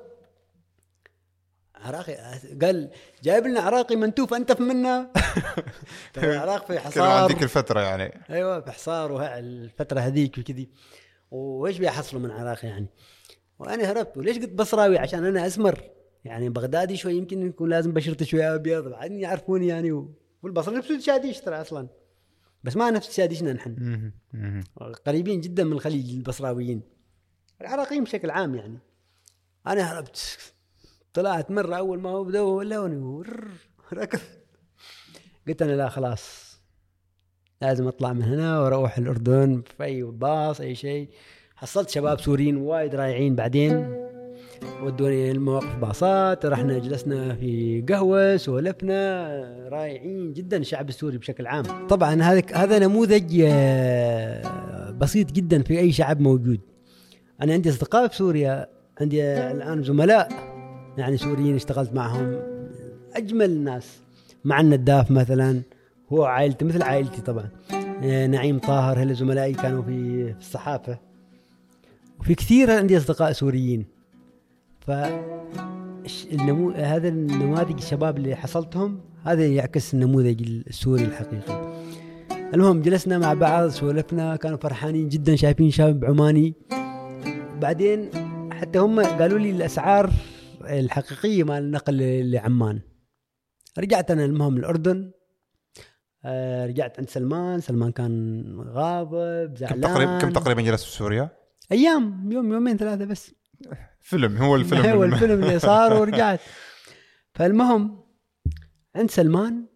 عراقي 1.74 2.14
قال 2.62 2.90
جايب 3.22 3.46
لنا 3.46 3.60
عراقي 3.60 3.96
منتوف 3.96 4.34
أنتف 4.34 4.60
منا. 4.60 5.10
العراق 6.16 6.60
في 6.66 6.74
كانوا 6.74 6.80
حصار. 6.90 7.22
عندك 7.22 7.42
الفترة 7.42 7.80
يعني. 7.80 8.20
أيوه 8.30 8.58
بحصار 8.58 9.12
وه- 9.12 9.38
الفترة 9.38 10.00
هذيك 10.00 10.38
وكذي. 10.38 10.68
وإيش 11.32 11.78
بيحصلوا 11.78 12.22
من 12.22 12.30
عراق 12.30 12.64
يعني؟ 12.64 12.86
وأنا 13.58 13.90
هربت. 13.90 14.16
وليش 14.16 14.38
قلت 14.38 14.52
بصراوي؟ 14.52 14.98
عشان 14.98 15.24
أنا 15.24 15.46
اسمر 15.46 15.90
يعني 16.24 16.48
بغدادي 16.48 16.96
شوي 16.96 17.14
يمكن 17.14 17.46
يكون 17.46 17.70
لازم 17.70 17.92
بشرتي 17.92 18.24
شوي 18.24 18.44
أبيض. 18.44 18.88
بعدين 18.88 19.20
يعرفوني 19.20 19.66
يعني 19.66 19.92
و... 19.92 20.14
والبصر 20.42 20.74
نفس 20.74 20.90
الشاديش 20.90 21.40
ترى 21.40 21.60
أصلا. 21.60 21.88
بس 22.64 22.76
ما 22.76 22.90
نفس 22.90 23.16
شاديشنا 23.16 23.52
نحن. 23.52 24.12
قريبين 25.06 25.40
جدا 25.40 25.64
من 25.64 25.72
الخليج 25.72 26.14
البصراويين. 26.14 26.82
العراقيين 27.60 28.04
بشكل 28.04 28.30
عام 28.30 28.54
يعني. 28.54 28.78
أنا 29.66 29.92
هربت. 29.92 30.38
طلعت 31.14 31.50
مرة 31.50 31.76
أول 31.76 32.00
ما 32.00 32.10
هو 32.10 32.24
بدوا 32.24 32.64
لوني 32.64 32.96
ورر، 32.96 33.48
ركض. 33.92 34.20
قلت 35.48 35.62
أنا 35.62 35.72
لا 35.72 35.88
خلاص. 35.88 36.41
لازم 37.62 37.86
أطلع 37.88 38.12
من 38.12 38.22
هنا 38.22 38.60
وأروح 38.60 38.98
الأردن 38.98 39.62
في 39.76 39.84
اي 39.84 40.02
باص 40.02 40.60
أي 40.60 40.74
شيء. 40.74 41.08
حصلت 41.56 41.90
شباب 41.90 42.20
سوريين 42.20 42.56
وايد 42.56 42.94
رايعين 42.94 43.34
بعدين. 43.34 43.96
ودوني 44.82 45.30
المواقف 45.30 45.76
باصات 45.76 46.46
رحنا 46.46 46.78
جلسنا 46.78 47.34
في 47.34 47.84
قهوة 47.88 48.36
سولفنا. 48.36 49.68
رايعين 49.72 50.32
جدا 50.32 50.56
الشعب 50.56 50.88
السوري 50.88 51.18
بشكل 51.18 51.46
عام. 51.46 51.86
طبعا 51.88 52.22
هذا 52.22 52.42
هذا 52.54 52.78
نموذج 52.78 53.42
آه، 53.44 54.90
بسيط 54.90 55.32
جدا 55.32 55.62
في 55.62 55.78
أي 55.78 55.92
شعب 55.92 56.20
موجود. 56.20 56.60
أنا 57.42 57.52
عندي 57.52 57.70
أصدقاء 57.70 58.08
في 58.08 58.16
سوريا 58.16 58.68
عندي 59.00 59.24
الآن 59.24 59.82
زملاء 59.82 60.28
يعني 60.98 61.16
سوريين 61.16 61.54
اشتغلت 61.54 61.92
معهم. 61.92 62.36
أجمل 63.14 63.50
الناس 63.50 63.98
مع 64.44 64.60
النداف 64.60 65.10
مثلا. 65.10 65.62
هو 66.12 66.24
عائلتي 66.24 66.64
مثل 66.64 66.82
عائلتي 66.82 67.22
طبعا. 67.22 67.48
آه، 68.02 68.26
نعيم 68.26 68.58
طاهر 68.58 69.02
هل 69.02 69.14
زملائي 69.14 69.52
كانوا 69.52 69.82
في 69.82 70.32
في 70.34 70.40
الصحافة. 70.40 70.98
وفي 72.20 72.34
كثير 72.34 72.70
عندي 72.70 72.96
أصدقاء 72.96 73.32
سوريين. 73.32 73.86
ف 74.80 74.90
النمو... 76.32 76.70
هذا 76.70 77.08
النماذج 77.08 77.72
الشباب 77.72 78.16
اللي 78.16 78.36
حصلتهم 78.36 79.00
هذا 79.24 79.46
يعكس 79.46 79.94
النموذج 79.94 80.42
السوري 80.66 81.04
الحقيقي. 81.04 81.72
المهم 82.54 82.82
جلسنا 82.82 83.18
مع 83.18 83.34
بعض 83.34 83.68
سولفنا 83.68 84.36
كانوا 84.36 84.58
فرحانين 84.58 85.08
جدا 85.08 85.36
شايفين 85.36 85.70
شاب 85.70 86.04
عماني. 86.04 86.54
بعدين 87.60 88.10
حتى 88.52 88.78
هم 88.78 89.00
قالوا 89.00 89.38
لي 89.38 89.50
الأسعار 89.50 90.10
الحقيقية 90.62 91.44
مال 91.44 91.62
النقل 91.62 92.30
لعمان. 92.30 92.80
رجعت 93.78 94.10
أنا 94.10 94.24
المهم 94.24 94.56
الأردن. 94.56 95.10
آه، 96.24 96.66
رجعت 96.66 96.98
عند 96.98 97.08
سلمان. 97.08 97.60
سلمان 97.60 97.92
كان 97.92 98.44
غاضب 98.60 99.48
كم 99.48 99.56
زعلان 99.56 99.80
تقريبا 99.80 100.18
كم 100.18 100.30
تقريبا 100.32 100.62
جلست 100.62 100.84
في 100.84 100.90
سوريا؟ 100.90 101.30
أيام 101.72 102.32
يوم 102.32 102.52
يومين 102.52 102.76
ثلاثة 102.76 103.04
بس. 103.04 103.34
فيلم 104.00 104.36
هو 104.36 104.56
الفيلم. 104.56 104.86
هو 104.86 105.04
الفيلم 105.04 105.42
اللي 105.44 105.58
صار 105.58 106.00
ورجعت. 106.00 106.40
فالمهم 107.34 108.04
عند 108.96 109.10
سلمان 109.10 109.66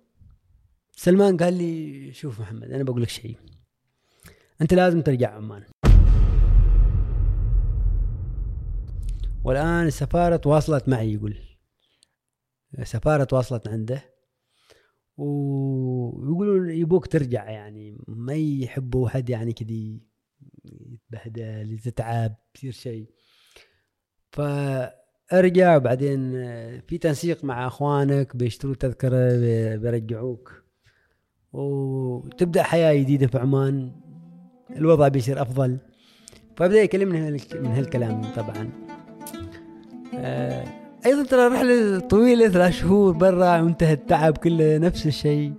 سلمان 0.97 1.37
قال 1.37 1.55
لي 1.55 2.13
شوف 2.13 2.41
محمد 2.41 2.71
أنا 2.71 2.85
بقول 2.85 3.03
لك 3.03 3.09
شيء. 3.09 3.37
أنت 4.61 4.75
لازم 4.75 5.01
ترجع 5.01 5.31
عمان. 5.35 5.63
والآن 9.45 9.87
السفارة 9.87 10.37
تواصلت 10.37 10.89
معي 10.89 11.13
يقول. 11.15 11.39
السفارة 12.79 13.25
تواصلت 13.25 13.69
عنده. 13.69 14.16
ويقولون 15.17 16.71
يبوك 16.71 17.07
ترجع 17.07 17.51
يعني 17.51 17.99
ما 18.09 18.35
يحبوا 18.35 19.09
حد 19.09 19.31
يعني 19.31 19.53
كذي 19.53 20.01
يتبهدل 20.65 21.73
يتعب 21.87 22.35
يصير 22.55 22.73
شيء 22.73 23.07
فأرجع 24.33 25.77
وبعدين 25.77 26.33
في 26.81 26.99
تنسيق 27.01 27.45
مع 27.45 27.67
أخوانك 27.67 28.37
بيشتروا 28.37 28.75
تذكره 28.75 29.37
بي- 29.41 29.79
بيرجعوك. 29.79 30.63
وتبدأ 31.53 32.63
حياة 32.63 32.95
جديدة 33.03 33.27
في 33.27 33.39
عمان. 33.39 33.93
الوضع 34.77 35.09
بيصير 35.09 35.43
أفضل. 35.43 35.79
فبدا 36.57 36.83
يكلمني 36.83 37.31
من 37.55 37.67
هالكلام 37.67 38.23
طبعا. 38.37 38.71
آه، 40.15 40.86
أيضا 41.07 41.25
ترى 41.25 41.47
رحلة 41.49 41.99
طويلة 41.99 42.49
ثلاث 42.49 42.75
شهور 42.75 43.13
برا 43.13 43.61
وانتهى 43.61 43.93
التعب 43.93 44.37
كله 44.37 44.79
نفس 44.79 45.07
الشيء. 45.07 45.53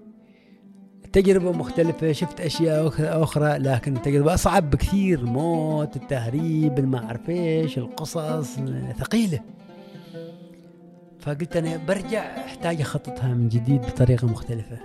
تجربة 1.14 1.52
مختلفة 1.52 2.12
شفت 2.12 2.42
أشياء 2.42 2.90
أخ- 2.90 3.02
أخرى 3.02 3.58
لكن 3.58 4.02
تجربة 4.02 4.34
أصعب 4.34 4.70
بكثير. 4.70 5.26
موت 5.26 5.96
التهريب 5.96 6.80
الما 6.80 7.06
أعرف 7.06 7.30
إيش 7.30 7.78
القصص 7.78 8.56
ثقيلة. 9.00 9.40
فقلت 11.20 11.56
أنا 11.56 11.78
برجع 11.78 12.20
أحتاج 12.20 12.82
أخططها 12.82 13.28
من 13.28 13.50
جديد 13.50 13.82
بطريقة 13.82 14.28
مختلفة. 14.28 14.78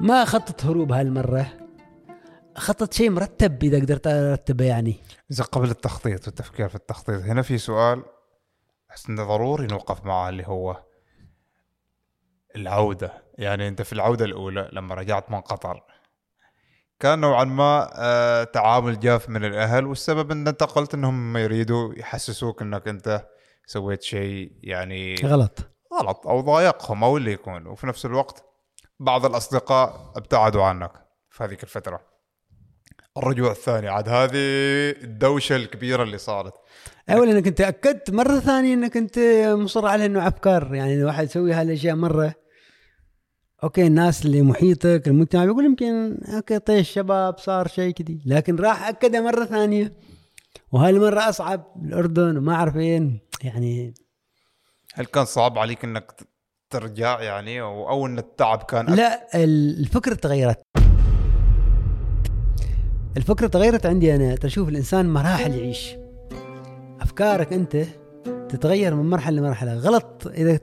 ما 0.00 0.22
أخطط 0.22 0.64
هروب 0.64 0.92
هالمرة. 0.92 1.46
أخطط 2.56 2.92
شيء 2.92 3.10
مرتب 3.10 3.64
إذا 3.64 3.78
قدرت 3.80 4.06
أرتبه 4.06 4.64
يعني. 4.64 4.96
إذا 5.30 5.44
قبل 5.44 5.70
التخطيط 5.70 6.26
والتفكير 6.26 6.68
في 6.68 6.74
التخطيط. 6.74 7.22
هنا 7.22 7.42
في 7.42 7.58
سؤال. 7.58 8.02
احس 8.96 9.08
إنه 9.10 9.24
ضروري 9.24 9.66
نوقف 9.66 10.04
معاه 10.04 10.28
اللي 10.28 10.46
هو 10.46 10.82
العودة. 12.56 13.22
يعني 13.38 13.68
أنت 13.68 13.82
في 13.82 13.92
العودة 13.92 14.24
الأولى 14.24 14.70
لما 14.72 14.94
رجعت 14.94 15.30
من 15.30 15.40
قطر 15.40 15.82
كان 17.00 17.18
نوعا 17.18 17.44
ما 17.44 17.90
آه، 17.94 18.44
تعامل 18.44 19.00
جاف 19.00 19.28
من 19.28 19.44
الأهل 19.44 19.86
والسبب 19.86 20.30
إن 20.30 20.48
أنت 20.48 20.62
قلت 20.62 20.94
إنهم 20.94 21.36
يريدوا 21.36 21.94
يحسسوك 21.94 22.62
إنك 22.62 22.88
أنت 22.88 23.28
سويت 23.66 24.02
شيء 24.02 24.52
يعني 24.62 25.14
غلط. 25.14 25.58
غلط 26.00 26.26
أو 26.26 26.40
ضايقهم 26.40 27.04
أو 27.04 27.16
اللي 27.16 27.32
يكون 27.32 27.66
وفي 27.66 27.86
نفس 27.86 28.06
الوقت 28.06 28.44
بعض 29.00 29.26
الأصدقاء 29.26 30.12
ابتعدوا 30.16 30.64
عنك 30.64 30.92
في 31.30 31.44
هذيك 31.44 31.62
الفترة. 31.62 32.15
الرجوع 33.16 33.50
الثاني. 33.50 33.88
عاد 33.88 34.08
هذه 34.08 34.30
الدوشة 35.04 35.56
الكبيرة 35.56 36.02
اللي 36.02 36.18
صارت. 36.18 36.54
اولا 37.10 37.32
إنك 37.32 37.46
أنت 37.46 37.60
أكدت 37.60 38.10
مرة 38.10 38.38
ثانية 38.40 38.74
إنك 38.74 38.96
أنت 38.96 39.18
مصر 39.58 39.86
على 39.86 40.06
إنه 40.06 40.28
افكار 40.28 40.74
يعني 40.74 40.94
الواحد 40.94 41.24
يسوي 41.24 41.52
هالأشياء 41.52 41.96
مرة 41.96 42.34
okay 43.64 43.86
الناس 43.86 44.26
اللي 44.26 44.42
محيطك 44.42 45.02
المجتمع 45.06 45.44
بيقول 45.44 45.64
يمكن 45.64 46.18
okay 46.34 46.58
طيش 46.58 46.80
الشباب 46.88 47.38
صار 47.38 47.68
شيء 47.68 47.92
كذي. 47.94 48.22
لكن 48.26 48.56
راح 48.56 48.88
اكدها 48.88 49.20
مرة 49.20 49.44
ثانية. 49.44 49.92
وهالمرة 50.72 51.28
أصعب. 51.28 51.64
الأردن 51.84 52.36
وما 52.36 52.54
أعرف 52.54 52.76
وين. 52.76 53.20
يعني 53.42 53.94
هل 54.94 55.04
كان 55.06 55.24
صعب 55.24 55.58
عليك 55.58 55.84
إنك 55.84 56.12
ترجع 56.70 57.20
يعني؟ 57.20 57.60
أو, 57.60 57.88
أو 57.88 58.06
إن 58.06 58.18
التعب 58.18 58.62
كان 58.62 58.86
أك- 58.86 58.90
لا 58.90 59.28
ال- 59.44 59.80
الفكرة 59.80 60.14
تغيرت. 60.14 60.62
الفكرة 63.16 63.46
تغيرت 63.46 63.86
عندي 63.86 64.14
أنا. 64.14 64.34
ترى 64.34 64.50
شوف 64.50 64.68
الإنسان 64.68 65.08
مراحل 65.08 65.54
يعيش. 65.54 65.96
أفكارك 67.00 67.52
أنت 67.52 67.76
تتغير 68.48 68.94
من 68.94 69.10
مرحلة 69.10 69.40
لمرحلة. 69.40 69.74
غلط 69.74 70.26
إذا 70.26 70.58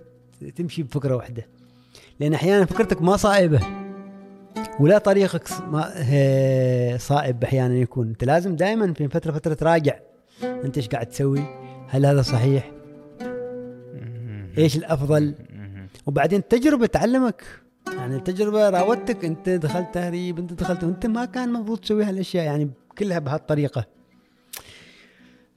تمشي 0.56 0.84
بفكرة 0.84 1.16
واحدة. 1.16 1.48
لأن 2.20 2.34
أحيانا 2.34 2.66
فكرتك 2.66 3.02
ما 3.02 3.18
صائبة. 3.18 3.60
ولا 4.80 4.98
طريقك 4.98 5.48
صائب 6.98 7.44
أحيانا 7.44 7.74
يكون. 7.74 8.08
أنت 8.08 8.24
لازم 8.24 8.56
دائما 8.56 8.94
في 8.94 9.08
فترة 9.08 9.32
فترة 9.32 9.54
تراجع 9.54 10.00
أنت 10.44 10.78
إيش 10.78 10.88
قاعد 10.88 11.06
تسوي؟ 11.06 11.44
هل 11.90 12.06
هذا 12.06 12.22
صحيح؟ 12.22 12.72
إيش 14.58 14.78
الأفضل؟ 14.78 15.36
وبعدين 16.06 16.40
التجربه 16.40 16.86
تعلمك. 16.86 17.44
يعني 17.88 18.16
التجربة 18.16 18.70
راودتك 18.70 19.26
أنت 19.26 19.50
دخلت 19.50 19.94
تهريب 19.94 20.40
أنت 20.40 20.54
دخلت 20.54 20.84
وانت 20.84 21.06
ما 21.06 21.26
كان 21.26 21.56
المفروض 21.56 21.80
تسوي 21.80 22.04
هالأشياء 22.04 22.46
يعني 22.46 22.72
كلها 22.98 23.20
بهالطريقة. 23.20 23.86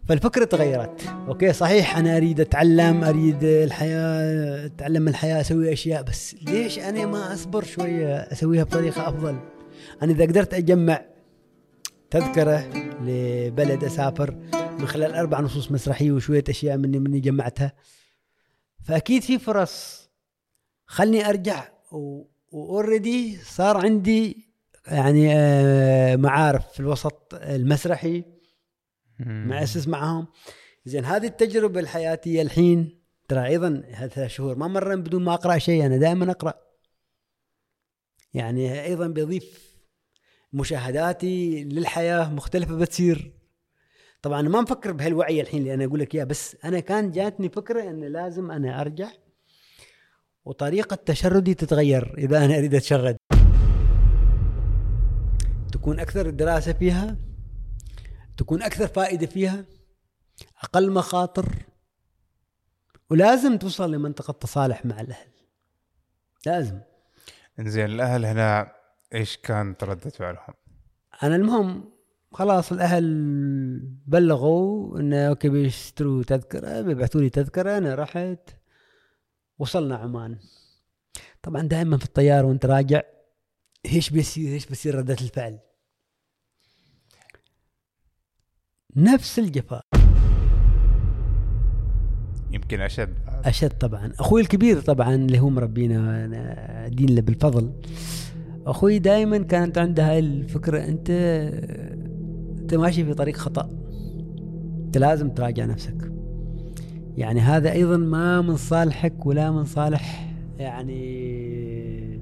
فالفكرة 0.08 0.44
تغيرت. 0.44 1.02
أوكي 1.28 1.52
صحيح 1.52 1.98
أنا 1.98 2.16
أريد 2.16 2.40
أتعلم 2.40 3.04
أريد 3.04 3.44
الحياة 3.44 4.66
أتعلم 4.66 5.08
الحياة 5.08 5.40
أسوي 5.40 5.72
أشياء 5.72 6.02
بس 6.02 6.36
ليش 6.42 6.78
أنا 6.78 7.06
ما 7.06 7.32
أصبر 7.34 7.64
شوية 7.64 8.16
أسويها 8.16 8.64
بطريقة 8.64 9.08
أفضل؟ 9.08 9.38
أنا 10.02 10.12
إذا 10.12 10.24
قدرت 10.24 10.54
أجمع 10.54 11.04
تذكرة 12.10 12.70
لبلد 13.00 13.84
أسافر 13.84 14.36
من 14.78 14.86
خلال 14.86 15.14
أربع 15.14 15.40
نصوص 15.40 15.72
مسرحية 15.72 16.12
وشوية 16.12 16.44
أشياء 16.48 16.76
مني 16.76 16.98
مني 16.98 17.20
جمعتها 17.20 17.72
فأكيد 18.84 19.22
في 19.22 19.38
فرص. 19.38 20.06
خلني 20.86 21.28
أرجع 21.28 21.75
واوريدي 21.92 23.36
صار 23.36 23.76
عندي 23.76 24.46
يعني 24.86 25.34
آه، 25.34 26.16
معارف 26.16 26.72
في 26.72 26.80
الوسط 26.80 27.34
المسرحي 27.34 28.24
مؤسس 29.20 29.88
معهم. 29.88 30.26
زين 30.84 31.04
هذه 31.04 31.26
التجربة 31.26 31.80
الحياتية 31.80 32.42
الحين 32.42 33.00
ترى 33.28 33.46
أيضا 33.46 33.82
ثلاث 34.14 34.26
شهور 34.26 34.56
ما 34.56 34.68
مر 34.68 34.96
بدون 34.96 35.24
ما 35.24 35.34
أقرأ 35.34 35.58
شيء 35.58 35.86
أنا 35.86 35.96
دائما 35.96 36.30
أقرأ. 36.30 36.54
يعني 38.34 38.84
أيضا 38.84 39.06
بيضيف 39.06 39.76
مشاهداتي 40.52 41.64
للحياة 41.64 42.34
مختلفة 42.34 42.76
بتصير. 42.76 43.32
طبعا 44.22 44.42
ما 44.42 44.60
مفكر 44.60 44.92
بهالوعي 44.92 45.40
الحين 45.40 45.60
اللي 45.60 45.74
أنا 45.74 45.84
أقول 45.84 46.00
لك 46.00 46.14
إياه 46.14 46.24
بس 46.24 46.56
أنا 46.64 46.80
كان 46.80 47.10
جاتني 47.10 47.48
فكرة 47.48 47.90
إن 47.90 48.04
لازم 48.04 48.50
أنا 48.50 48.80
أرجع 48.80 49.08
وطريقة 50.46 50.96
تشردي 50.96 51.54
تتغير 51.54 52.14
إذا 52.18 52.44
أنا 52.44 52.58
أريد 52.58 52.74
أتشرد. 52.74 53.16
تكون 55.72 56.00
أكثر 56.00 56.26
الدراسة 56.26 56.72
فيها 56.72 57.16
تكون 58.36 58.62
أكثر 58.62 58.86
فائدة 58.86 59.26
فيها 59.26 59.64
أقل 60.62 60.92
مخاطر 60.92 61.46
ولازم 63.10 63.58
توصل 63.58 63.92
لمنطقة 63.92 64.32
تصالح 64.32 64.86
مع 64.86 65.00
الأهل. 65.00 65.28
لازم. 66.46 66.80
إنزين 67.58 67.84
الأهل 67.84 68.26
هنا 68.26 68.72
إيش 69.14 69.36
كانت 69.36 69.84
ردة 69.84 70.10
فعلهم؟ 70.10 70.54
أنا 71.22 71.36
المهم 71.36 71.90
خلاص 72.32 72.72
الأهل 72.72 73.04
بلغوا 74.06 74.98
إنه 75.00 75.28
أوكي 75.28 75.48
بيشتروا 75.48 76.22
تذكرة 76.22 76.80
بيبعثوا 76.80 77.20
لي 77.20 77.30
تذكرة 77.30 77.78
أنا 77.78 77.94
رحت 77.94 78.55
وصلنا 79.58 79.96
عمان. 79.96 80.38
طبعا 81.42 81.62
دائما 81.62 81.96
في 81.96 82.04
الطيارة 82.04 82.46
وأنت 82.46 82.66
راجع 82.66 83.02
إيش 83.86 84.10
بيصير 84.10 84.52
إيش 84.52 84.66
بيصير 84.66 84.94
ردة 84.94 85.16
الفعل؟ 85.20 85.58
نفس 88.96 89.38
الجفاء. 89.38 89.82
يمكن 92.50 92.80
أشد. 92.80 93.14
أشد 93.44 93.78
طبعا. 93.78 94.12
أخوي 94.18 94.40
الكبير 94.40 94.80
طبعا 94.80 95.14
اللي 95.14 95.38
هو 95.38 95.48
مربينا 95.48 96.24
أنا 96.24 96.88
دين 96.88 97.14
له 97.14 97.20
بالفضل. 97.20 97.72
أخوي 98.66 98.98
دائما 98.98 99.38
كانت 99.38 99.78
عنده 99.78 100.10
هاي 100.10 100.18
الفكرة 100.18 100.84
أنت 100.84 101.10
أنت 102.60 102.74
ماشي 102.74 103.04
في 103.04 103.14
طريق 103.14 103.36
خطأ. 103.36 103.70
أنت 104.86 104.98
لازم 104.98 105.30
تراجع 105.30 105.64
نفسك. 105.64 106.15
يعني 107.16 107.40
هذا 107.40 107.72
أيضا 107.72 107.96
ما 107.96 108.40
من 108.40 108.56
صالحك 108.56 109.26
ولا 109.26 109.50
من 109.50 109.64
صالح 109.64 110.34
يعني 110.58 112.20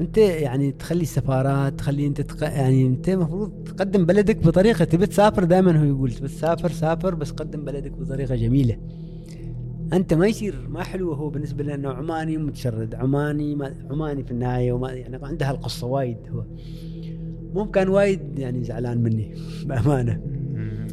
أنت 0.00 0.18
يعني 0.18 0.72
تخلي 0.72 1.02
السفارات 1.02 1.72
تخلي 1.78 2.06
أنت 2.06 2.20
تق... 2.20 2.42
يعني 2.44 2.86
أنت 2.86 3.08
المفروض 3.08 3.52
تقدم 3.64 4.06
بلدك 4.06 4.36
بطريقة 4.46 4.84
تبي 4.84 5.06
تسافر 5.06 5.44
دائما 5.44 5.80
هو 5.80 5.84
يقول 5.84 6.12
تبي 6.12 6.28
تسافر 6.28 6.68
سافر 6.70 7.14
بس 7.14 7.30
قدم 7.30 7.64
بلدك 7.64 7.92
بطريقة 7.92 8.34
جميلة. 8.36 8.76
أنت 9.92 10.14
ما 10.14 10.26
يصير 10.26 10.68
ما 10.68 10.82
حلو 10.82 11.12
هو 11.12 11.30
بالنسبة 11.30 11.64
لنا 11.64 11.74
إنه 11.74 11.88
عماني 11.90 12.36
متشرد 12.36 12.94
عماني 12.94 13.54
ما 13.54 13.74
عماني 13.90 14.24
في 14.24 14.30
النهاية 14.30 14.72
وما 14.72 14.92
يعني 14.92 15.26
عنده 15.26 15.50
هالقصه 15.50 15.86
وايد 15.86 16.16
هو. 16.30 16.44
مو 17.54 17.70
كان 17.70 17.88
وايد 17.88 18.38
يعني 18.38 18.64
زعلان 18.64 18.98
مني 19.02 19.34
بأمانة. 19.66 20.20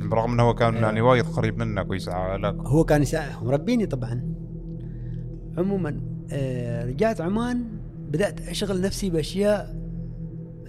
مم. 0.04 0.10
برغم 0.10 0.32
إنه 0.32 0.44
هو 0.44 0.54
كان 0.54 0.74
يعني 0.74 1.02
وايد 1.02 1.26
قريب 1.26 1.58
منك 1.58 1.90
ويسعى 1.90 2.38
لك 2.38 2.56
هو 2.56 2.84
كان 2.84 3.06
هو 3.16 3.48
مربيني 3.48 3.86
طبعا. 3.86 4.34
عموما 5.58 6.02
آه 6.32 6.86
رجعت 6.86 7.22
عمان 7.22 7.66
بدأت 8.10 8.48
أشغل 8.48 8.82
نفسي 8.82 9.10
بأشياء 9.10 9.84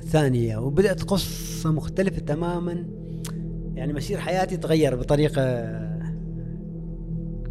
ثانية 0.03 0.57
وبدأت 0.57 1.03
قصة 1.03 1.73
مختلفة 1.73 2.19
تماما. 2.19 2.87
يعني 3.75 3.93
مسير 3.93 4.19
حياتي 4.19 4.57
تغير 4.57 4.97
بطريقة 4.97 5.43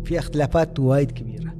فيها 0.04 0.20
اختلافات 0.20 0.80
وايد 0.80 1.12
كبيرة. 1.12 1.53